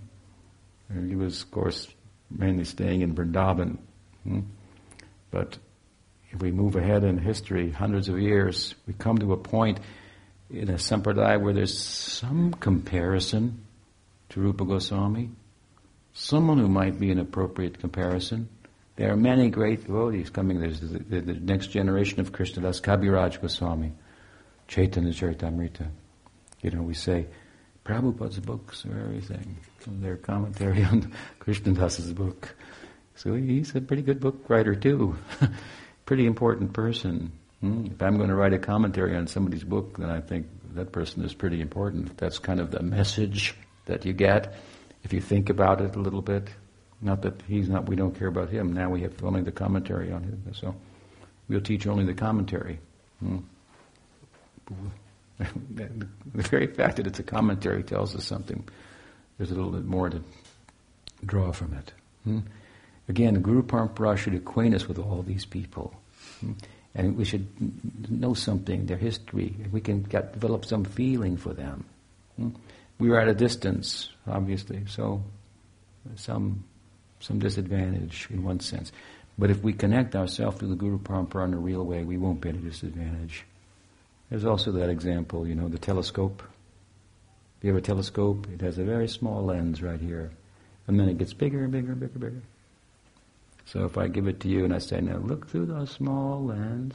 [1.09, 1.89] He was, of course,
[2.31, 3.79] mainly staying in Vrindavan.
[4.25, 4.41] Hmm?
[5.31, 5.59] But
[6.31, 9.81] if we move ahead in history, hundreds of years, we come to a point
[10.51, 13.66] in a sampradaya where there's some comparison
[14.37, 15.31] to Rupa Goswami,
[16.13, 18.51] someone who might be an appropriate comparison.
[18.97, 20.61] There are many great devotees coming.
[20.61, 23.93] There's the, the, the next generation of Krishnadas, Kaviraj Goswami,
[24.69, 25.89] Chaitanya Charitamrita.
[26.61, 27.29] You know, we say,
[27.87, 29.57] Prabhupada's books are everything.
[29.87, 32.55] Their commentary on Krishnadas's book.
[33.15, 35.17] So he's a pretty good book writer too.
[36.05, 37.33] pretty important person.
[37.63, 37.87] Hmm?
[37.87, 41.25] If I'm going to write a commentary on somebody's book, then I think that person
[41.25, 42.19] is pretty important.
[42.19, 43.55] That's kind of the message
[43.87, 44.55] that you get
[45.03, 46.49] if you think about it a little bit.
[47.01, 48.73] Not that he's not, we don't care about him.
[48.73, 50.43] Now we have only the commentary on him.
[50.53, 50.75] So
[51.49, 52.79] we'll teach only the commentary.
[53.21, 53.39] Hmm?
[55.39, 58.67] the very fact that it's a commentary tells us something.
[59.37, 60.23] There's a little bit more to
[61.25, 61.93] draw from it.
[62.25, 62.41] Hmm?
[63.09, 65.95] Again, Guru Parampara should acquaint us with all these people.
[66.41, 66.53] Hmm?
[66.95, 67.47] And we should
[68.11, 69.55] know something, their history.
[69.71, 71.85] We can get, develop some feeling for them.
[72.99, 75.23] We were at a distance, obviously, so
[76.15, 76.65] some,
[77.21, 78.93] some disadvantage in one sense.
[79.39, 82.41] But if we connect ourselves to the Guru Parampara in a real way, we won't
[82.41, 83.45] be at a disadvantage.
[84.31, 86.43] There's also that example, you know, the telescope.
[87.59, 90.31] If you have a telescope, it has a very small lens right here.
[90.87, 92.43] And then it gets bigger and bigger and bigger and bigger.
[93.67, 96.45] So if I give it to you and I say, now look through the small
[96.45, 96.95] lens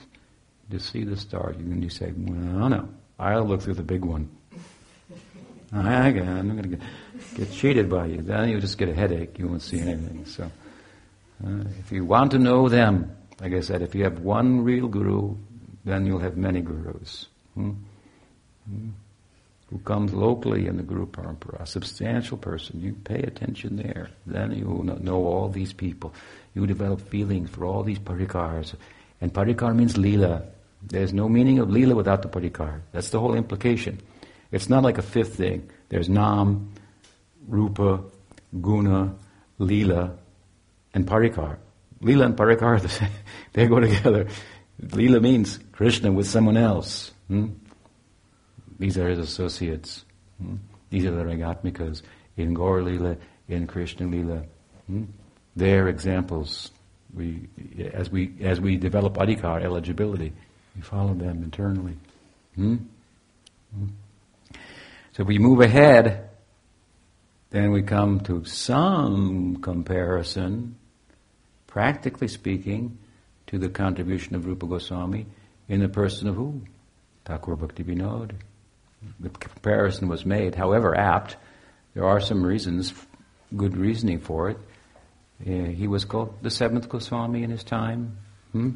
[0.72, 4.30] to see the stars, and you say, well, no, I'll look through the big one.
[5.73, 6.77] I, am not going to
[7.35, 8.22] get, cheated by you.
[8.22, 9.39] Then you just get a headache.
[9.39, 10.26] You won't see anything.
[10.26, 10.43] So
[11.45, 14.88] uh, if you want to know them, like I said, if you have one real
[14.88, 15.35] guru,
[15.85, 17.27] then you'll have many gurus.
[17.56, 17.72] Hmm?
[18.69, 18.89] Hmm?
[19.69, 22.81] Who comes locally in the Guru Parampara, a substantial person.
[22.81, 24.10] You pay attention there.
[24.26, 26.14] Then you will know all these people
[26.53, 28.76] you develop feelings for all these parikars.
[29.19, 30.43] And parikar means lila.
[30.84, 32.81] There's no meaning of lila without the parikar.
[32.91, 34.02] That's the whole implication.
[34.52, 35.69] It's not like a fifth thing.
[35.90, 36.73] There's nam,
[37.48, 38.03] rupa,
[38.60, 39.15] guna,
[39.60, 40.18] lila,
[40.94, 41.57] and parikar.
[42.02, 43.10] Lila and parikar,
[43.53, 44.28] they go together.
[44.80, 47.11] Lila means Krishna with someone else.
[47.28, 47.49] Hmm?
[48.80, 50.03] These are his associates.
[50.41, 50.56] Hmm?
[50.90, 52.02] These are the Ragatmikas
[52.36, 53.18] in Gaur Lila,
[53.48, 54.44] in Krishna Lila.
[54.88, 55.03] Hmm?
[55.56, 56.72] their examples.
[57.14, 57.48] We,
[57.94, 60.32] as we as we develop adhikar eligibility,
[60.76, 61.98] we follow them internally.
[62.56, 62.78] Hmm?
[65.14, 66.30] So we move ahead,
[67.50, 70.78] then we come to some comparison,
[71.68, 72.98] practically speaking,
[73.48, 75.26] to the contribution of Rupa Goswami
[75.68, 76.62] in the person of who?
[77.26, 78.32] Thakur Bhakti Vinod.
[79.20, 81.36] The comparison was made, however apt.
[81.94, 82.94] There are some reasons,
[83.56, 84.58] good reasoning for it.
[85.46, 88.18] Uh, he was called the seventh Goswami in his time.
[88.54, 88.70] Hmm?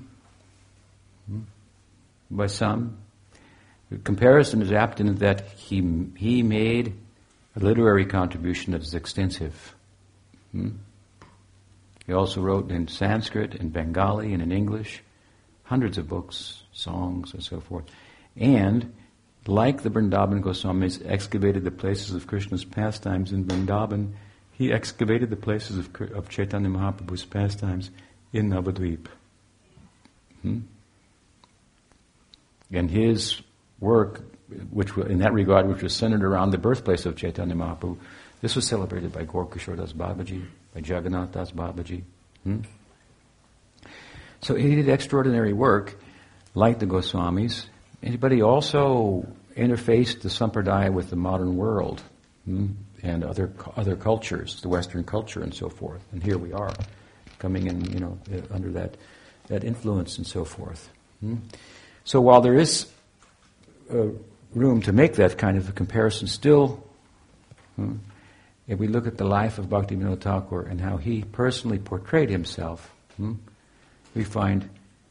[1.27, 1.41] Hmm?
[2.29, 2.97] By some.
[3.95, 5.77] The comparison is apt in that he,
[6.17, 6.93] he made
[7.55, 9.73] a literary contribution that is extensive.
[10.51, 10.71] Hmm?
[12.05, 15.01] He also wrote in Sanskrit, in Bengali, and in English,
[15.63, 17.85] hundreds of books, songs, and so forth.
[18.35, 18.93] And,
[19.47, 24.11] like the Vrindavan Goswamis, excavated the places of Krishna's pastimes in Vrindavan
[24.51, 27.91] he excavated the places of, of Chaitanya Mahaprabhu's pastimes
[28.33, 29.07] in Navadvip.
[30.41, 30.59] Hmm?
[32.71, 33.41] And his
[33.79, 34.21] work,
[34.69, 37.97] which in that regard, which was centered around the birthplace of Chaitanya Mahaprabhu,
[38.41, 42.03] this was celebrated by Gaur Das Babaji, by Jagannath Das Babaji.
[42.43, 42.59] Hmm?
[44.41, 45.97] So he did extraordinary work,
[46.53, 47.65] like the Goswamis,
[48.19, 52.03] but he also interfaced the Sampradaya with the modern world.
[52.45, 52.67] Hmm?
[53.05, 56.01] and other other cultures, the Western culture and so forth.
[56.11, 56.73] And here we are,
[57.39, 58.17] coming in, you know,
[58.51, 58.97] under that
[59.47, 60.89] that influence and so forth.
[61.19, 61.35] Hmm?
[62.03, 62.87] So while there is
[63.91, 64.07] uh,
[64.53, 66.83] room to make that kind of a comparison, still,
[67.75, 67.95] hmm,
[68.67, 72.91] if we look at the life of Bhaktivinoda Thakur and how he personally portrayed himself,
[73.17, 73.33] hmm,
[74.15, 74.69] we find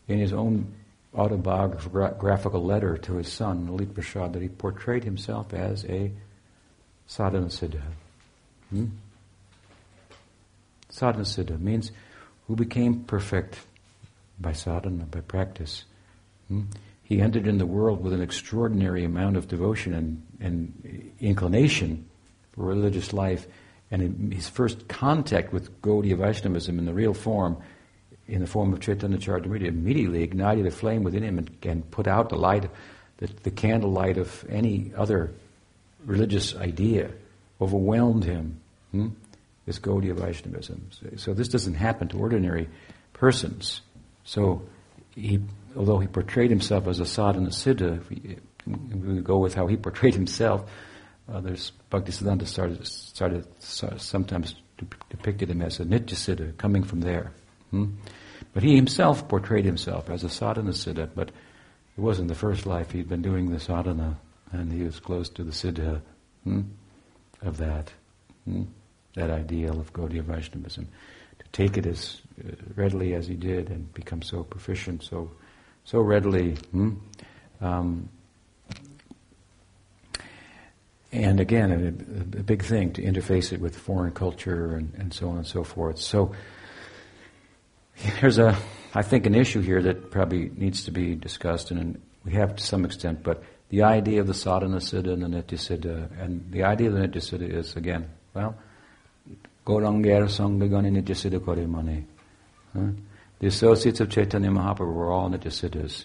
[0.09, 0.75] in his own
[1.15, 6.11] autobiographical letter to his son, Lalit Prasad, that he portrayed himself as a
[7.07, 7.83] sadhana siddha.
[8.71, 8.87] Hmm?
[10.91, 11.93] Sadhana siddha means
[12.47, 13.61] who became perfect
[14.41, 15.85] by sadhana, by practice.
[16.49, 16.63] Hmm?
[17.05, 22.09] He entered in the world with an extraordinary amount of devotion and, and inclination
[22.53, 23.47] for religious life,
[23.91, 27.59] And his first contact with Gaudiya Vaishnavism in the real form,
[28.27, 32.07] in the form of Chaitanya Charitamrita, immediately ignited a flame within him and, and put
[32.07, 32.71] out the light,
[33.19, 35.33] the, the candlelight of any other
[36.07, 37.11] religious idea,
[37.61, 38.61] overwhelmed him.
[38.93, 39.09] Hmm?
[39.67, 40.89] This Gaudiya Vaishnavism.
[40.91, 42.69] So, so this doesn't happen to ordinary
[43.13, 43.81] persons.
[44.25, 44.63] So
[45.15, 45.41] he,
[45.77, 49.67] although he portrayed himself as a sadhana siddha, if we, if we go with how
[49.67, 50.69] he portrayed himself,
[51.33, 53.47] uh, there's Bhaktisiddhanta started, started
[54.01, 54.55] sometimes
[55.11, 57.33] depicted him as a nitya siddha, coming from there.
[57.71, 57.93] Hmm?
[58.53, 62.91] But he himself portrayed himself as a sadhana siddha, but it wasn't the first life.
[62.91, 64.19] He'd been doing the sadhana,
[64.53, 66.03] and he was close to the siddha
[66.45, 66.63] hmm?
[67.43, 67.93] of that,
[68.45, 68.65] hmm?
[69.15, 70.89] that ideal of Gaudiya Vaishnavism.
[71.39, 75.31] To take it as uh, readily as he did and become so proficient, so
[75.85, 76.53] so readily.
[76.73, 76.95] Hmm?
[77.61, 78.09] Um,
[81.13, 85.29] and again, a, a, big thing to interface it with foreign culture and, and so
[85.29, 85.99] on and so forth.
[85.99, 86.35] So
[88.21, 88.59] there's a,
[88.95, 92.63] I think, an issue here that probably needs to be discussed, and we have to
[92.63, 93.23] some extent.
[93.23, 96.95] But the idea of the sadhana siddha and the nitya siddha, and the idea of
[96.95, 98.57] the nitya siddha is again, well,
[99.65, 102.07] Gaurangera Sangagani nitya siddha kore mane.
[103.41, 106.05] The associates of Chaitanya Mahaprabhu were all nitya siddhas.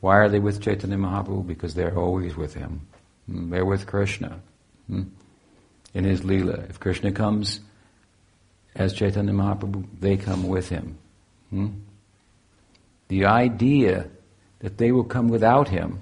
[0.00, 1.46] Why are they with Chaitanya Mahaprabhu?
[1.46, 2.86] Because they're always with him.
[3.26, 4.40] Hmm, they're with Krishna
[4.86, 5.04] hmm,
[5.94, 6.68] in his Leela.
[6.68, 7.60] If Krishna comes
[8.74, 10.98] as Chaitanya Mahaprabhu, they come with him.
[11.50, 11.68] Hmm.
[13.08, 14.08] The idea
[14.60, 16.00] that they will come without him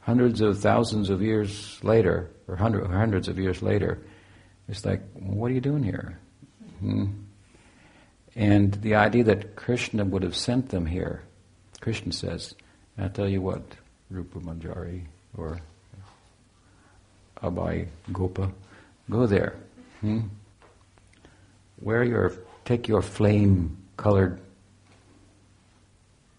[0.00, 3.98] hundreds of thousands of years later, or hundred, hundreds of years later,
[4.66, 6.18] it's like, what are you doing here?
[6.80, 7.06] Hmm?
[8.38, 11.24] And the idea that Krishna would have sent them here,
[11.80, 12.54] Krishna says,
[12.96, 13.62] I tell you what,
[14.10, 15.02] Rupa Manjari
[15.36, 15.58] or
[17.42, 18.52] Abhay Gopa,
[19.10, 19.56] go there.
[20.00, 20.20] Hmm?
[21.80, 22.32] Wear your,
[22.64, 24.38] take your flame colored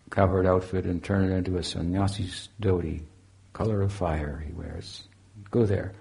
[0.10, 3.02] covered outfit and turn it into a sannyasi's dhoti,
[3.54, 5.04] color of fire he wears.
[5.52, 5.94] Go there.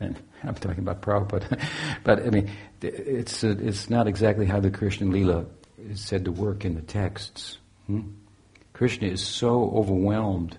[0.00, 1.60] I'm talking about Prabhupada.
[2.04, 2.50] but I mean,
[2.80, 5.46] it's, it's not exactly how the Krishna Lila
[5.78, 7.58] is said to work in the texts.
[7.86, 8.02] Hmm?
[8.72, 10.56] Krishna is so overwhelmed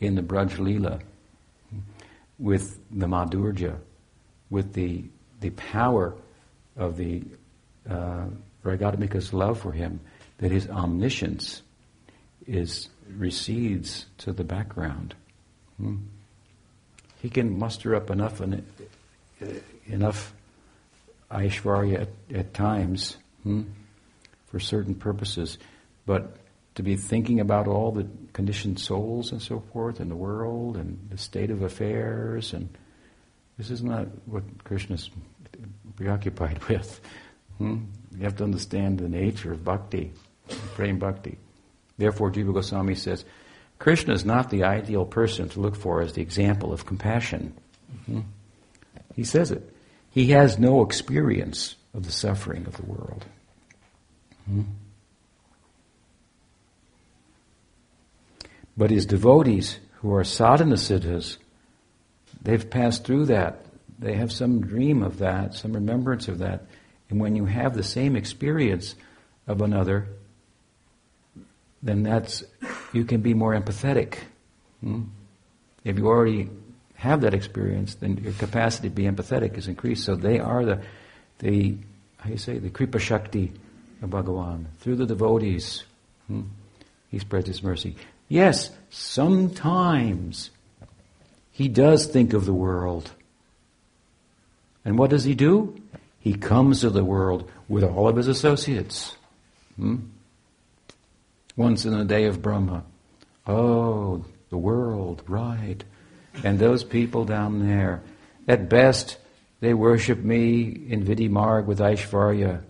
[0.00, 1.00] in the Braj Leela
[2.38, 3.78] with the Madhurya,
[4.50, 5.04] with the,
[5.40, 6.14] the power
[6.76, 7.22] of the
[7.88, 8.26] uh,
[8.64, 10.00] Ragatmika's love for him,
[10.38, 11.62] that his omniscience
[12.46, 15.14] is recedes to the background.
[15.78, 15.96] Hmm?
[17.26, 18.40] He can muster up enough
[19.88, 20.32] enough
[21.28, 23.62] Aishwarya at, at times hmm,
[24.46, 25.58] for certain purposes,
[26.06, 26.36] but
[26.76, 31.04] to be thinking about all the conditioned souls and so forth in the world and
[31.10, 32.68] the state of affairs and
[33.58, 35.10] this is not what Krishna's
[35.96, 37.00] preoccupied with.
[37.58, 37.86] Hmm?
[38.16, 40.12] You have to understand the nature of bhakti,
[40.76, 41.38] prema bhakti.
[41.98, 43.24] Therefore, Jiva Goswami says,
[43.78, 47.54] Krishna is not the ideal person to look for as the example of compassion.
[48.06, 48.20] hmm
[49.14, 49.74] He says it.
[50.10, 53.24] He has no experience of the suffering of the world.
[54.46, 54.62] hmm
[58.76, 61.38] But his devotees, who are sadhana siddhas,
[62.42, 63.64] they've passed through that.
[63.98, 66.66] They have some dream of that, some remembrance of that.
[67.08, 68.94] And when you have the same experience
[69.46, 70.08] of another,
[71.82, 72.44] then that's
[72.92, 74.18] you can be more empathetic.
[74.80, 75.02] Hmm?
[75.84, 76.50] If you already
[76.94, 80.04] have that experience, then your capacity to be empathetic is increased.
[80.04, 80.82] So they are the
[81.38, 81.76] the
[82.18, 83.52] how you say the kripa shakti
[84.02, 85.84] of Bhagavan through the devotees.
[86.26, 86.42] Hmm?
[87.10, 87.96] He spreads his mercy.
[88.28, 90.50] Yes, sometimes
[91.52, 93.12] he does think of the world.
[94.84, 95.80] And what does he do?
[96.20, 99.16] He comes to the world with all of his associates.
[99.76, 99.96] Hmm?
[101.56, 102.84] Once in the day of Brahma.
[103.46, 105.82] Oh, the world, right.
[106.44, 108.02] And those people down there,
[108.46, 109.18] at best,
[109.60, 112.62] they worship me in Vidhi Marg with Aishvarya.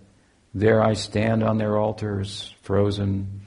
[0.55, 3.43] There I stand on their altars, frozen,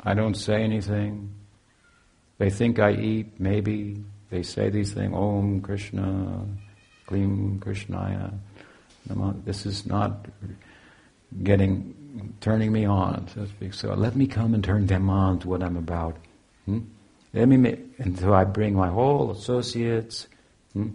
[0.00, 1.34] I don't say anything.
[2.38, 4.02] They think I eat, maybe.
[4.30, 6.46] They say these things, Om Krishna,
[7.06, 8.32] Klim Krishnaya.
[9.44, 10.26] This is not
[11.42, 11.94] getting,
[12.40, 13.74] turning me on, so to speak.
[13.74, 16.16] So let me come and turn them on to what I'm about.
[16.66, 16.80] Hmm?
[17.32, 20.26] Let me, make, and so I bring my whole associates.
[20.72, 20.88] Hmm?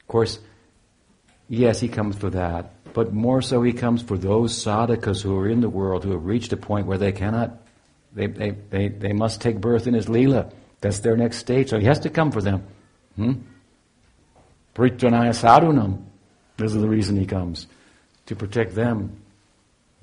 [0.00, 0.38] Of course,
[1.48, 5.48] yes, he comes for that, but more so he comes for those sadhakas who are
[5.48, 7.58] in the world who have reached a point where they cannot
[8.12, 10.52] they, they, they, they must take birth in his Leela.
[10.80, 11.70] That's their next stage.
[11.70, 12.64] So he has to come for them.
[13.16, 13.32] Hmm?
[14.76, 16.04] Sadhunam.
[16.56, 17.66] This is the reason he comes.
[18.26, 19.20] To protect them.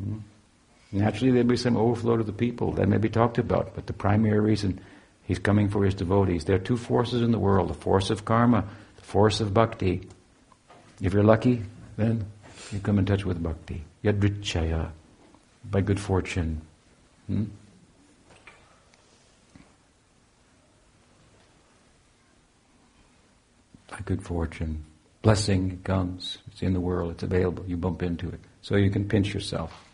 [0.04, 0.18] Hmm?
[0.92, 2.72] Naturally, there'll be some overflow to the people.
[2.74, 3.76] That may be talked about.
[3.76, 4.80] But the primary reason
[5.24, 6.46] he's coming for his devotees.
[6.46, 8.64] There are two forces in the world the force of karma,
[8.96, 10.08] the force of bhakti.
[11.02, 11.64] If you're lucky,
[11.98, 12.26] then
[12.72, 13.84] you come in touch with bhakti.
[14.04, 14.92] Yadrichaya,
[15.70, 16.62] by good fortune.
[17.28, 17.46] Hmm?
[23.90, 24.86] By good fortune.
[25.22, 26.38] Blessing comes.
[26.48, 27.12] It's in the world.
[27.12, 27.66] It's available.
[27.68, 28.40] You bump into it.
[28.62, 29.85] So you can pinch yourself.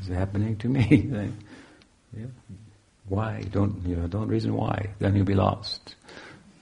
[0.00, 1.10] Is it happening to me?
[2.16, 2.26] yeah.
[3.08, 3.42] Why?
[3.50, 4.06] Don't you know?
[4.06, 4.90] Don't reason why.
[4.98, 5.96] Then you'll be lost.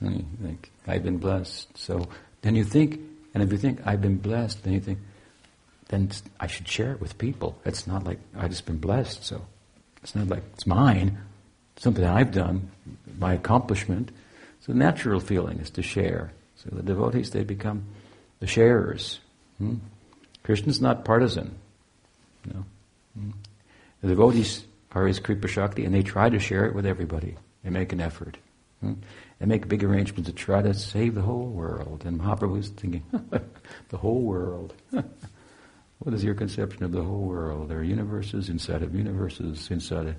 [0.01, 1.77] You think I've been blessed.
[1.77, 2.09] So
[2.43, 2.99] then you think,
[3.35, 4.99] and if you think I've been blessed, then you think,
[5.89, 7.59] then I should share it with people.
[7.65, 9.25] It's not like I've just been blessed.
[9.25, 9.43] So
[10.03, 11.19] it's not like it's mine.
[11.77, 12.71] It's something I've done,
[13.19, 14.11] my accomplishment.
[14.61, 16.33] So natural feeling is to share.
[16.57, 17.85] So the devotees they become
[18.41, 19.21] the sharers.
[19.59, 19.77] Hmm?
[20.43, 21.55] Krishna's not partisan.
[22.47, 22.53] No.
[22.53, 22.61] Hmm?
[23.15, 27.37] The devotees are his Kripa Shakti and they try to share it with everybody.
[27.65, 28.39] They make an effort.
[28.81, 28.95] Hmm?
[29.39, 32.03] They make big arrangements to try to save the whole world.
[32.05, 33.05] And Mahaprabhu's thinking,
[33.89, 34.75] the whole world.
[34.91, 37.69] what is your conception of the whole world?
[37.69, 40.17] There are universes inside of universes, inside of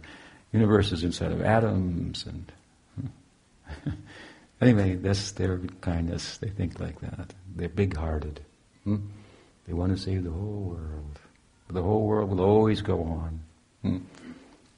[0.52, 2.52] universes inside of atoms, and
[4.62, 6.38] anyway, that's their kindness.
[6.38, 7.34] They think like that.
[7.56, 8.42] They're big-hearted.
[8.84, 8.98] Hmm?
[9.68, 11.20] They want to save the whole world.
[11.74, 13.40] The whole world will always go on.
[13.82, 13.98] Hmm?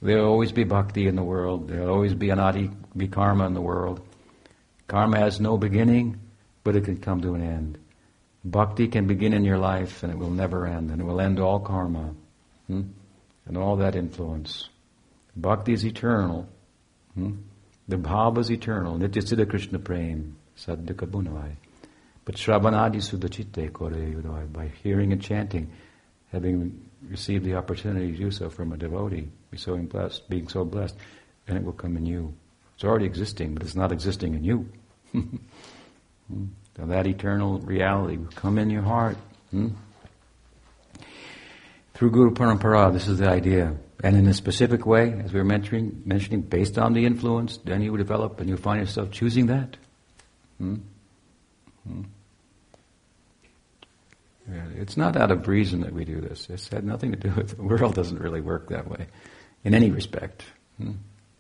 [0.01, 1.67] There'll always be bhakti in the world.
[1.67, 4.05] There'll always be anadi, be karma in the world.
[4.87, 6.19] Karma has no beginning,
[6.63, 7.77] but it can come to an end.
[8.43, 11.39] Bhakti can begin in your life and it will never end, and it will end
[11.39, 12.13] all karma
[12.67, 12.81] hmm?
[13.45, 14.69] and all that influence.
[15.35, 16.47] Bhakti is eternal.
[17.15, 17.37] Hmm?
[17.87, 18.97] The bhava is eternal.
[18.97, 21.55] Nitya Siddha Krishna Prem, Saddhika Bunavai.
[22.25, 25.71] But Shravanadi Sudachitte Kore by hearing and chanting,
[26.33, 30.65] having received the opportunity to do so from a devotee, be so blessed, being so
[30.65, 30.95] blessed,
[31.47, 32.33] and it will come in you.
[32.75, 34.69] It's already existing, but it's not existing in you.
[35.13, 39.15] so that eternal reality will come in your heart.
[39.51, 39.69] Hmm?
[41.93, 43.77] Through Guru Parampara, this is the idea.
[44.03, 47.83] And in a specific way, as we were mentioning, mentioning based on the influence, then
[47.83, 49.77] you develop and you find yourself choosing that.
[50.57, 50.77] Hmm?
[51.87, 52.01] Hmm?
[54.51, 56.49] Yeah, it's not out of reason that we do this.
[56.49, 59.07] It's had nothing to do with the world doesn't really work that way
[59.63, 60.43] in any respect.
[60.77, 60.93] Hmm?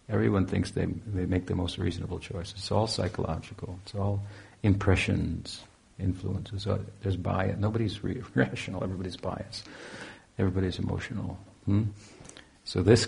[0.09, 2.53] Everyone thinks they, they make the most reasonable choice.
[2.55, 3.79] It's all psychological.
[3.83, 4.21] It's all
[4.61, 5.61] impressions,
[5.99, 6.67] influences.
[7.01, 7.57] There's bias.
[7.59, 8.83] Nobody's re- rational.
[8.83, 9.67] Everybody's biased.
[10.37, 11.37] Everybody's emotional.
[11.65, 11.83] Hmm?
[12.65, 13.07] So this,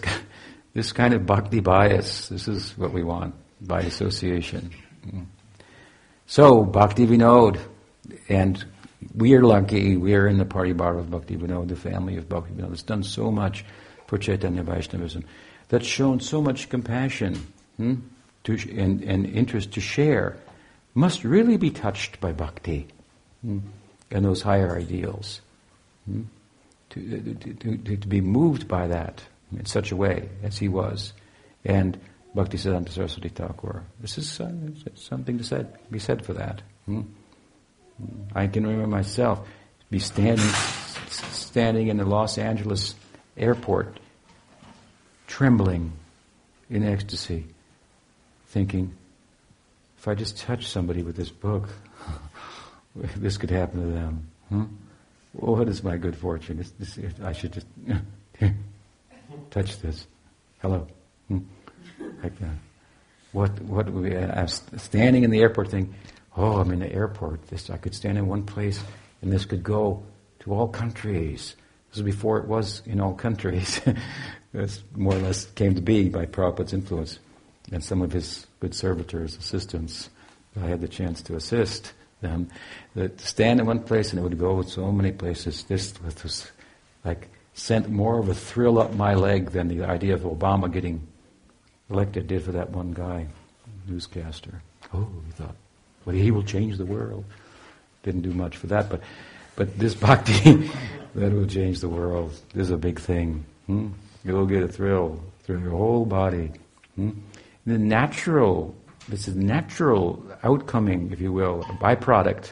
[0.74, 4.72] this kind of bhakti bias, this is what we want by association.
[5.10, 5.24] Hmm?
[6.28, 7.60] So Bhakti Vinod,
[8.30, 8.66] and
[9.14, 9.98] we are lucky.
[9.98, 12.74] We are in the Paribar of Bhakti Vinod, the family of Bhakti Vinod.
[12.74, 13.66] It's done so much
[14.08, 15.26] for Chaitanya Vaishnavism.
[15.70, 17.36] That's shown so much compassion
[17.78, 17.96] hmm,
[18.44, 20.38] to, and, and, interest to share
[20.94, 22.88] must really be touched by bhakti
[23.42, 23.60] hmm,
[24.12, 25.42] and those higher ideals.
[26.06, 26.24] Hmm,
[26.92, 31.14] to, to, to, to, be moved by that in such a way as he was.
[31.66, 32.00] And
[32.36, 33.84] Bhakti Siddhanta Saraswati Thakur.
[34.00, 34.52] This is uh,
[34.94, 36.62] something to said, be said for that.
[38.34, 39.48] I can remember myself
[39.90, 40.46] be standing,
[41.08, 42.96] standing in the Los Angeles
[43.38, 44.00] airport,
[45.28, 45.94] trembling
[46.70, 47.46] in ecstasy,
[48.48, 48.94] thinking,
[49.98, 51.70] if I just touch somebody with this book,
[52.96, 54.28] this could happen to them.
[54.50, 54.64] Hmm?
[55.34, 56.64] What is my good fortune?
[57.24, 57.68] I should just
[59.52, 60.08] touch this.
[60.62, 60.88] Hello.
[61.28, 61.40] Hmm?
[62.24, 62.46] Like, uh,
[63.32, 63.62] what?
[63.62, 63.92] What?
[63.92, 65.94] We, I'm standing in the airport, thinking,
[66.38, 67.48] "Oh, I'm in the airport.
[67.48, 68.82] This I could stand in one place,
[69.22, 70.04] and this could go
[70.40, 71.56] to all countries."
[71.90, 73.82] This was before it was in all countries.
[74.56, 77.20] This more or less came to be by Prabhupada's influence
[77.74, 80.10] and some of his good servitors, assistants.
[80.56, 81.92] I had the chance to assist
[82.22, 82.48] them.
[82.96, 85.64] That to stand in one place and it would go to so many places.
[85.64, 86.50] This was
[87.04, 91.06] like sent more of a thrill up my leg than the idea of Obama getting
[91.90, 93.28] elected did for that one guy,
[93.88, 94.62] newscaster.
[94.94, 95.56] Oh, we thought,
[96.06, 97.26] well, he will change the world.
[98.04, 99.02] Didn't do much for that, but
[99.56, 100.70] but this bhakti
[101.16, 103.46] that will change the world is a big thing.
[103.68, 103.90] Hmm?
[104.24, 106.52] You'll get a thrill through your whole body.
[106.96, 107.12] Hmm?
[107.66, 108.76] The natural,
[109.08, 112.52] this is natural outcoming, if you will, a byproduct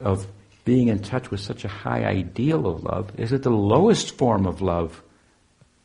[0.00, 0.26] of
[0.64, 4.46] being in touch with such a high ideal of love is that the lowest form
[4.46, 5.02] of love,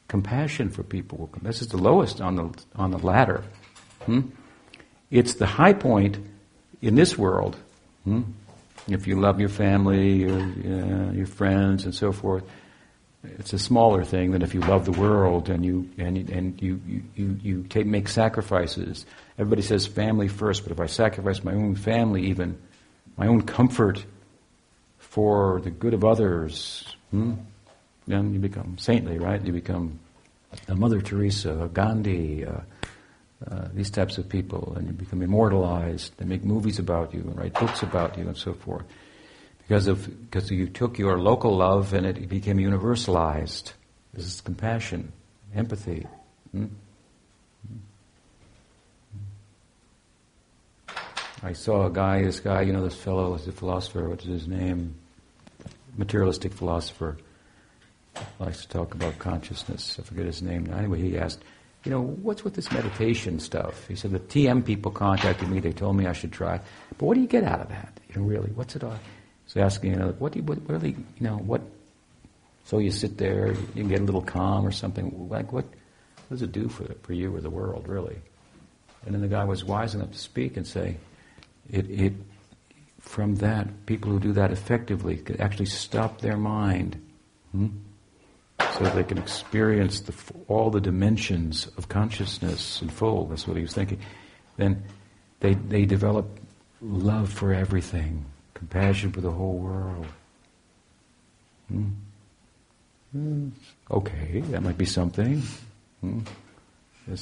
[0.07, 1.29] compassion for people.
[1.41, 3.43] This is the lowest on the on the ladder.
[4.05, 4.21] Hmm?
[5.11, 6.17] It's the high point
[6.81, 7.55] in this world.
[8.03, 8.21] Hmm?
[8.87, 12.43] If you love your family, your, uh, your friends, and so forth,
[13.23, 16.81] it's a smaller thing than if you love the world and you and and you
[16.87, 19.05] you you, you take, make sacrifices.
[19.37, 22.57] Everybody says family first, but if I sacrifice my own family, even
[23.17, 24.03] my own comfort
[24.97, 27.33] for the good of others, hmm,
[28.07, 29.43] then you become saintly, right?
[29.45, 29.99] You become
[30.67, 32.43] a Mother Teresa, a Gandhi,
[33.49, 36.13] uh, these types of people, and you become immortalized.
[36.17, 38.85] They make movies about you and write books about you and so forth.
[39.59, 43.73] Because of because you took your local love and it became universalized.
[44.13, 45.11] This is compassion,
[45.55, 46.05] empathy.
[46.51, 46.65] Hmm?
[51.43, 54.47] I saw a guy, this guy, you know, this fellow is a philosopher, what's his
[54.47, 54.93] name?
[55.97, 57.17] Materialistic philosopher.
[58.39, 59.97] Likes to talk about consciousness.
[59.99, 60.77] I forget his name now.
[60.77, 61.41] Anyway, he asked,
[61.83, 63.87] you know, what's with this meditation stuff?
[63.87, 66.59] He said, the TM people contacted me, they told me I should try.
[66.97, 67.99] But what do you get out of that?
[68.09, 68.99] You know, really, what's it all?
[69.47, 71.61] So asking, you know, what do you, what really, you know, what,
[72.65, 76.43] so you sit there, you get a little calm or something, like what, what does
[76.43, 78.17] it do for, for you or the world, really?
[79.05, 80.97] And then the guy was wise enough to speak and say,
[81.69, 82.13] it, it,
[82.99, 87.01] from that, people who do that effectively could actually stop their mind.
[87.51, 87.67] Hmm?
[88.83, 90.13] So they can experience the,
[90.47, 93.27] all the dimensions of consciousness in full.
[93.27, 93.99] That's what he was thinking.
[94.57, 94.83] Then
[95.39, 96.39] they, they develop
[96.81, 100.07] love for everything, compassion for the whole world.
[101.67, 101.89] Hmm?
[103.11, 103.49] Hmm.
[103.89, 105.43] Okay, that might be something.
[106.01, 106.21] Hmm?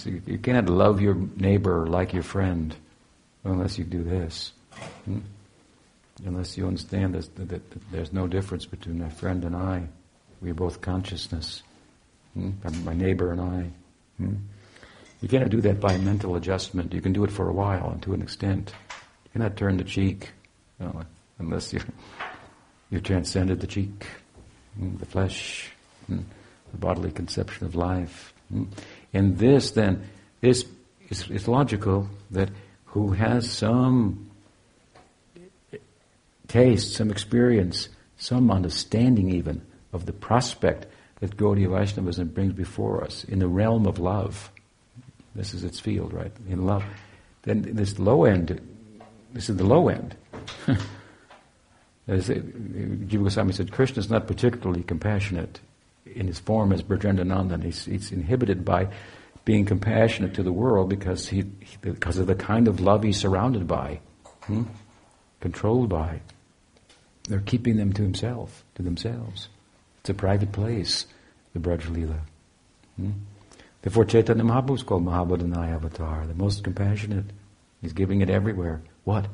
[0.06, 2.76] You, you, cannot love your neighbor like your friend
[3.44, 4.54] unless you do this.
[5.06, 5.20] Hmm?
[6.26, 9.88] Unless you understand that, that, that there's no difference between my friend and I.
[10.42, 11.64] We are both consciousness.
[12.34, 12.52] Hmm?
[12.84, 13.70] My neighbor and I.
[14.18, 14.36] Hmm?
[15.22, 16.94] You cannot do that by mental adjustment.
[16.94, 18.74] You can do it for a while and to an extent.
[19.26, 20.32] You cannot turn the cheek
[20.80, 21.04] you know,
[21.40, 21.82] unless you
[22.90, 24.08] you transcended the cheek,
[24.78, 24.98] hmm?
[24.98, 25.72] the flesh,
[26.08, 26.22] hmm?
[26.72, 28.34] the bodily conception of life.
[28.52, 28.64] Hmm?
[29.14, 30.10] And this then,
[30.42, 30.66] this
[31.10, 32.50] is, is logical that
[32.86, 34.32] who has some
[36.48, 39.62] taste, some experience, some understanding even
[39.94, 40.86] of the prospect
[41.20, 44.52] that Gaudiya Vaishnavism brings before us in the realm of love.
[45.36, 46.32] This is its field, right?
[46.48, 46.84] In love.
[47.44, 48.60] Then this low end,
[49.34, 50.16] this is the low end.
[52.08, 55.60] As Jiva Goswami said, Krishna is not particularly compassionate
[56.06, 57.64] in his form as Brajendranandan.
[57.64, 58.88] He's, he's inhibited by
[59.46, 61.44] being compassionate to the world because he,
[61.82, 64.00] because of the kind of love he's surrounded by,
[64.44, 64.64] hmm?
[65.40, 66.22] controlled by.
[67.28, 69.50] They're keeping them to himself, to themselves.
[70.00, 71.06] It's a private place,
[71.54, 71.84] the Braj.
[72.96, 73.12] Hmm?
[73.82, 77.26] Therefore Chaitanya Mahaprabhu is called Mahavadanaya Avatar, the most compassionate.
[77.82, 78.82] He's giving it everywhere.
[79.04, 79.28] What?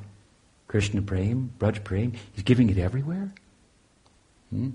[0.67, 3.31] Krishna Prem, Braj Prem, he's giving it everywhere?
[4.49, 4.71] Hmm?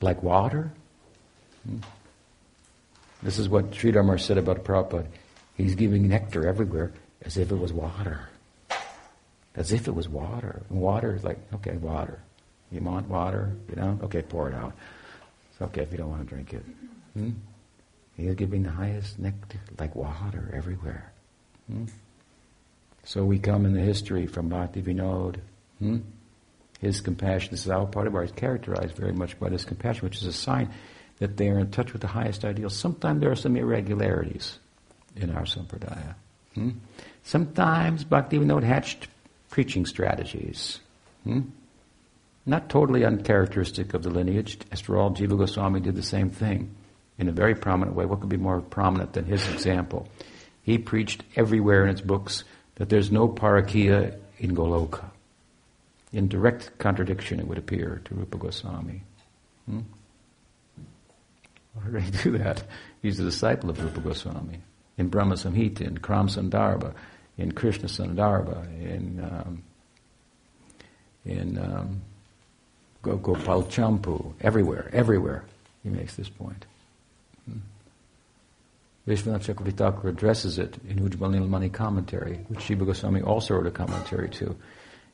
[0.00, 0.72] Like water?
[1.66, 1.78] Hmm?
[3.22, 5.06] This is what Sridhar said about Prabhupada.
[5.56, 6.92] He's giving nectar everywhere
[7.22, 8.28] as if it was water.
[9.54, 10.62] As if it was water.
[10.70, 12.20] And water is like, okay, water.
[12.70, 13.52] You want water?
[13.68, 13.98] You know?
[14.04, 14.72] Okay, pour it out.
[15.50, 16.64] It's okay if you don't want to drink it.
[17.14, 17.30] Hmm?
[18.16, 21.12] He's giving the highest nectar, like water, everywhere.
[21.70, 21.86] Hmm?
[23.04, 25.36] So we come in the history from Bhakti Vinod.
[25.78, 25.98] Hmm?
[26.80, 30.16] His compassion, this is our part of ours, characterized very much by this compassion, which
[30.16, 30.70] is a sign
[31.18, 32.76] that they are in touch with the highest ideals.
[32.76, 34.58] Sometimes there are some irregularities
[35.16, 36.14] in our sampradaya.
[36.54, 36.70] Hmm?
[37.22, 39.08] Sometimes Bhakti Vinod hatched
[39.50, 40.78] preaching strategies.
[41.24, 41.40] Hmm?
[42.46, 44.58] Not totally uncharacteristic of the lineage.
[44.72, 46.74] After all, Jiva Goswami did the same thing
[47.18, 48.06] in a very prominent way.
[48.06, 50.08] What could be more prominent than his example?
[50.62, 52.44] He preached everywhere in his books
[52.76, 55.04] that there's no parakia in Goloka.
[56.12, 59.02] In direct contradiction, it would appear, to Rupa Goswami.
[59.66, 59.80] Hmm?
[61.74, 62.64] Why did he do that?
[63.02, 64.60] He's a disciple of Rupa Goswami.
[64.96, 66.94] In Brahma Samhita, in Kram Sandarbha,
[67.38, 69.62] in Krishna Sandarbha, in, um,
[71.24, 72.02] in um,
[73.02, 75.44] Gopal Champu, everywhere, everywhere.
[75.82, 76.66] He makes this point.
[77.46, 77.58] Hmm.
[79.08, 84.54] Vishwanath addresses it in Ujjwal Nilamani commentary, which Jiva Goswami also wrote a commentary to.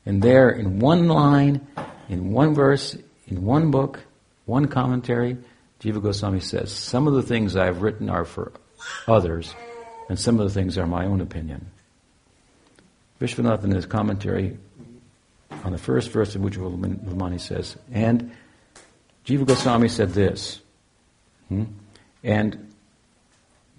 [0.05, 1.65] And there, in one line,
[2.09, 2.97] in one verse,
[3.27, 4.01] in one book,
[4.45, 5.37] one commentary,
[5.81, 8.51] Jiva Goswami says, some of the things I've written are for
[9.07, 9.53] others,
[10.09, 11.67] and some of the things are my own opinion.
[13.21, 14.57] Vishwanath in his commentary
[15.63, 18.31] on the first verse of Ujjwal Nilamani says, and
[19.25, 20.59] Jiva Goswami said this,
[21.49, 21.65] hmm?
[22.23, 22.73] and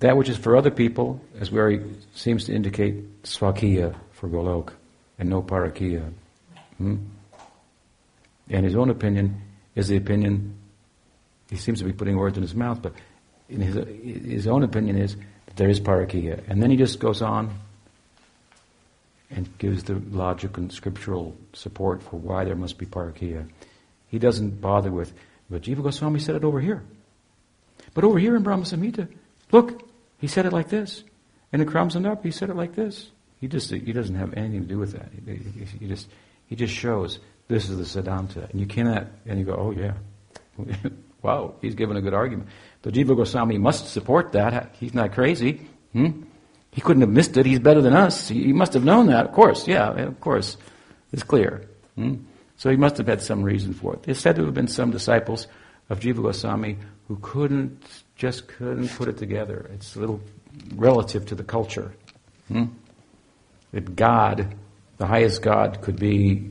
[0.01, 1.81] that which is for other people, as where he
[2.15, 4.73] seems to indicate swakiya for Golok,
[5.19, 6.13] and no parakia.
[6.77, 6.97] Hmm?
[8.49, 9.43] And his own opinion
[9.75, 10.57] is the opinion,
[11.51, 12.93] he seems to be putting words in his mouth, but
[13.49, 13.75] in his,
[14.25, 16.43] his own opinion is that there is parakia.
[16.49, 17.59] And then he just goes on
[19.31, 23.49] and gives the logic and scriptural support for why there must be parakia.
[24.09, 25.13] He doesn't bother with,
[25.51, 26.83] but Jiva Goswami said it over here.
[27.95, 29.09] But over here in Brahma Samhita,
[29.53, 29.83] look,
[30.19, 31.05] he said it like this.
[31.53, 33.11] And in Kram Sandarbha, he said it like this.
[33.41, 35.09] He just he doesn't have anything to do with that.
[35.27, 36.09] He, he, he just
[36.47, 39.95] he just shows this is the Siddhanta, and you cannot and you go, oh yeah,
[41.23, 42.49] wow, he's given a good argument.
[42.83, 44.75] The Jiva Goswami must support that.
[44.79, 45.67] He's not crazy.
[45.93, 46.23] Hmm?
[46.79, 47.45] He couldn't have missed it.
[47.45, 48.29] He's better than us.
[48.29, 49.27] He, must have known that.
[49.27, 50.57] Of course, yeah, of course,
[51.13, 51.69] it's clear.
[51.97, 52.19] Hmm?
[52.57, 54.05] So he must have had some reason for it.
[54.05, 55.49] There's said to have been some disciples
[55.91, 56.79] of Jiva Goswami
[57.09, 57.83] who couldn't,
[58.15, 59.69] just couldn't put it together.
[59.75, 60.21] It's a little
[60.77, 61.93] relative to the culture.
[62.47, 62.67] Hmm?
[63.73, 64.55] That God,
[64.99, 66.49] the highest God, could be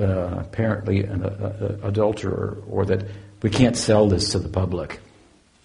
[0.00, 3.04] uh, apparently an uh, adulterer, or that
[3.42, 4.98] we can't sell this to the public.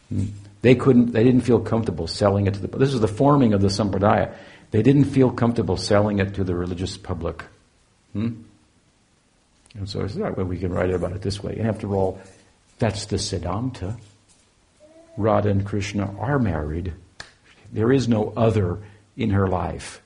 [0.09, 0.25] Hmm?
[0.64, 3.61] They couldn't, they didn't feel comfortable selling it to the, this is the forming of
[3.61, 4.34] the sampradaya.
[4.72, 7.44] They didn't feel comfortable selling it to the religious public.
[8.14, 8.44] Hmm?
[9.76, 11.57] And so it's that way we can write about it this way.
[11.57, 12.22] And after all,
[12.80, 13.99] that's the Siddhanta.
[15.18, 16.94] Radha and Krishna are married.
[17.73, 18.80] There is no other
[19.18, 20.02] in her life.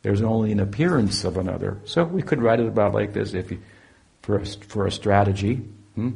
[0.00, 1.78] There's only an appearance of another.
[1.84, 3.60] So we could write it about like this if you,
[4.22, 5.56] for, a, for a strategy.
[5.96, 6.12] Hmm?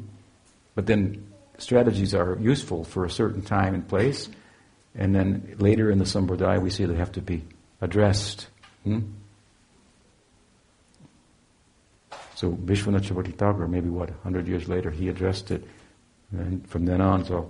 [0.74, 1.26] But then
[1.62, 4.28] strategies are useful for a certain time and place.
[4.94, 7.42] And then later in the Sampradaya, we see they have to be
[7.80, 8.48] addressed.
[8.84, 9.00] Hmm?
[12.34, 15.64] So Vishwanath Chakravarti Thakur, maybe what, 100 years later, he addressed it.
[16.32, 17.40] And from then on, so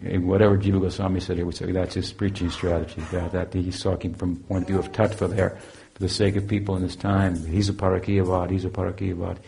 [0.00, 3.02] whatever Jiva Goswami said, he would say that's his preaching strategy.
[3.12, 5.58] That, that he's talking from point of view of tattva there,
[5.92, 7.36] for the sake of people in his time.
[7.46, 9.38] He's a parakiyavad, he's a parakiyavad,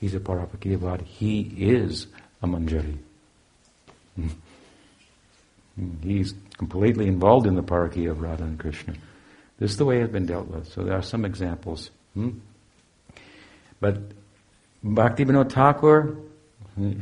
[0.00, 1.02] he's a parapakiyavad.
[1.02, 2.08] He is
[2.42, 2.98] a manjari.
[4.16, 4.28] Hmm.
[6.02, 8.94] He's completely involved in the parakiya of Radha and Krishna.
[9.58, 10.72] This is the way it's been dealt with.
[10.72, 11.90] So there are some examples.
[12.14, 12.30] Hmm?
[13.80, 13.98] But
[14.82, 16.16] Bhakti Vinod Thakur,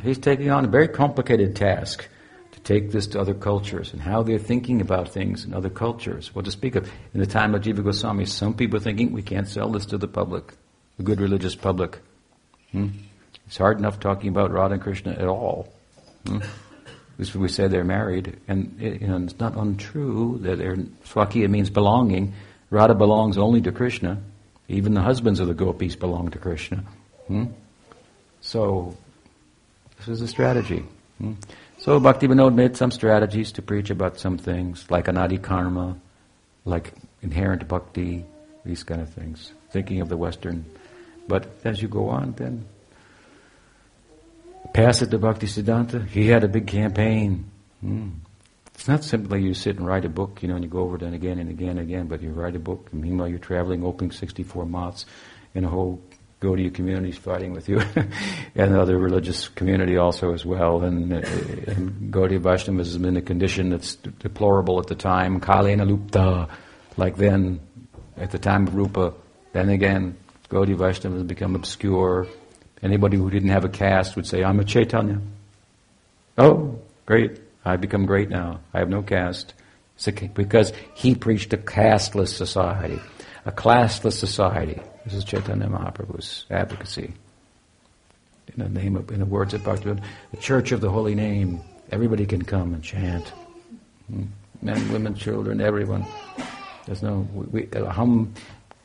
[0.03, 2.09] he's taking on a very complicated task
[2.53, 6.35] to take this to other cultures and how they're thinking about things in other cultures.
[6.35, 9.49] What to speak of in the time of Jiva Goswami, some people thinking we can't
[9.49, 10.53] sell this to the public,
[10.97, 11.99] the good religious public.
[12.73, 12.89] Hmm?
[13.47, 15.73] It's hard enough talking about Radha and Krishna at all.
[16.27, 16.39] Hmm?
[17.19, 22.35] We say they're married, and you know, it's not untrue that they're, Swakiya means belonging.
[22.71, 24.21] Radha belongs only to Krishna.
[24.69, 26.83] Even the husbands of the gopis belong to Krishna.
[27.29, 27.45] Hmm?
[28.41, 28.97] So,
[29.99, 30.85] this is a strategy.
[31.19, 31.35] Hmm?
[31.79, 35.97] So, Bhakti Vinod made some strategies to preach about some things, like anadi karma,
[36.65, 38.25] like inherent bhakti,
[38.65, 40.65] these kind of things, thinking of the Western.
[41.29, 42.65] But as you go on, then
[44.75, 46.07] pass it to Bhakti Siddhanta.
[46.07, 47.51] He had a big campaign.
[47.81, 48.11] Hmm.
[48.75, 50.97] It's not simply you sit and write a book, you know, and you go over
[50.97, 53.39] it and again and again and again, but you write a book, and meanwhile you're
[53.39, 55.07] traveling, opening 64 mats,
[55.55, 56.03] and a whole
[56.41, 57.79] Gaudiya community is fighting with you,
[58.57, 61.19] and the other religious community also as well, and, uh,
[61.69, 66.49] and Gaudiya Vaishnavism is in a condition that's deplorable at the time, Kalena Lupta,
[66.97, 67.61] like then,
[68.17, 69.15] at the time of Rupa,
[69.53, 70.17] then again,
[70.51, 72.27] Gaudiya Vaishnavism has become obscure.
[72.85, 75.19] Anybody who didn't have a caste would say, I'm a Chaitanya.
[76.37, 77.41] Oh, great.
[77.65, 78.61] I've become great now.
[78.75, 79.55] I have no caste.
[80.35, 83.01] Because he preached a casteless society,
[83.47, 84.83] a classless society.
[85.07, 87.15] This is Chaitanya Mahaprabhu's advocacy.
[88.55, 90.03] In the name of, in the words of Bhaktivinoda,
[90.33, 91.63] the Church of the Holy Name.
[91.91, 93.29] Everybody can come and chant.
[94.11, 94.25] Hmm?
[94.61, 96.05] Men, women, children, everyone.
[96.85, 98.29] There's no, we, aham,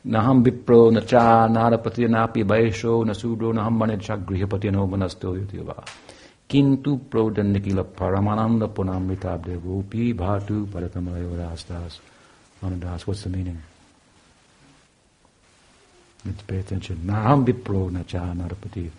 [0.06, 5.84] naham vipro, nacha, narapati, napi, vaisho, nasudro, naham manechak, grihapati, no manasto, yutiva.
[6.48, 12.00] Kintu prodandikila paramananda punamritabde gopi bhatu paratamalayo rastas.
[12.62, 13.62] Anadas, what's the meaning?
[16.24, 17.02] Let's pay attention.
[17.04, 18.90] Naham vipro nacha narapati.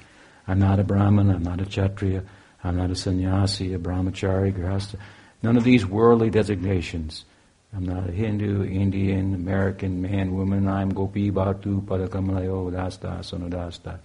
[0.47, 2.23] I'm not a brahman, I'm not a kshatriya,
[2.63, 4.95] I'm not a sannyasi, a brahmachari, grihasta.
[5.43, 7.25] None of these worldly designations.
[7.73, 10.67] I'm not a Hindu, Indian, American, man, woman.
[10.67, 13.99] I'm Gopi Bhatu Parakamalayo Dastas Anudastas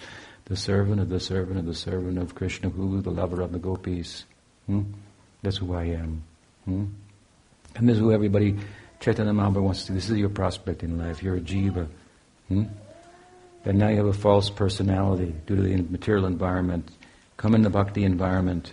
[0.47, 3.59] the servant of the servant of the servant of Krishna, who the lover of the
[3.59, 4.25] gopis.
[4.67, 4.83] Hmm?
[5.43, 6.23] That's who I am.
[6.65, 6.85] Hmm?
[7.75, 8.57] And this is who everybody,
[9.01, 9.93] Chaitanya Mahaprabhu wants to.
[9.93, 11.23] This is your prospect in life.
[11.23, 11.89] You're a jiva.
[12.49, 12.65] Hmm?
[13.65, 16.89] And now you have a false personality due to the material environment.
[17.37, 18.73] Come in the bhakti environment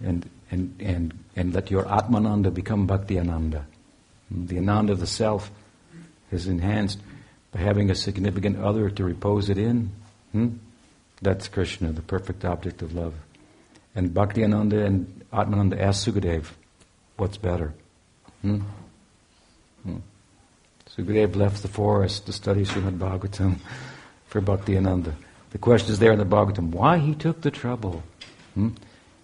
[0.00, 3.64] and, and, and, and let your Atmananda become Bhakti Ananda.
[4.34, 5.50] The Ananda of the self
[6.32, 7.00] is enhanced
[7.52, 9.92] by having a significant other to repose it in.
[10.32, 10.48] Hmm?
[11.22, 13.14] That's Krishna, the perfect object of love.
[13.94, 16.46] And Bhaktiananda and Atmananda asked Sukadev,
[17.16, 17.72] what's better?
[18.42, 18.62] Hmm?
[19.84, 19.98] Hmm.
[20.96, 23.58] Left the forest to study Srimad Bhagavatam
[24.26, 25.14] for Bhaktiananda.
[25.50, 28.02] The question is there in the Bhagavatam, why he took the trouble?
[28.54, 28.70] Hmm?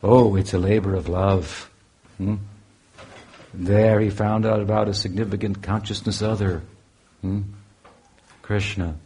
[0.02, 1.68] Oh, it's a labor of love.
[2.18, 2.36] Hmm?
[3.52, 6.62] There he found out about a significant consciousness other.
[7.20, 7.42] Hmm?
[8.42, 8.96] Krishna,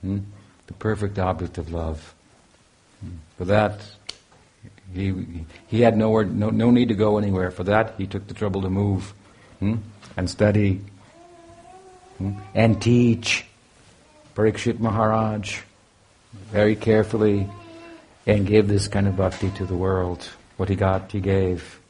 [0.00, 0.18] hmm?
[0.66, 2.14] the perfect object of love.
[3.00, 3.16] Hmm?
[3.38, 3.80] For that,
[4.92, 7.50] he, he had nowhere, no, no need to go anywhere.
[7.50, 9.12] For that, he took the trouble to move
[9.60, 9.76] hmm?
[10.16, 10.80] and study
[12.18, 12.32] hmm?
[12.54, 13.44] and teach.
[14.34, 15.60] Parikshit Maharaj
[16.50, 17.48] very carefully
[18.26, 20.28] and gave this kind of bhakti to the world.
[20.56, 21.80] What he got, he gave.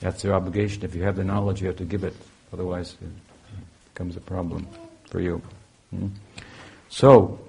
[0.00, 0.84] That's their obligation.
[0.84, 2.14] If you have the knowledge, you have to give it.
[2.52, 3.08] Otherwise, it
[3.92, 4.66] becomes a problem
[5.10, 5.40] for you.
[5.90, 6.08] Hmm?
[6.88, 7.40] So,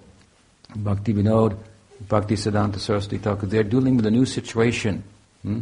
[0.76, 1.58] Bhakti Vinod,
[2.08, 5.04] Bhakti Siddhanta Saraswati Thakur, they're dealing with a new situation.
[5.44, 5.62] Hmm?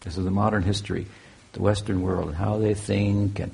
[0.00, 1.06] This is the modern history,
[1.52, 3.52] the Western world, and how they think, and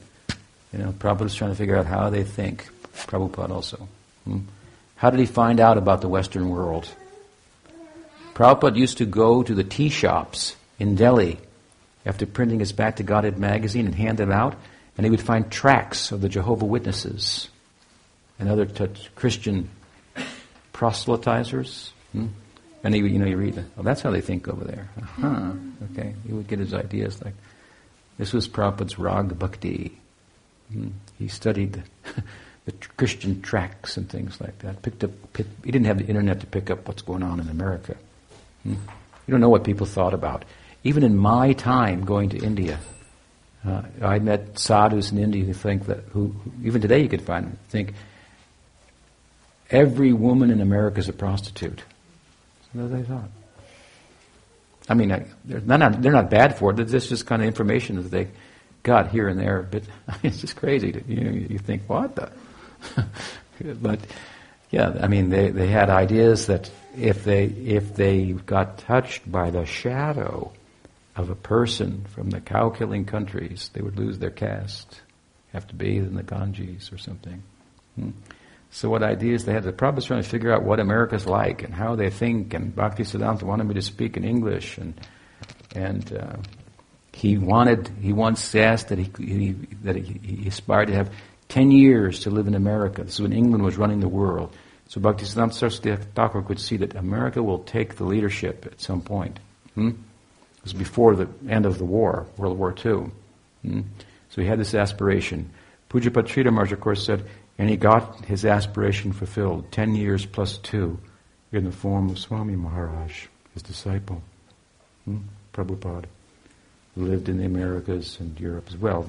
[0.72, 2.68] you know, Prabhupada's trying to figure out how they think.
[3.06, 3.88] Prabhupada also.
[4.24, 4.40] Hmm?
[4.96, 6.88] How did he find out about the Western world?
[8.34, 11.38] Prabhupada used to go to the tea shops in Delhi
[12.06, 14.56] after printing his Back to Godhead magazine and hand them out,
[14.96, 17.48] and he would find tracts of the Jehovah Witnesses
[18.38, 19.68] and other t- Christian
[20.72, 21.90] proselytizers.
[22.12, 22.28] Hmm?
[22.82, 24.88] And he, you know, you read, oh, that's how they think over there.
[24.98, 25.52] Uh-huh.
[25.92, 27.34] Okay, he would get his ideas like
[28.18, 29.98] this was Prabhupada's Rag Bhakti.
[30.72, 30.88] Hmm?
[31.18, 31.72] He studied
[32.14, 32.22] the,
[32.64, 34.82] the Christian tracts and things like that.
[34.82, 37.48] Picked up, picked, he didn't have the internet to pick up what's going on in
[37.48, 37.96] America.
[38.62, 38.74] Hmm?
[39.26, 40.44] You don't know what people thought about.
[40.82, 42.78] Even in my time going to India,
[43.66, 47.22] uh, I met sadhus in India who think that, who, who even today you could
[47.22, 47.92] find, think
[49.70, 51.82] every woman in America is a prostitute.
[52.72, 53.28] What they thought.
[54.88, 56.86] I mean, I, they're, not, they're not bad for it.
[56.86, 58.28] This is kind of information that they
[58.82, 59.68] got here and there.
[59.70, 60.92] But I mean, it's just crazy.
[60.92, 62.32] To, you know, you think, what the?
[63.82, 64.00] but
[64.70, 69.50] yeah, I mean, they, they had ideas that if they if they got touched by
[69.50, 70.52] the shadow
[71.20, 75.02] of a person from the cow killing countries, they would lose their caste,
[75.52, 77.42] have to bathe in the Ganges or something.
[77.96, 78.10] Hmm.
[78.70, 79.64] So what ideas they had?
[79.64, 82.54] The Prabhupada's trying to figure out what America's like and how they think.
[82.54, 84.94] And Bhakti Siddhanta wanted me to speak in English, and
[85.74, 86.36] and uh,
[87.12, 89.52] he wanted he once asked that he, he
[89.82, 91.12] that he, he, aspired to have
[91.48, 93.02] ten years to live in America.
[93.02, 94.56] This is when England was running the world.
[94.86, 99.02] So Bhakti Siddhanta Saraswati Thakur could see that America will take the leadership at some
[99.02, 99.40] point.
[99.74, 99.90] Hmm?
[100.60, 103.10] It was before the end of the war, World War II.
[103.62, 103.80] Hmm?
[104.28, 105.50] So he had this aspiration.
[105.88, 107.24] Pujyapad Sridhar of course, said
[107.60, 110.98] and he got his aspiration fulfilled, 10 years plus two,
[111.52, 114.22] in the form of Swami Maharaj, his disciple.
[115.04, 115.18] Hmm?
[115.52, 116.06] Prabhupada
[116.96, 119.04] lived in the Americas and Europe as well.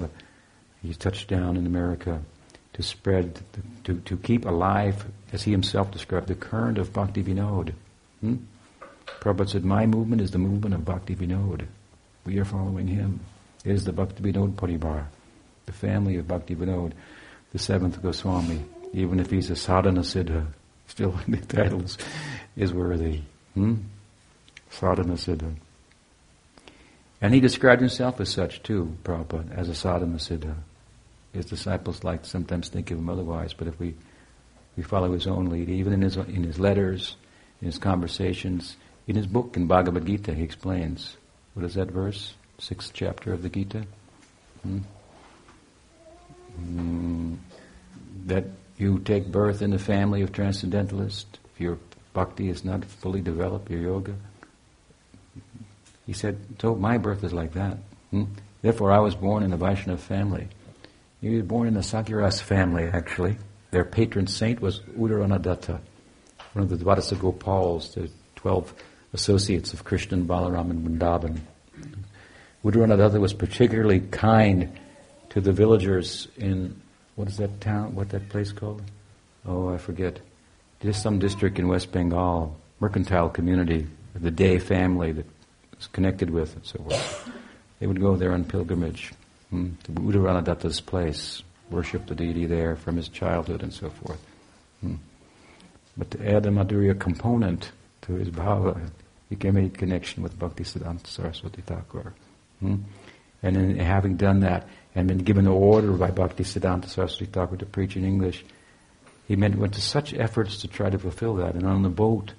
[0.81, 2.21] He touched down in America
[2.73, 7.23] to spread, the, to, to keep alive, as he himself described, the current of Bhakti
[7.23, 7.73] Vinod.
[8.19, 8.35] Hmm?
[9.19, 11.65] Prabhupada said, My movement is the movement of Bhakti Vinod.
[12.25, 13.19] We are following him.
[13.65, 15.05] It is the Bhakti Vinod Paribar,
[15.65, 16.93] the family of Bhakti Vinod
[17.51, 18.63] the seventh Goswami,
[18.93, 20.47] even if he's a sadhana siddha,
[20.87, 21.83] still the title
[22.55, 23.21] is, worthy.
[23.53, 23.75] Hmm?
[24.69, 25.53] Sadhana siddha.
[27.21, 30.55] And he described himself as such too, Prabhupada, as a sadhana siddha.
[31.33, 33.93] His disciples like sometimes think of him otherwise, but if we,
[34.75, 37.15] we follow his own lead, even in his, in his letters,
[37.61, 38.75] in his conversations,
[39.07, 41.17] in his book, in Bhagavad Gita, he explains.
[41.53, 42.33] What is that verse?
[42.59, 43.85] Sixth chapter of the Gita?
[44.63, 44.79] Hmm?
[46.59, 47.37] Mm,
[48.25, 48.45] that
[48.77, 51.77] you take birth in the family of transcendentalists, if your
[52.13, 54.15] bhakti is not fully developed, your yoga.
[56.05, 57.77] He said, so my birth is like that.
[58.11, 58.25] Hmm?
[58.61, 60.47] Therefore I was born in a Vaishnava family.
[61.21, 63.37] He was born in the Sakiras family, actually.
[63.71, 65.79] Their patron saint was Uddharan Datta,
[66.53, 68.73] one of the Dwadasa Gopals, the twelve
[69.13, 71.39] associates of Krishna Balaram and Vrindavan.
[72.63, 74.77] Uddharan Datta was particularly kind
[75.29, 76.79] to the villagers in
[77.15, 77.95] what is that town?
[77.95, 78.81] What that place called?
[79.45, 80.19] Oh, I forget.
[80.81, 85.25] Just some district in West Bengal, mercantile community, the De family that
[85.75, 87.31] was connected with and so forth.
[87.79, 89.11] They would go there on pilgrimage
[89.49, 94.23] hmm, to Uddharan Datta's place, worship the deity there from his childhood and so forth.
[94.81, 94.95] Hmm.
[95.97, 97.71] But to add a Madhurya component
[98.03, 98.79] to his bhava,
[99.39, 102.13] he made connection with Bhakti Siddhanta Saraswati Thakur.
[102.59, 102.75] Hmm.
[103.41, 107.57] And in having done that, and been given the order by Bhakti Siddhanta Saraswati Thakur
[107.57, 108.43] to preach in English,
[109.27, 111.55] he went to such efforts to try to fulfill that.
[111.55, 112.33] And on the boat,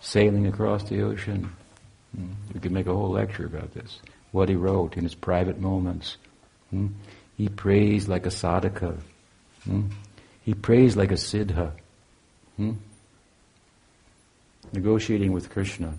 [0.00, 1.50] sailing across the ocean,
[2.14, 3.98] hmm, we could make a whole lecture about this.
[4.30, 6.18] What he wrote in his private moments.
[6.70, 6.88] Hmm.
[7.38, 9.00] He prays like a sadhaka.
[9.64, 9.86] Hmm.
[10.44, 11.72] He prays like a siddha.
[14.72, 15.94] Negotiating with Krishna.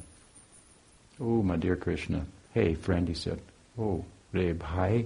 [1.20, 2.26] Oh, my dear Krishna.
[2.54, 3.40] Hey, friend, he said.
[3.78, 5.06] Oh, Re Bhai.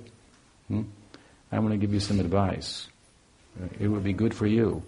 [0.69, 2.88] I want to give you some advice.
[3.80, 4.84] It would be good for you.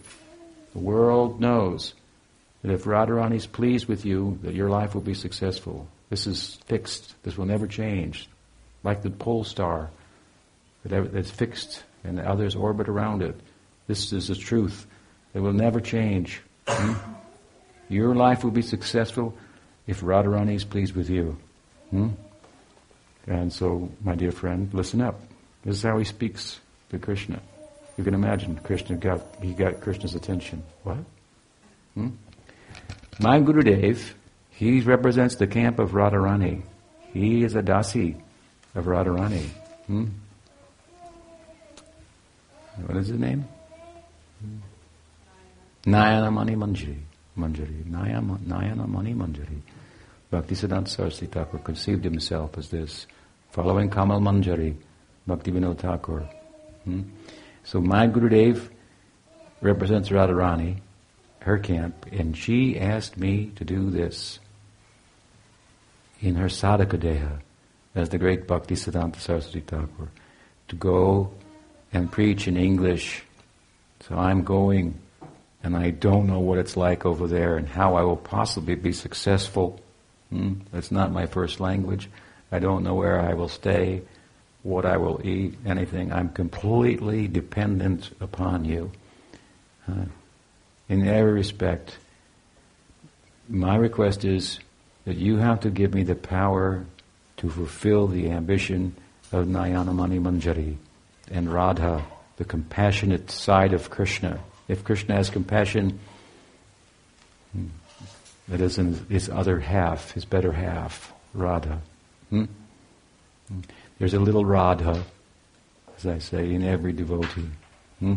[0.74, 1.94] The world knows
[2.62, 5.88] that if Radharani is pleased with you, that your life will be successful.
[6.10, 7.16] This is fixed.
[7.24, 8.30] This will never change.
[8.84, 9.90] Like the pole star
[10.86, 13.36] that's fixed and the others orbit around it.
[13.88, 14.86] This is the truth.
[15.34, 16.42] It will never change.
[16.68, 16.94] Hmm?
[17.90, 19.36] Your life will be successful
[19.88, 21.38] if Radharani is pleased with you.
[21.90, 22.10] Hmm?
[23.26, 25.20] And so, my dear friend, listen up.
[25.64, 26.60] This is how he speaks
[26.90, 27.42] to Krishna.
[27.98, 30.64] You can imagine Krishna got he got Krishna's attention.
[30.84, 31.00] What?
[31.96, 32.10] Hmm?
[33.20, 34.14] My Gurudev,
[34.52, 36.62] he represents the camp of Radharani.
[37.12, 38.22] He is a dasi
[38.76, 39.48] of Radharani.
[39.88, 40.06] Hmm?
[42.86, 43.48] What is his name?
[45.86, 46.56] Nayana Mani
[47.38, 47.84] Manjari.
[47.86, 48.40] Manjari.
[48.40, 49.62] Nayana Mani Manjari.
[50.32, 53.08] Bhaktisiddhanta Saraswati Thakur conceived himself as this,
[53.52, 54.76] following Kamal Manjari,
[55.26, 56.30] Bhakti Vinod Thakur.
[56.84, 57.02] Hmm?
[57.64, 58.70] So my Gurudev
[59.62, 60.82] represents Radharani,
[61.42, 64.40] her camp, and she asked me to do this
[66.22, 67.40] in her sadhaka deha,
[67.96, 70.10] as the great Bhakti Siddhanta Saraswati Thakur,
[70.68, 71.32] to go
[71.92, 73.24] and preach in English.
[74.02, 75.00] So I'm going,
[75.64, 78.94] and I don't know what it's like over there and how I will possibly be
[78.94, 79.80] successful.
[80.30, 80.56] Hmm?
[80.72, 82.10] That's not my first language.
[82.52, 84.02] I don't know where I will stay
[84.64, 86.12] what I will eat, anything.
[86.12, 88.92] I'm completely dependent upon you.
[89.88, 90.06] Uh,
[90.90, 91.98] in every respect,
[93.48, 94.60] my request is
[95.06, 96.86] that you have to give me the power
[97.38, 98.96] to fulfill the ambition
[99.32, 100.76] of Nayanamani Manjari
[101.32, 102.06] and Radha,
[102.38, 104.40] the compassionate side of Krishna.
[104.70, 106.00] If Krishna has compassion,
[107.52, 107.66] hmm,
[108.48, 111.82] that is in his other half, his better half, Radha.
[112.30, 112.46] Hmm?
[113.48, 113.60] hmm.
[113.98, 115.04] There's a little Radha,
[115.98, 117.50] as I say, in every devotee.
[118.00, 118.16] Hmm?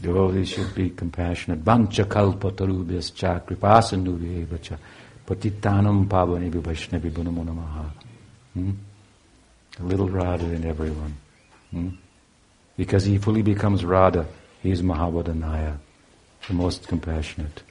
[0.00, 1.64] Devotees should be compassionate.
[1.64, 4.78] Bancha kalpa tarubhyascha kripasanubhyevacha
[5.26, 7.90] patitanam bunamunamaha.
[8.54, 8.70] Hmm?
[9.78, 11.16] A little Radha in everyone.
[11.70, 11.88] Hmm?
[12.76, 14.26] Because he fully becomes Radha,
[14.62, 15.78] he is Mahavadanaya,
[16.48, 17.62] the most compassionate.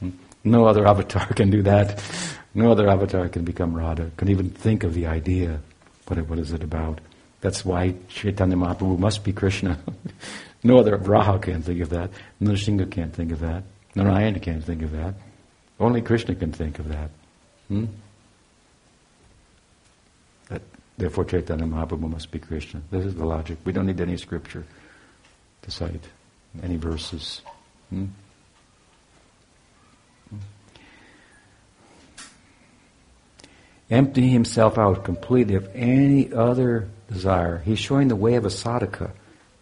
[0.00, 0.10] Hmm?
[0.44, 2.02] No other avatar can do that.
[2.54, 5.60] No other avatar can become Radha, can even think of the idea.
[6.06, 7.00] What, what is it about?
[7.40, 9.78] That's why Chaitanya Mahaprabhu must be Krishna.
[10.64, 12.10] no other Raha can think of that.
[12.40, 13.64] Nrsimha can't think of that.
[13.94, 15.14] Narayana can't think of that.
[15.78, 17.10] Only Krishna can think of that.
[17.68, 17.86] Hmm?
[20.48, 20.62] that
[20.96, 22.80] therefore, Chaitanya Mahaprabhu must be Krishna.
[22.90, 23.58] This is the logic.
[23.64, 24.64] We don't need any scripture
[25.62, 26.08] to cite,
[26.62, 27.42] any verses.
[27.90, 28.06] Hmm?
[33.90, 37.58] emptying himself out completely of any other desire.
[37.58, 39.10] He's showing the way of a sadhaka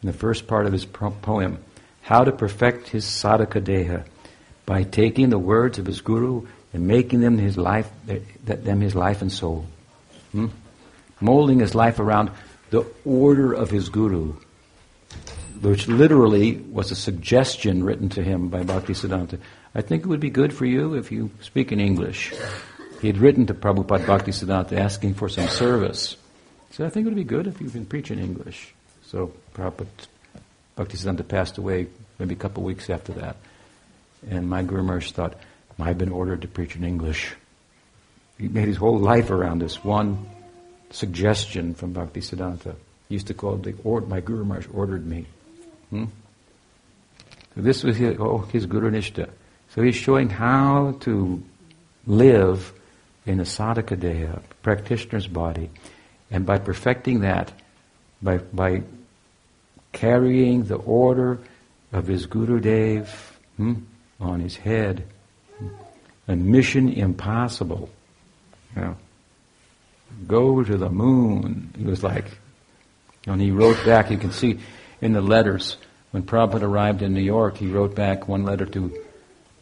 [0.02, 1.58] in the first part of his poem,
[2.02, 4.04] how to perfect his sadhaka deha
[4.66, 7.90] by taking the words of his guru and making them his life,
[8.46, 9.66] them his life and soul,
[10.32, 10.46] hmm?
[11.20, 12.30] molding his life around
[12.70, 14.34] the order of his guru,
[15.64, 19.38] which literally was a suggestion written to him by Bhaktisiddhanta.
[19.74, 22.32] I think it would be good for you if you speak in English.
[23.00, 26.16] He had written to Prabhupada Bhaktisiddhanta asking for some service.
[26.70, 28.74] Said, I think it would be good if you can preach in English.
[29.06, 29.86] So Prabhupada
[30.76, 31.88] Bhaktisiddhanta passed away
[32.18, 33.36] maybe a couple of weeks after that.
[34.30, 35.34] And my Guru Maharaj thought,
[35.78, 37.34] I've been ordered to preach in English.
[38.38, 40.28] He made his whole life around this one
[40.90, 42.74] suggestion from Bhaktisiddhanta.
[43.08, 45.26] He used to call it the or, my Guru Maharaj ordered me.
[45.94, 46.06] Hmm?
[47.54, 49.30] So this was his, oh, his Guru Nishta.
[49.68, 51.40] So he's showing how to
[52.04, 52.72] live
[53.26, 55.70] in a sadhaka deha, practitioner's body,
[56.32, 57.52] and by perfecting that,
[58.20, 58.82] by, by
[59.92, 61.38] carrying the order
[61.92, 63.74] of his Guru Dev hmm,
[64.18, 65.04] on his head,
[66.26, 67.88] a mission impossible.
[68.74, 68.96] You know,
[70.26, 71.72] go to the moon.
[71.78, 72.26] He was like,
[73.26, 74.58] and he wrote back, you can see
[75.00, 75.76] in the letters,
[76.14, 79.04] when Prabhupada arrived in New York, he wrote back one letter to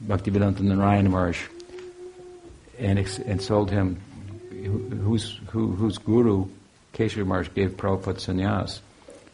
[0.04, 1.40] Bhaktivedanta Narayana Maharaj
[2.78, 3.98] and, and told him
[5.02, 6.46] whose, who, guru,
[6.92, 8.80] Keshav Maharaj, gave Prabhupada sannyas.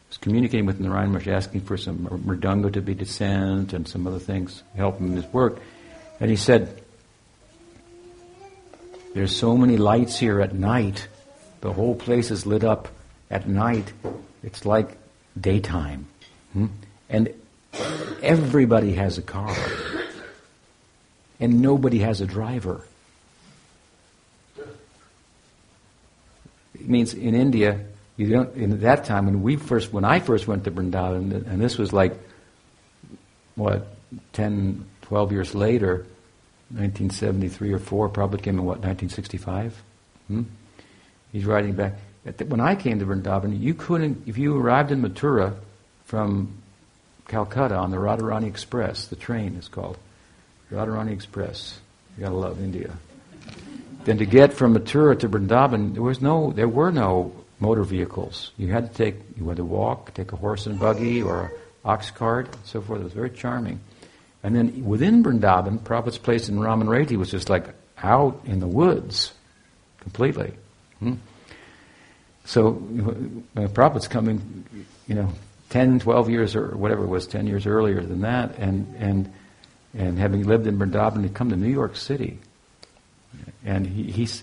[0.09, 4.21] was communicating with Narayan Maharaj, asking for some mridanga to be descent and some other
[4.21, 5.59] things, help him in his work.
[6.21, 6.85] And he said,
[9.15, 11.09] there's so many lights here at night.
[11.63, 12.87] The whole place is lit up
[13.29, 13.93] at night.
[14.45, 14.97] It's like
[15.37, 16.07] daytime.
[16.53, 16.67] Hmm?
[17.09, 17.33] And
[18.23, 19.55] everybody has a car.
[21.41, 22.85] And nobody has a driver.
[26.75, 27.81] It means in India,
[28.17, 31.61] you don't, in that time when we first, when I first went to Vrindavan, and
[31.61, 32.19] this was like,
[33.55, 33.87] what,
[34.33, 36.07] 10, 12 years later,
[36.71, 39.83] 1973 or 4, probably came in what, 1965?
[40.27, 40.43] Hmm?
[41.33, 41.95] He's writing back.
[42.47, 45.55] When I came to Vrindavan, you couldn't, if you arrived in Mathura
[46.05, 46.55] from
[47.29, 49.99] Calcutta on the Radharani Express, the train is called,
[50.73, 51.79] Radharani Express.
[52.17, 52.93] You gotta love India.
[54.05, 58.53] Then to get from Mathura to Vrindavan, there was no, there were no motor vehicles.
[58.57, 61.53] You had to take, you had to walk, take a horse and buggy or
[61.85, 63.01] ox cart, and so forth.
[63.01, 63.81] It was very charming.
[64.43, 67.67] And then within Vrindavan, Prabhupada's place in Ramanreti was just like
[68.03, 69.33] out in the woods,
[70.01, 70.55] completely.
[71.01, 71.15] Hmm?
[72.45, 74.65] So when Prabhupada's coming,
[75.07, 75.33] you know,
[75.71, 79.33] 10, 12 years or whatever it was, 10 years earlier than that, and, and,
[79.95, 82.39] and having lived in Vrindavan, he'd come to New York City.
[83.65, 84.43] And he, he's,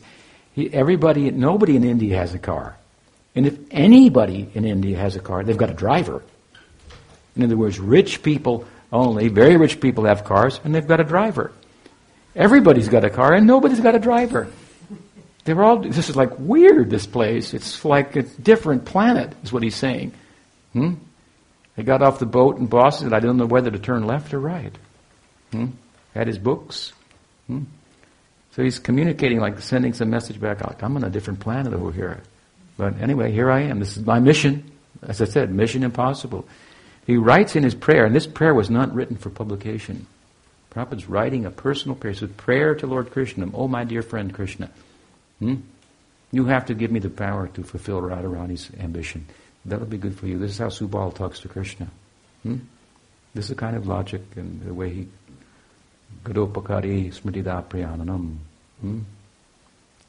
[0.54, 2.78] he, everybody, nobody in India has a car.
[3.36, 6.24] And if anybody in India has a car, they've got a driver.
[7.36, 11.04] In other words, rich people only, very rich people have cars, and they've got a
[11.04, 11.52] driver.
[12.36, 14.48] Everybody's got a car, and nobody's got a driver.
[15.44, 17.54] They're all, this is like weird, this place.
[17.54, 20.14] It's like a different planet, is what he's saying.
[20.74, 20.94] Hmm?
[21.76, 24.34] He got off the boat in Boston, and I didn't know whether to turn left
[24.34, 24.76] or right.
[25.52, 25.68] Hmm?
[26.14, 26.94] Had his books.
[27.48, 27.64] Hmm?
[28.52, 32.22] So he's communicating, like sending some message back, I'm on a different planet over here.
[32.78, 33.80] But anyway, here I am.
[33.80, 34.72] This is my mission.
[35.02, 36.48] As I said, mission impossible.
[37.06, 40.08] He writes in his prayer, and this prayer was not written for publication.
[40.72, 42.14] Prabhupada's writing a personal prayer.
[42.14, 44.70] Says, Prayer to Lord Krishna, oh my dear friend Krishna.
[45.40, 45.56] Hmm?
[46.32, 49.26] You have to give me the power to fulfill Radharani's ambition.
[49.66, 50.38] That'll be good for you.
[50.38, 51.88] This is how Subal talks to Krishna.
[52.44, 52.58] Hmm?
[53.34, 55.08] This is the kind of logic and the way he
[56.24, 58.38] Gadopakari Smritida Priyananam.
[58.82, 59.00] Hmm?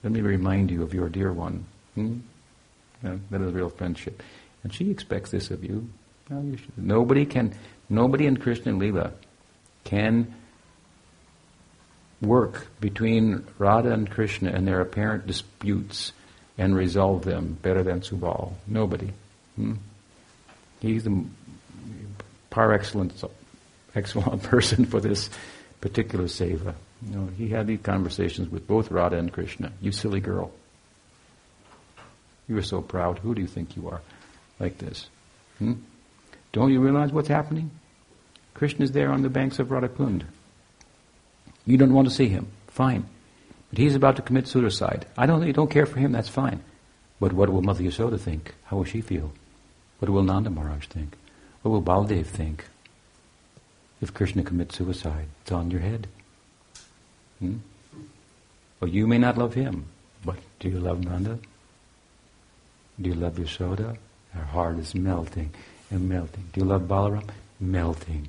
[0.03, 1.65] Let me remind you of your dear one.
[1.95, 2.19] Hmm?
[3.03, 4.23] Yeah, that is real friendship.
[4.63, 5.89] And she expects this of you.
[6.29, 7.55] No, you nobody can,
[7.89, 9.13] nobody in Krishna Lila
[9.85, 10.35] can
[12.21, 16.13] work between Radha and Krishna and their apparent disputes
[16.59, 18.55] and resolve them better than Subal.
[18.67, 19.13] Nobody.
[19.57, 19.75] Hmm?
[20.81, 21.25] He's the
[22.51, 23.25] par excellence,
[23.95, 25.31] excellent person for this
[25.81, 26.75] particular seva.
[27.07, 29.73] You know, he had these conversations with both Radha and Krishna.
[29.81, 30.51] You silly girl.
[32.49, 33.19] You are so proud.
[33.19, 34.01] Who do you think you are?
[34.59, 35.09] Like this.
[35.59, 35.75] Hmm?
[36.53, 37.71] Don't you realize what's happening?
[38.55, 40.23] Krishna is there on the banks of Radhakund.
[41.67, 42.47] You don't want to see him.
[42.69, 43.05] Fine.
[43.71, 45.07] But he's about to commit suicide.
[45.19, 46.63] I don't, you don't care for him, that's fine.
[47.21, 48.55] But what will Mother Yasoda think?
[48.65, 49.33] How will she feel?
[49.99, 51.17] What will Nanda Maharaj think?
[51.63, 52.67] What will Baldev think?
[54.01, 56.07] If Krishna commits suicide, it's on your head.
[57.39, 57.57] Hmm?
[58.81, 59.87] Well, you may not love him,
[60.25, 61.39] but do you love Nanda?
[63.01, 63.97] Do you love Yashoda?
[64.33, 65.51] Her heart is melting
[65.91, 66.45] and melting.
[66.53, 67.29] Do you love Balaram?
[67.59, 68.29] Melting.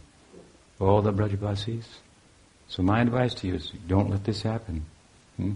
[0.79, 1.85] All the Brajavasis?
[2.69, 4.85] So my advice to you is don't let this happen.
[5.35, 5.53] Hmm?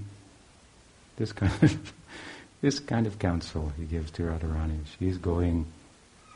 [1.15, 1.93] This kind of
[2.61, 4.79] this kind of counsel he gives to Radharani.
[4.97, 5.65] She's going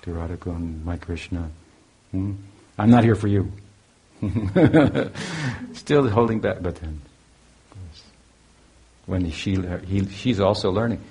[0.05, 1.49] to Radhakund, my Krishna.
[2.11, 2.33] Hmm?
[2.77, 3.51] I'm not here for you.
[5.73, 7.01] Still holding back, but then,
[9.07, 11.01] when she, he, she's also learning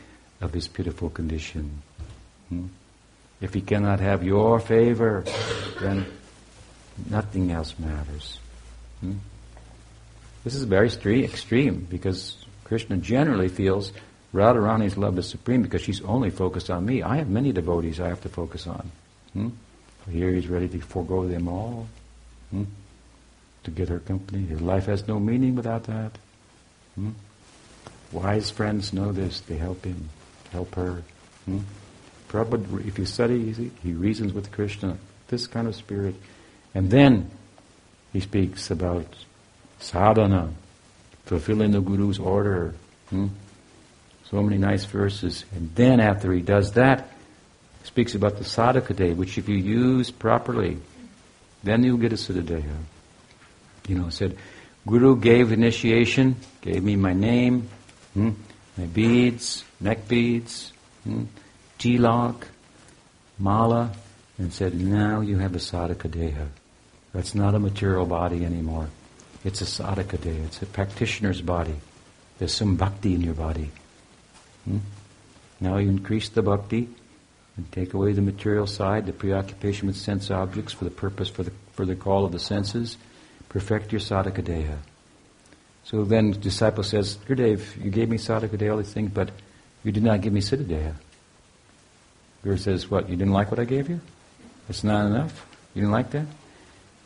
[0.40, 1.82] of his pitiful condition.
[2.48, 2.66] Hmm?
[3.40, 5.24] If he cannot have your favor,
[5.80, 6.06] then
[7.10, 8.38] nothing else matters.
[9.00, 9.14] Hmm?
[10.44, 13.92] This is very extreme because Krishna generally feels
[14.34, 17.02] Radharani's love is supreme because she's only focused on me.
[17.02, 18.90] I have many devotees I have to focus on.
[19.32, 19.48] Hmm?
[20.10, 21.86] Here he's ready to forego them all
[22.50, 22.64] hmm?
[23.62, 24.44] to get her company.
[24.44, 26.18] His life has no meaning without that.
[26.96, 27.10] Hmm?
[28.10, 29.40] Wise friends know this.
[29.40, 30.08] They help him,
[30.50, 31.04] help her.
[31.44, 31.60] Hmm?
[32.28, 34.98] Prabhupada, if you study, he reasons with Krishna,
[35.28, 36.16] this kind of spirit.
[36.74, 37.30] And then
[38.12, 39.06] he speaks about
[39.78, 40.50] sadhana,
[41.24, 42.74] fulfilling the Guru's order.
[43.10, 43.28] Hmm?
[44.34, 45.44] So many nice verses.
[45.54, 47.08] And then after he does that,
[47.82, 50.78] he speaks about the sadhaka deha, which if you use properly,
[51.62, 52.74] then you'll get a siddhadeha.
[53.86, 54.36] You know, said,
[54.88, 57.68] Guru gave initiation, gave me my name,
[58.14, 58.30] hmm,
[58.76, 60.72] my beads, neck beads,
[61.04, 61.26] hmm,
[61.78, 62.42] tilak,
[63.38, 63.92] mala,
[64.36, 66.48] and said, now you have a sadhaka deha.
[67.12, 68.88] That's not a material body anymore.
[69.44, 70.44] It's a sadhaka deha.
[70.46, 71.76] It's a practitioner's body.
[72.38, 73.70] There's some bhakti in your body.
[74.64, 74.78] Hmm?
[75.60, 76.88] Now you increase the bhakti
[77.56, 81.42] and take away the material side, the preoccupation with sense objects for the purpose, for
[81.42, 82.96] the, for the call of the senses.
[83.48, 84.78] Perfect your sadhaka deha.
[85.84, 89.30] So then the disciple says, Gurudev, you gave me sadhaka deha, all these things, but
[89.84, 90.94] you did not give me siddha deha.
[92.42, 94.00] Guru says, what, you didn't like what I gave you?
[94.66, 95.46] That's not enough?
[95.74, 96.26] You didn't like that?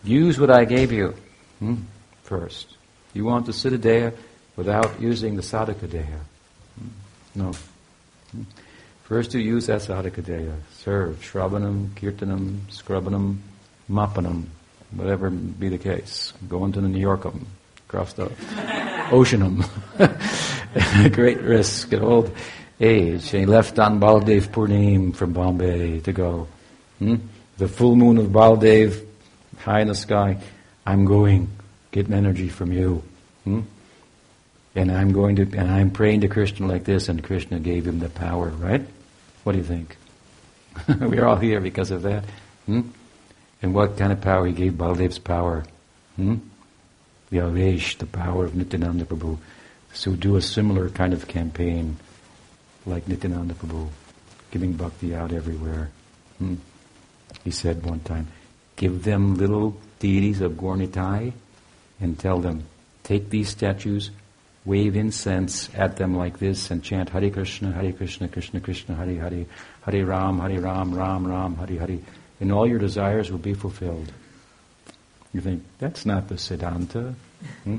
[0.04, 1.14] Use what I gave you
[1.58, 1.76] hmm,
[2.22, 2.76] first.
[3.14, 4.14] You want the siddha deha
[4.56, 6.20] without using the sadhaka deha.
[7.38, 7.52] No.
[9.04, 10.54] First you use deha.
[10.72, 11.16] Serve.
[11.22, 13.38] Shravanam, kirtanam, scrubbanam,
[13.88, 14.46] mapanam.
[14.90, 16.32] Whatever be the case.
[16.48, 17.44] Go into the New Yorkum.
[17.88, 18.26] Across the
[19.10, 19.62] oceanum.
[21.12, 22.34] Great risk at old
[22.80, 23.30] age.
[23.30, 26.48] He left on Baldev Purnim from Bombay to go.
[26.98, 27.16] Hmm?
[27.56, 29.06] The full moon of Baldev,
[29.58, 30.38] high in the sky.
[30.84, 31.48] I'm going.
[31.92, 33.02] Getting energy from you.
[33.44, 33.60] Hmm?
[34.78, 37.98] And I'm going to, and I'm praying to Krishna like this, and Krishna gave him
[37.98, 38.86] the power, right?
[39.42, 39.96] What do you think?
[41.00, 42.22] We're all here because of that.
[42.66, 42.82] Hmm?
[43.60, 45.64] And what kind of power he gave Baldev's power?
[46.14, 46.36] Hmm?
[47.30, 49.38] The Avesh, the power of Nityananda Prabhu.
[49.94, 51.96] So do a similar kind of campaign
[52.86, 53.88] like Nityananda Prabhu,
[54.52, 55.90] giving bhakti out everywhere.
[56.38, 56.54] Hmm?
[57.42, 58.28] He said one time,
[58.76, 61.32] give them little deities of Gaura-Nitai
[62.00, 62.62] and tell them,
[63.02, 64.12] take these statues,
[64.68, 69.18] wave incense at them like this and chant Hare Krishna, Hare Krishna, Krishna Krishna, Hare
[69.18, 69.46] Hare,
[69.82, 71.98] Hare Ram, Hare Ram, Ram Ram, Hare Hare,
[72.38, 74.12] and all your desires will be fulfilled.
[75.32, 77.14] You think, that's not the Siddhanta.
[77.64, 77.78] Hmm?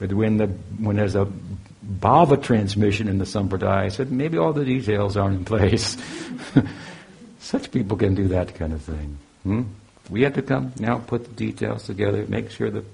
[0.00, 0.48] But when, the,
[0.78, 1.30] when there's a
[1.86, 5.96] bhava transmission in the Sampradaya, I said, maybe all the details aren't in place.
[7.38, 9.18] Such people can do that kind of thing.
[9.44, 9.62] Hmm?
[10.10, 12.84] We have to come now, put the details together, make sure that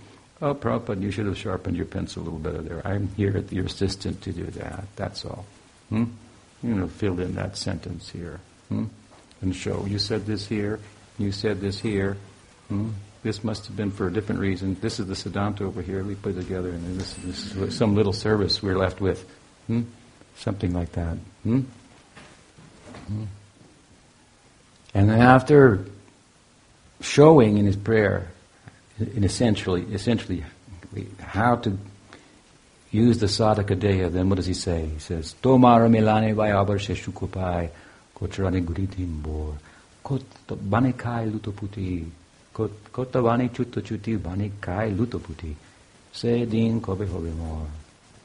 [0.42, 2.86] Oh, Prabhupada, you should have sharpened your pencil a little better there.
[2.86, 4.84] I'm here at your assistant to do that.
[4.96, 5.44] That's all.
[5.90, 6.04] Hmm?
[6.62, 8.40] You know, fill in that sentence here.
[8.68, 8.84] Hmm?
[9.42, 10.80] And show, you said this here,
[11.18, 12.16] you said this here.
[12.68, 12.90] Hmm?
[13.22, 14.76] This must have been for a different reason.
[14.80, 16.02] This is the Siddhanta over here.
[16.02, 19.28] We put it together, and this, this is some little service we're left with.
[19.66, 19.82] Hmm?
[20.36, 21.18] Something like that.
[21.42, 21.60] Hmm?
[23.08, 23.24] Hmm?
[24.94, 25.84] And after
[27.02, 28.30] showing in his prayer
[29.00, 30.44] in essentially, essentially
[31.20, 31.78] how to
[32.90, 34.86] use the sadhaka deha, then what does he say?
[34.86, 37.70] He says, Tomara milane vayabar sheshukupai,
[38.16, 39.54] kotrane guridimbor,
[40.02, 42.06] kot banikai lutoputi,
[42.52, 45.54] kota vani chutta chuti banikai lutoputi,
[46.12, 47.66] se din kobe hobe more.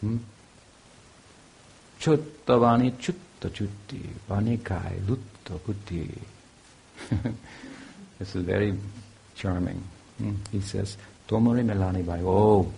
[0.02, 0.18] Hmm?
[1.99, 6.10] Chutta vani chutta chuti banikai lutoputi.
[8.18, 8.73] this is very
[9.35, 9.84] charming.
[10.17, 10.35] Hmm?
[10.51, 10.97] He says,
[11.27, 12.21] Tomori Melani Bai.
[12.21, 12.71] Oh,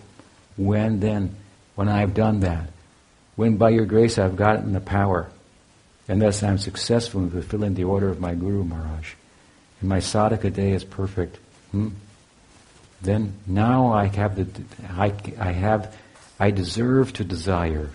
[0.56, 1.34] when then,
[1.74, 2.70] when I've done that,
[3.36, 5.28] when by your grace I've gotten the power,
[6.08, 9.12] and thus I'm successful in fulfilling the order of my Guru Maharaj,
[9.80, 11.38] and my sadhaka deha is perfect,
[11.70, 11.90] hmm?
[13.00, 15.94] then now I have the, I, I have,
[16.40, 17.90] I deserve to desire.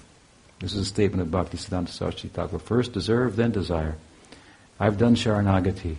[0.60, 2.60] This is a statement of Bhakti Siddhanta Saraswati Thakur.
[2.60, 3.96] First deserve, then desire.
[4.80, 5.98] I've done Sharanagati.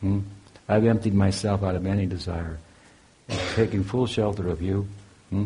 [0.00, 0.20] Hmm?
[0.68, 2.58] I've emptied myself out of any desire,
[3.54, 4.86] taking full shelter of you
[5.30, 5.44] hmm,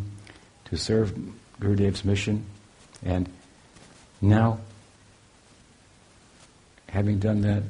[0.66, 1.16] to serve
[1.60, 2.44] Gurudev's mission.
[3.04, 3.28] And
[4.20, 4.58] now,
[6.88, 7.62] having done that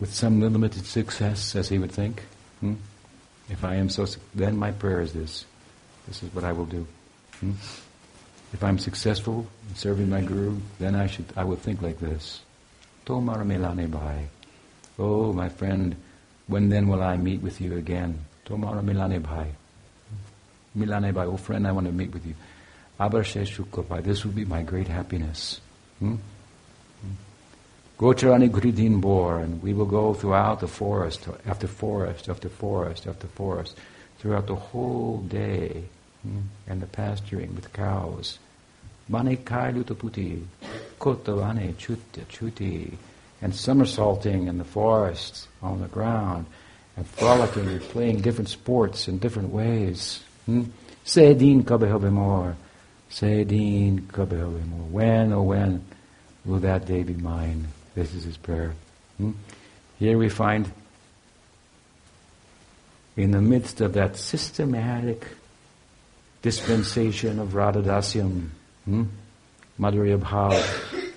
[0.00, 2.22] with some limited success, as he would think,
[2.60, 2.74] hmm,
[3.48, 5.44] if I am so, then my prayer is this.
[6.06, 6.86] This is what I will do.
[7.40, 7.52] Hmm?
[8.52, 12.40] If I'm successful in serving my Guru, then I should I will think like this.
[13.86, 14.28] Bhai.
[14.98, 15.96] Oh, my friend,
[16.48, 18.18] when then will I meet with you again?
[18.44, 19.46] Tomara Milane Bhai.
[20.76, 22.34] Milane Bhai, oh friend, I want to meet with you.
[22.98, 25.60] Abarshe Shukopai, this will be my great happiness.
[26.00, 26.16] Hmm?
[27.98, 33.26] Gocharani Guridin Bor, and we will go throughout the forest, after forest, after forest, after
[33.26, 33.76] forest,
[34.18, 35.84] throughout the whole day,
[36.22, 36.40] hmm?
[36.66, 38.38] and the pasturing with cows.
[39.10, 40.44] Bane Kai Lutaputi,
[41.00, 42.96] Kotavane Chutya Chuti,
[43.40, 46.46] and somersaulting in the forests, on the ground,
[46.96, 50.20] and frolicking and playing different sports in different ways.
[50.46, 50.64] Hmm?
[51.04, 52.56] Sedin kabehobemor.
[53.10, 54.90] Sedin kabehobemor.
[54.90, 55.84] When, oh when,
[56.44, 57.68] will that day be mine?
[57.94, 58.74] This is his prayer.
[59.18, 59.32] Hmm?
[59.98, 60.70] Here we find,
[63.16, 65.26] in the midst of that systematic
[66.42, 68.48] dispensation of Radhadasyam,
[68.84, 69.04] hmm?
[69.78, 71.07] Madhurya Bhav,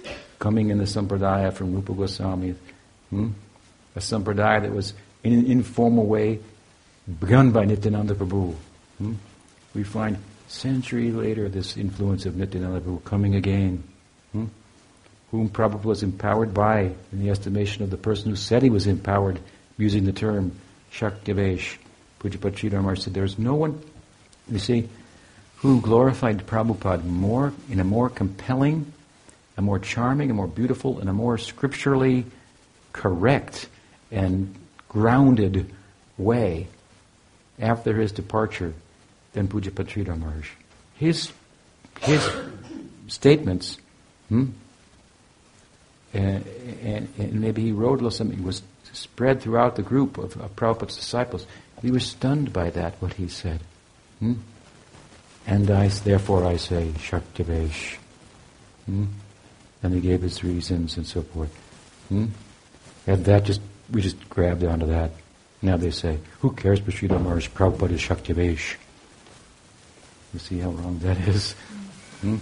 [0.42, 2.56] coming in the Sampradaya from Rupa Goswami,
[3.12, 3.30] hmm?
[3.96, 4.94] a sampradaya that was
[5.24, 6.40] in an informal way
[7.20, 8.56] begun by Nityananda Prabhu.
[8.98, 9.14] Hmm?
[9.76, 13.84] We find century later this influence of Nityananda Prabhu coming again,
[14.32, 14.46] hmm?
[15.30, 18.88] whom Prabhupada was empowered by, in the estimation of the person who said he was
[18.88, 19.40] empowered,
[19.78, 20.54] using the term
[20.92, 21.78] Shaktivesh.
[22.20, 23.80] Pujyapad Sridhar said, There's no one,
[24.50, 24.90] you see,
[25.58, 28.92] who glorified Prabhupada more in a more compelling,
[29.62, 32.26] a more charming, a more beautiful, and a more scripturally
[32.94, 33.70] correct
[34.12, 34.56] and
[34.90, 35.72] grounded
[36.18, 36.68] way
[37.60, 38.74] after his departure
[39.34, 40.50] than Pujyapad Sridhar Maharaj.
[40.96, 41.32] His,
[42.02, 42.28] his
[43.08, 43.78] statements,
[44.30, 44.48] hmm,
[46.14, 46.46] and,
[46.84, 50.56] and, and, maybe he wrote a little something, was spread throughout the group of, of
[50.56, 51.46] Prabhupada's disciples.
[51.82, 53.62] We were stunned by that, what he said.
[54.20, 54.34] Hmm?
[55.48, 57.96] And I, therefore I say, Shaktivesh.
[58.86, 59.06] Hmm?
[59.84, 61.54] And he gave his reasons and so forth.
[62.10, 62.28] Hmm?
[63.08, 65.12] And that just, we just grabbed onto that.
[65.62, 67.50] Now they say, who cares Sridhar Maharaj?
[67.50, 68.76] Prabhupada Shaktivesh.
[70.34, 71.54] You see how wrong that is?
[72.22, 72.38] Hmm?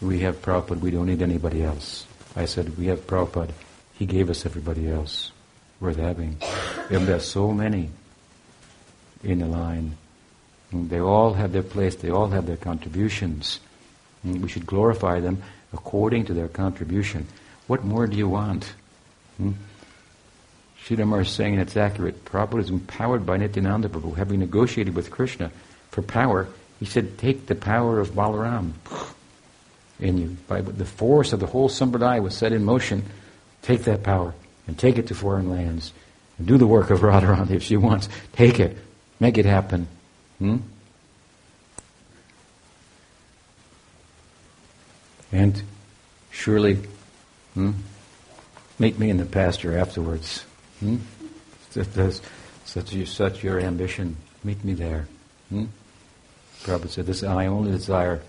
[0.00, 2.06] We have Prabhupada, we don't need anybody else.
[2.36, 3.52] I said, we have Prabhupada,
[3.94, 5.32] he gave us everybody else
[5.80, 6.36] worth having.
[6.90, 7.90] And there are so many
[9.22, 9.96] in the line.
[10.74, 13.60] They all have their place, they all have their contributions.
[14.24, 15.42] We should glorify them
[15.72, 17.28] according to their contribution.
[17.66, 18.72] What more do you want?
[19.36, 19.52] Hmm?
[20.86, 25.50] Is saying, it's accurate, Prabhupada is empowered by Nityananda Prabhu, having negotiated with Krishna
[25.90, 26.46] for power.
[26.78, 28.72] He said, take the power of Balaram
[29.98, 30.36] in you.
[30.46, 33.04] By the force of the whole Sampradaya was set in motion.
[33.62, 34.34] Take that power
[34.66, 35.92] and take it to foreign lands
[36.36, 38.08] and do the work of Radharani if she wants.
[38.32, 38.76] Take it.
[39.20, 39.88] Make it happen.
[40.38, 40.56] Hmm?
[45.32, 45.62] And
[46.30, 46.78] surely,
[47.54, 47.72] hmm,
[48.78, 50.44] meet me in the pasture afterwards.
[50.80, 50.96] Hmm?
[51.70, 52.20] Such,
[52.64, 54.16] such, such your ambition.
[54.44, 55.08] Meet me there.
[55.48, 55.64] Hmm?
[56.62, 58.22] Prabhupada said, this I only desire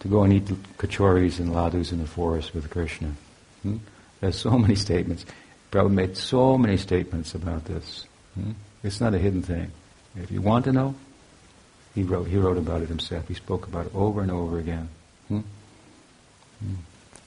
[0.00, 0.44] to go and eat
[0.76, 3.12] kachoris and ladus in the forest with Krishna.
[3.62, 3.78] Hmm?
[4.20, 5.24] There's so many statements.
[5.70, 8.06] Prabhupada made so many statements about this.
[8.34, 8.52] Hmm?
[8.82, 9.70] It's not a hidden thing.
[10.16, 10.94] If you want to know,
[11.94, 13.26] he wrote, he wrote about it himself.
[13.28, 14.88] He spoke about it over and over again.
[15.28, 15.40] Hmm?
[16.60, 16.74] hmm.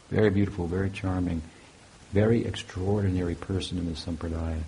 [0.09, 1.41] Very beautiful, very charming,
[2.11, 4.61] very extraordinary person in the Sampradaya.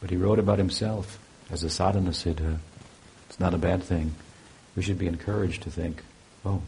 [0.00, 1.18] But he wrote about himself
[1.50, 2.58] as a sadhana siddha.
[3.28, 4.14] It's not a bad thing.
[4.76, 6.02] We should be encouraged to think,
[6.44, 6.62] oh,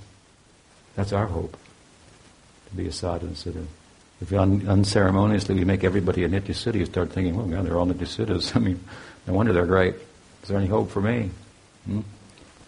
[0.97, 1.57] that's our hope,
[2.69, 3.65] to be a sadhana siddha.
[4.20, 7.78] If un- unceremoniously we make everybody a nitya siddha, you start thinking, oh, God, they're
[7.78, 8.55] all nitya siddhas.
[8.57, 8.85] I mean,
[9.27, 9.95] no wonder they're great.
[10.43, 11.31] Is there any hope for me?
[11.87, 12.01] Hmm?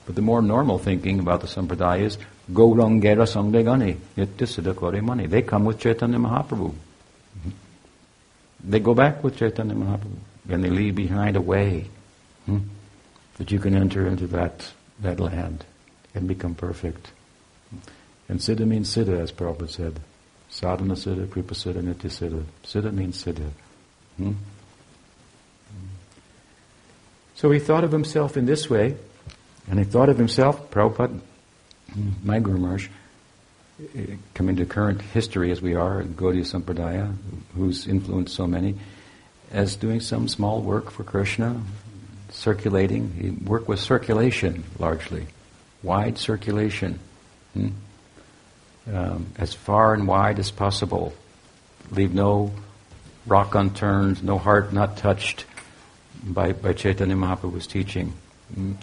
[0.04, 2.18] But the more normal thinking about the sampradaya is,
[2.50, 5.26] Gaurangera Sangdegani, Nitya Siddha Kore Mani.
[5.26, 6.74] They come with Chaitanya Mahaprabhu.
[8.64, 10.18] They go back with Chaitanya Mahaprabhu.
[10.48, 11.86] And they leave behind a way
[12.46, 12.58] hmm,
[13.36, 15.64] that you can enter into that, that land
[16.14, 17.12] and become perfect.
[18.28, 20.00] And Siddha means Siddha, as Prabhupada said.
[20.50, 22.44] Sadhana Siddha, Kripa Siddha, Nitya Siddha.
[22.64, 23.50] Siddha means Siddha.
[24.16, 24.32] Hmm?
[27.34, 28.96] So he thought of himself in this way,
[29.72, 31.18] and he thought of himself, Prabhupada,
[32.22, 32.88] my Guru Maharaj,
[34.34, 37.16] coming to current history as we are, Gaudiya Sampradaya,
[37.54, 38.74] who's influenced so many,
[39.50, 41.58] as doing some small work for Krishna,
[42.28, 43.14] circulating.
[43.14, 45.26] He worked with circulation largely,
[45.82, 46.98] wide circulation,
[47.54, 47.68] hmm?
[48.92, 51.14] um, as far and wide as possible.
[51.90, 52.52] Leave no
[53.24, 55.46] rock unturned, no heart not touched
[56.22, 58.12] by, by Chaitanya Mahaprabhu's teaching.
[58.54, 58.76] Mm.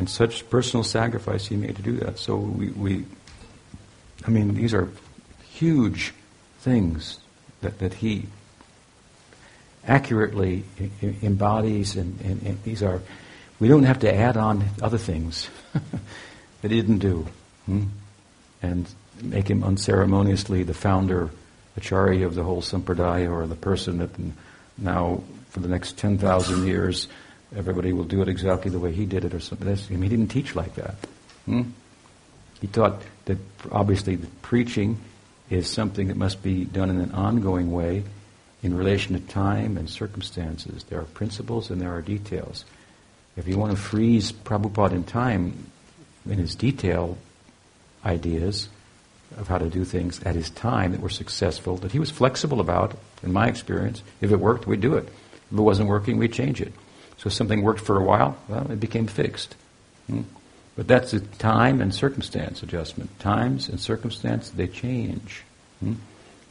[0.00, 2.18] And such personal sacrifice he made to do that.
[2.18, 3.04] So we, we
[4.26, 4.88] I mean, these are
[5.50, 6.14] huge
[6.60, 7.20] things
[7.60, 8.24] that, that he
[9.86, 10.64] accurately
[11.02, 13.02] embodies, and, and, and, these are,
[13.58, 15.50] we don't have to add on other things
[16.62, 17.26] that he didn't do.
[17.66, 17.82] Hmm?
[18.62, 18.88] And
[19.22, 21.28] make him unceremoniously the founder,
[21.76, 24.12] acharya of the whole sampradaya, or the person that
[24.78, 27.06] now for the next 10,000 years,
[27.56, 29.68] everybody will do it exactly the way he did it or something.
[29.68, 30.94] I mean, he didn't teach like that.
[31.46, 31.62] Hmm?
[32.60, 33.38] He taught that
[33.72, 34.98] obviously preaching
[35.48, 38.04] is something that must be done in an ongoing way
[38.62, 40.84] in relation to time and circumstances.
[40.84, 42.64] There are principles and there are details.
[43.36, 45.70] If you want to freeze Prabhupada in time
[46.26, 47.16] in his detail
[48.04, 48.68] ideas
[49.36, 52.60] of how to do things at his time that were successful, that he was flexible
[52.60, 55.04] about, in my experience, if it worked, we'd do it.
[55.04, 56.72] If it wasn't working, we'd change it.
[57.20, 59.54] So something worked for a while, well, it became fixed.
[60.06, 60.22] Hmm?
[60.74, 63.18] But that's a time and circumstance adjustment.
[63.20, 65.42] Times and circumstance, they change.
[65.80, 65.94] Hmm?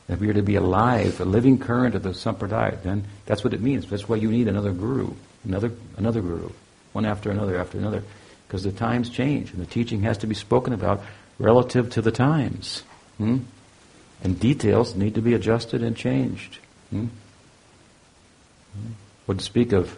[0.07, 3.55] If we are to be alive, a living current of the sampradaya, then that's what
[3.55, 3.89] it means.
[3.89, 5.13] That's why you need another guru,
[5.43, 6.51] another another guru,
[6.93, 8.03] one after another after another,
[8.47, 11.01] because the times change and the teaching has to be spoken about
[11.39, 12.83] relative to the times.
[13.17, 13.39] Hmm?
[14.23, 16.59] And details need to be adjusted and changed.
[16.91, 17.07] Hmm?
[19.27, 19.39] hmm?
[19.39, 19.97] Speak of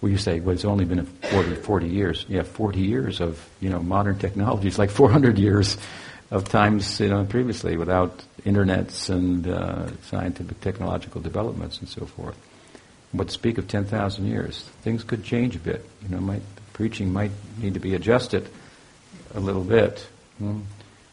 [0.00, 2.24] well, you say, well, it's only been 40, 40 years.
[2.28, 4.68] Yeah, 40 years of, you know, modern technology.
[4.68, 5.76] It's like 400 years
[6.30, 12.36] of times, you know, previously without internets and uh, scientific technological developments and so forth.
[13.12, 15.84] But speak of 10,000 years, things could change a bit.
[16.02, 16.42] You know, might,
[16.74, 18.48] preaching might need to be adjusted
[19.34, 20.06] a little bit.
[20.38, 20.60] Hmm?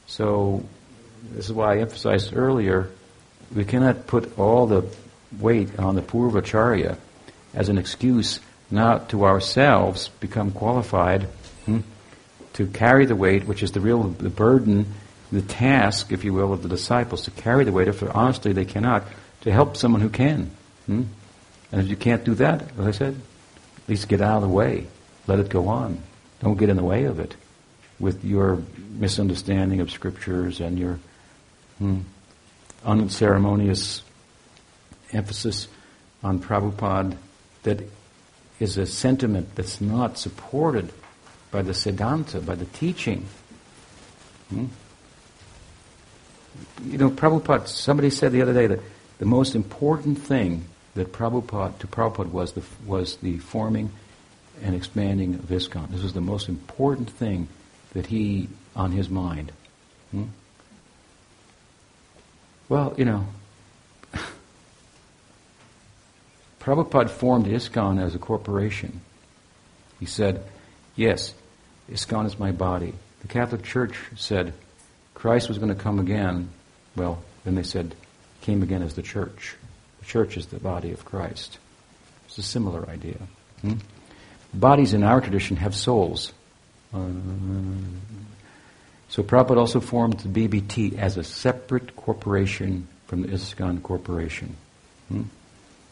[0.06, 0.64] So
[1.32, 2.90] this is why I emphasized earlier,
[3.53, 4.86] we cannot put all the
[5.40, 6.98] weight on the Purvacharya
[7.53, 8.40] as an excuse
[8.71, 11.23] not to ourselves become qualified
[11.65, 11.79] hmm,
[12.53, 14.93] to carry the weight, which is the real the burden,
[15.31, 17.87] the task, if you will, of the disciples to carry the weight.
[17.87, 19.03] If honestly they cannot,
[19.41, 20.51] to help someone who can.
[20.85, 21.03] Hmm?
[21.71, 23.15] And if you can't do that, as I said,
[23.77, 24.87] at least get out of the way.
[25.27, 26.01] Let it go on.
[26.39, 27.35] Don't get in the way of it
[27.99, 30.99] with your misunderstanding of scriptures and your
[31.79, 32.01] hmm,
[32.83, 34.03] unceremonious
[35.11, 35.67] emphasis
[36.23, 37.17] on Prabhupada
[37.63, 37.81] that
[38.60, 40.91] is a sentiment that's not supported
[41.52, 43.26] by the Siddhanta, by the teaching.
[44.49, 44.65] Hmm?
[46.86, 48.80] You know, Prabhupada, somebody said the other day that
[49.19, 53.91] the most important thing that Prabhupada, to Prabhupada was the, was the forming
[54.61, 55.91] and expanding of ISKCON.
[55.91, 57.48] This was the most important thing
[57.94, 59.52] that he, on his mind.
[60.11, 60.26] Hmm?
[62.69, 63.27] Well, you know,
[66.65, 69.01] Prabhupada formed ISKCON as a corporation.
[69.99, 70.43] He said,
[70.95, 71.35] Yes,
[71.91, 72.95] ISKCON is my body.
[73.21, 74.52] The Catholic Church said
[75.13, 76.49] Christ was going to come again.
[76.95, 77.94] Well, then they said,
[78.41, 79.55] came again as the church.
[79.99, 81.60] The church is the body of Christ.
[82.26, 83.19] It's a similar idea.
[83.61, 83.73] Hmm?
[84.52, 86.34] Bodies in our tradition have souls.
[86.91, 87.10] Uh,
[89.10, 94.55] so Prabhupada also formed the BBT as a separate corporation from the ISKCON corporation.
[95.10, 95.23] Hmm?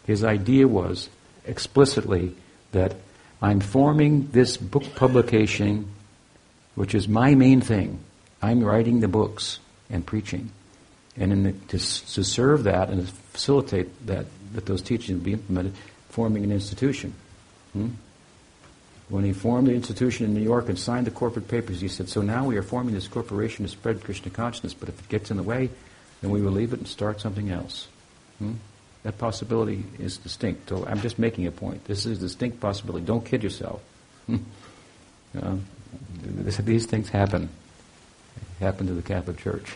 [0.06, 1.10] His idea was
[1.46, 2.36] explicitly
[2.72, 2.96] that
[3.42, 5.90] I'm forming this book publication,
[6.76, 8.00] which is my main thing.
[8.42, 9.60] I'm writing the books
[9.90, 10.52] and preaching.
[11.16, 15.74] And the, to, to serve that and to facilitate that, that those teachings be implemented,
[16.10, 17.14] forming an institution.
[17.74, 17.90] Hmm?
[19.10, 22.10] When he formed the institution in New York and signed the corporate papers, he said,
[22.10, 25.30] So now we are forming this corporation to spread Krishna consciousness, but if it gets
[25.30, 25.70] in the way,
[26.22, 27.88] then we will leave it and start something else.
[28.40, 28.54] Hmm?
[29.04, 30.70] That possibility is distinct.
[30.70, 31.86] So I'm just making a point.
[31.86, 33.06] This is a distinct possibility.
[33.06, 33.82] Don't kid yourself.
[34.32, 35.56] uh,
[36.24, 37.50] this, these things happen.
[38.60, 39.76] They happen to the Catholic Church.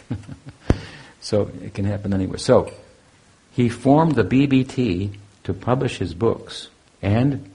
[1.22, 2.38] so it can happen anywhere.
[2.38, 2.72] So
[3.52, 6.70] he formed the BBT to publish his books
[7.02, 7.50] and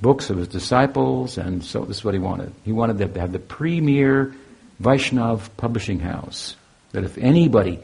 [0.00, 2.52] books of his disciples, and so this is what he wanted.
[2.64, 4.34] He wanted to have the premier
[4.80, 6.56] Vaishnav publishing house.
[6.92, 7.78] That if anybody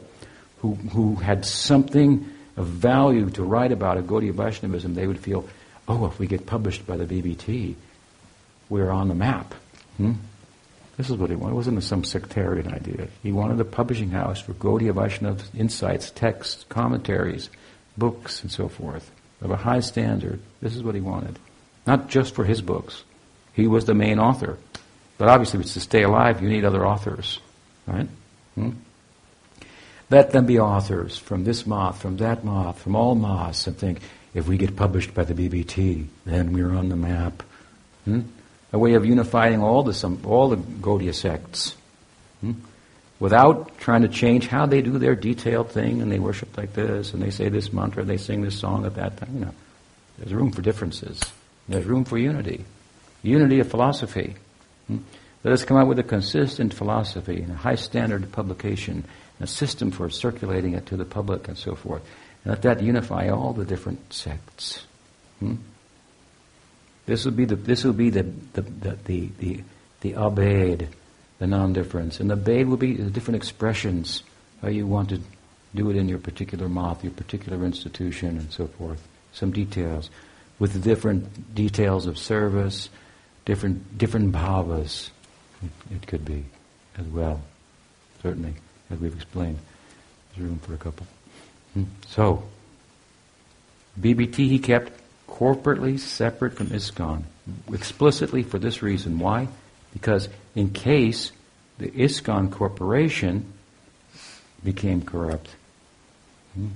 [0.59, 5.47] who, who had something of value to write about a Gaudiya Vaishnavism, they would feel,
[5.87, 7.75] oh, if we get published by the BBT,
[8.69, 9.53] we're on the map.
[9.97, 10.13] Hmm?
[10.97, 11.53] This is what he wanted.
[11.53, 13.07] It wasn't some sectarian idea.
[13.23, 17.49] He wanted a publishing house for Gaudiya Vaishnava insights, texts, commentaries,
[17.97, 19.09] books, and so forth,
[19.41, 20.41] of a high standard.
[20.61, 21.39] This is what he wanted.
[21.87, 23.03] Not just for his books.
[23.53, 24.57] He was the main author.
[25.17, 27.39] But obviously, to stay alive, you need other authors.
[27.87, 28.07] Right?
[28.55, 28.71] Hmm?
[30.09, 33.99] Let them be authors from this math, from that math, from all maths, and think,
[34.33, 37.43] if we get published by the BBT, then we're on the map.
[38.05, 38.21] Hmm?
[38.71, 41.75] A way of unifying all the, all the Gaudiya sects.
[42.41, 42.53] Hmm?
[43.19, 47.13] Without trying to change how they do their detailed thing, and they worship like this,
[47.13, 49.29] and they say this mantra, and they sing this song at that time.
[49.33, 49.53] You know,
[50.17, 51.19] there's room for differences.
[51.67, 52.65] There's room for unity.
[53.21, 54.35] Unity of philosophy.
[54.87, 54.97] Hmm?
[55.43, 59.05] Let us come out with a consistent philosophy and a high standard of publication
[59.39, 62.01] a system for circulating it to the public and so forth.
[62.43, 64.85] And let that unify all the different sects.
[65.39, 65.55] Hmm?
[67.05, 69.63] This will be the this will be the the the the, the,
[70.01, 70.89] the abed,
[71.39, 74.23] the non-difference, and the abed will be the different expressions
[74.61, 75.21] how you want to
[75.73, 79.07] do it in your particular math, your particular institution, and so forth.
[79.31, 80.09] Some details
[80.59, 82.89] with the different details of service,
[83.45, 85.09] different different bhavas.
[85.63, 86.45] It, it could be
[86.97, 87.41] as well,
[88.21, 88.53] certainly
[88.89, 89.57] as we've explained.
[90.35, 91.07] There's room for a couple.
[91.73, 91.83] Hmm.
[92.07, 92.43] So,
[93.99, 94.91] BBT he kept
[95.27, 97.23] corporately separate from ISKCON,
[97.73, 99.19] explicitly for this reason.
[99.19, 99.47] Why?
[99.93, 101.31] Because in case
[101.77, 103.53] the ISKCON corporation
[104.63, 105.49] became corrupt.
[106.53, 106.67] Hmm?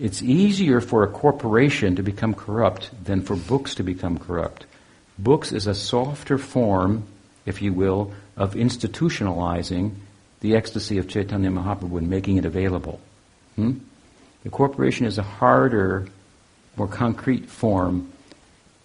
[0.00, 4.64] It's easier for a corporation to become corrupt than for books to become corrupt.
[5.18, 7.04] Books is a softer form,
[7.44, 9.94] if you will, of institutionalizing
[10.40, 13.00] the ecstasy of Chaitanya Mahaprabhu and making it available.
[13.56, 13.78] Hmm?
[14.44, 16.06] The corporation is a harder,
[16.76, 18.12] more concrete form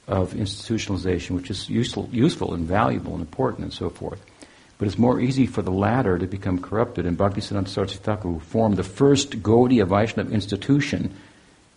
[0.07, 4.19] of institutionalization, which is useful, useful and valuable and important and so forth.
[4.77, 7.05] But it's more easy for the latter to become corrupted.
[7.05, 11.13] And Bhaktisiddhanta Saraswati who formed the first Gaudiya Vaishnava institution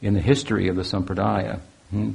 [0.02, 2.12] in the history of the Sampradaya, hmm,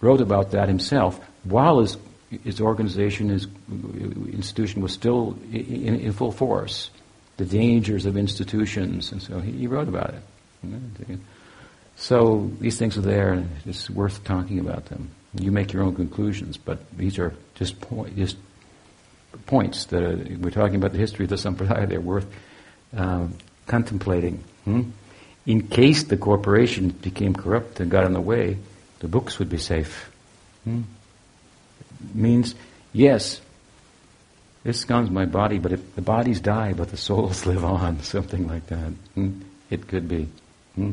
[0.00, 1.96] wrote about that himself while his,
[2.44, 3.46] his organization, his
[4.32, 6.90] institution was still in, in full force.
[7.36, 11.18] The dangers of institutions, and so he, he wrote about it.
[11.96, 15.10] So these things are there, and it's worth talking about them.
[15.34, 17.76] You make your own conclusions, but these are just
[18.16, 18.36] just
[19.46, 21.88] points that are, we're talking about the history of the sampradaya.
[21.88, 22.26] They're worth
[22.94, 23.34] um,
[23.66, 24.44] contemplating.
[24.64, 24.90] Hmm?
[25.46, 28.58] In case the corporation became corrupt and got in the way,
[29.00, 30.10] the books would be safe.
[30.64, 30.82] Hmm?
[32.14, 32.54] Means
[32.92, 33.40] yes,
[34.64, 38.46] this ISKCON's my body, but if the bodies die, but the souls live on, something
[38.46, 38.92] like that.
[39.14, 39.40] Hmm?
[39.70, 40.28] It could be.
[40.74, 40.92] Hmm?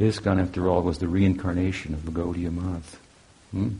[0.00, 2.98] ISKCON, after all, was the reincarnation of the Gaudiya Math.
[3.52, 3.70] Hmm?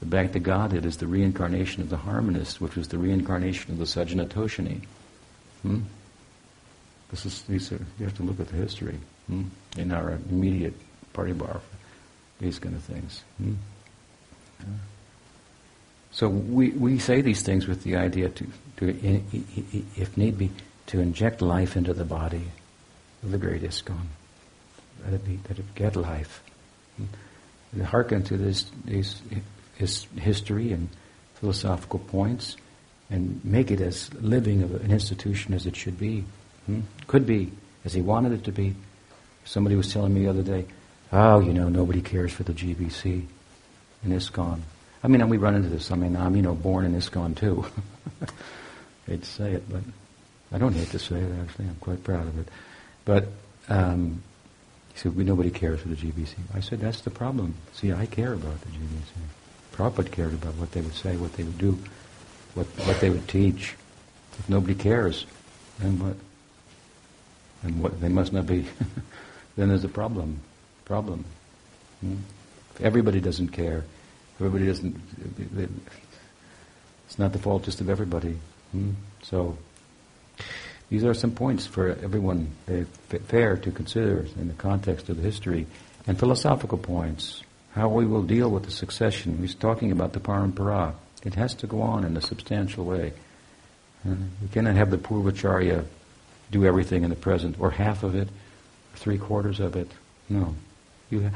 [0.00, 3.78] The Back to Godhead is the reincarnation of the harmonist, which was the reincarnation of
[3.78, 4.82] the Sajjana Toshini.
[5.62, 5.80] Hmm?
[7.10, 9.44] This is, these are, you have to look at the history hmm?
[9.76, 10.74] in our immediate
[11.14, 11.60] Paribar,
[12.38, 13.22] these kind of things.
[13.38, 13.54] Hmm?
[14.60, 14.66] Yeah.
[16.18, 18.46] So we, we say these things with the idea to,
[18.78, 19.22] to,
[19.96, 20.50] if need be,
[20.86, 22.42] to inject life into the body
[23.22, 24.06] of the great ISKCON.
[25.04, 26.42] Let it be, let it get life.
[26.96, 29.22] And hearken to this, these
[29.76, 30.88] his history and
[31.36, 32.56] philosophical points
[33.10, 36.24] and make it as living of an institution as it should be.
[36.66, 36.80] Hmm?
[37.06, 37.52] Could be,
[37.84, 38.74] as he wanted it to be.
[39.44, 40.66] Somebody was telling me the other day,
[41.12, 43.24] oh, you know, nobody cares for the GBC
[44.02, 44.62] in ISKCON.
[45.02, 45.90] I mean, we run into this.
[45.90, 47.64] I mean, I'm, you know, born in ISKCON too.
[49.08, 49.82] hate to say it, but
[50.52, 51.66] I don't hate to say it, actually.
[51.66, 52.48] I'm quite proud of it.
[53.04, 53.28] But
[53.68, 54.22] um,
[54.92, 56.34] he said, nobody cares for the GBC.
[56.54, 57.54] I said, that's the problem.
[57.72, 59.12] See, I care about the GBC.
[59.74, 61.78] Prabhupada cared about what they would say, what they would do,
[62.54, 63.74] what, what they would teach.
[64.38, 65.26] If nobody cares,
[65.78, 66.16] then what?
[67.62, 68.66] And what they must not be.
[69.56, 70.40] then there's a problem.
[70.84, 71.24] Problem.
[72.00, 72.16] Hmm?
[72.74, 73.84] If everybody doesn't care,
[74.40, 75.00] everybody doesn't.
[77.06, 78.38] It's not the fault just of everybody.
[78.72, 78.92] Hmm?
[79.22, 79.56] So
[80.90, 82.84] these are some points for everyone uh,
[83.26, 85.66] fair to consider in the context of the history
[86.06, 87.42] and philosophical points
[87.72, 89.38] how we will deal with the succession.
[89.38, 90.94] He's talking about the parampara.
[91.24, 93.12] It has to go on in a substantial way.
[94.08, 95.84] Uh, we cannot have the Purvacharya
[96.50, 99.90] do everything in the present, or half of it, or three quarters of it.
[100.28, 100.54] No.
[101.10, 101.30] You,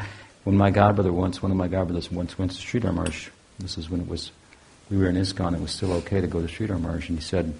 [0.44, 3.88] when my godbrother once, one of my godbrothers once went to Sridhar Maharaj, this is
[3.88, 4.32] when it was,
[4.90, 7.24] we were in ISKCON, it was still okay to go to Sridhar Maharaj, and he
[7.24, 7.54] said,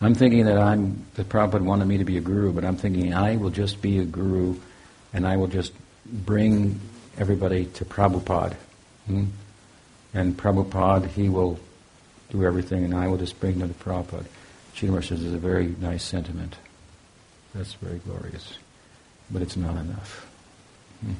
[0.00, 3.14] I'm thinking that I'm, that Prabhupada wanted me to be a guru, but I'm thinking
[3.14, 4.56] I will just be a guru,
[5.12, 5.72] and I will just
[6.06, 6.80] bring
[7.16, 8.54] everybody to Prabhupada.
[9.06, 9.24] Hmm?
[10.14, 11.58] And Prabhupada, he will
[12.30, 14.26] do everything, and I will just bring them to Prabhupada.
[14.74, 16.56] Sridhar says it's a very nice sentiment.
[17.54, 18.58] That's very glorious.
[19.30, 20.26] But it's not enough.
[21.00, 21.14] Hmm?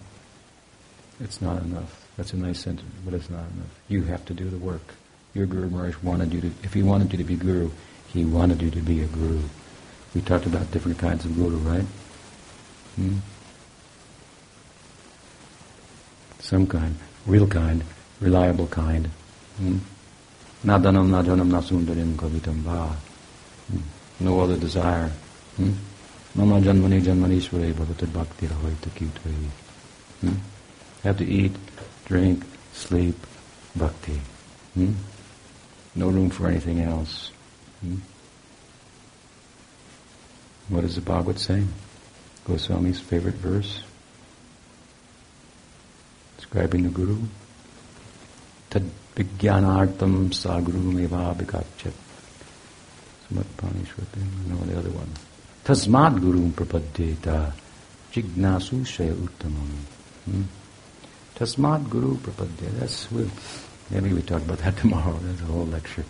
[1.21, 2.07] It's not enough.
[2.17, 3.73] That's a nice sentiment, but it's not enough.
[3.89, 4.95] You have to do the work.
[5.35, 7.71] Your Guru Maharaj wanted you to, if he wanted you to be Guru,
[8.09, 9.41] he wanted you to be a Guru.
[10.15, 11.85] We talked about different kinds of Guru, right?
[12.97, 13.19] Hmm?
[16.49, 16.95] some kind,
[17.27, 17.85] real kind,
[18.21, 19.07] reliable kind.
[19.59, 19.77] Hmm?
[20.65, 22.97] Nadanam najanam nasundarim kavitam va.
[23.71, 23.81] Hmm?
[24.21, 25.11] No other desire.
[25.57, 25.73] Hmm?
[26.35, 29.35] Mama janmani janmanishvare bhavatad bhakti rahoita kyutvai.
[30.23, 30.35] Hmm?
[31.03, 31.53] Have to eat,
[32.07, 33.17] drink, sleep,
[33.77, 34.21] bhakti.
[34.75, 34.93] Hmm?
[35.95, 37.31] No room for anything else.
[37.81, 37.97] Hmm?
[40.69, 41.65] What does the Bhagavad say?
[42.45, 43.83] Goswami's favorite verse
[46.49, 47.17] describing the Guru.
[48.71, 51.93] Tad vijnanartam sa guru meva bhikachat.
[53.29, 55.13] Samatpanishwati, no, the other one.
[55.65, 57.53] Tasmad guru prapaddeta
[58.13, 59.69] jignasu shaya uttamam.
[60.25, 60.43] Hmm?
[61.39, 62.81] Tasmad guru prapaddeta.
[62.81, 63.31] That's, we'll,
[63.91, 65.17] maybe we talk about that tomorrow.
[65.23, 66.05] There's a whole lecture.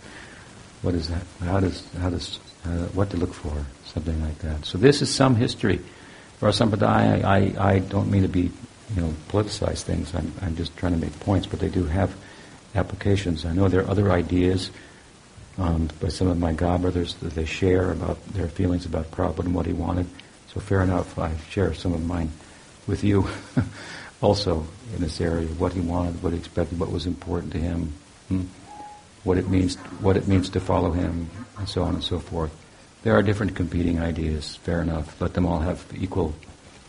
[0.81, 1.23] What is that?
[1.41, 3.53] How does, how does, uh, what to look for?
[3.85, 4.65] Something like that.
[4.65, 5.81] So this is some history.
[6.39, 8.51] For Sampradaya, I, I, I don't mean to be
[8.95, 10.15] you know, politicize things.
[10.15, 12.15] I'm, I'm just trying to make points, but they do have
[12.73, 13.45] applications.
[13.45, 14.71] I know there are other ideas
[15.59, 19.45] um, by some of my God brothers that they share about their feelings about Prabhupada
[19.45, 20.07] and what he wanted.
[20.53, 22.31] So fair enough, I share some of mine
[22.87, 23.27] with you
[24.21, 24.65] also
[24.95, 27.93] in this area, what he wanted, what he expected, what was important to him,
[28.27, 28.43] hmm?
[29.23, 32.51] what it means, what it means to follow him, and so on and so forth.
[33.03, 35.21] There are different competing ideas, fair enough.
[35.21, 36.33] Let them all have equal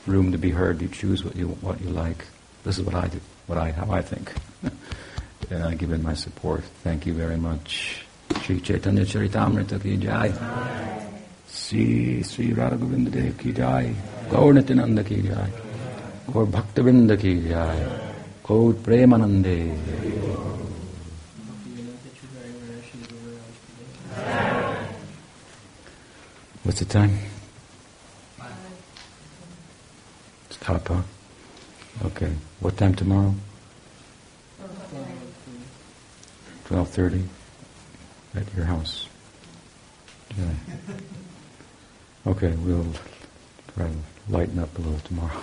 [0.06, 0.82] room to be heard.
[0.82, 2.26] You choose what you what you like.
[2.64, 4.32] This is what I do, what I how I think.
[5.50, 6.64] and I give in my support.
[6.82, 8.04] Thank you very much.
[8.42, 10.32] Sri Chaitanya Charitamrita ki jai.
[11.46, 13.94] Sri Sri Radha Govinda ki jai.
[14.30, 15.69] Gaur Nityananda ki jai.
[16.32, 17.78] Gaur Bhaktivinoda ki jai.
[18.44, 19.56] Gaur Premanande.
[26.62, 27.18] What's the time?
[30.50, 31.02] Stop, huh?
[32.04, 32.32] Okay.
[32.60, 33.34] What time tomorrow?
[36.68, 37.26] 12.30
[38.36, 39.08] at your house.
[40.38, 40.54] Yeah.
[42.26, 42.86] Okay, we'll
[43.74, 45.40] to lighten up a little tomorrow.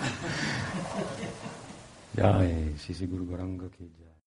[2.16, 3.68] Jai, Sisi Guru Gauranga.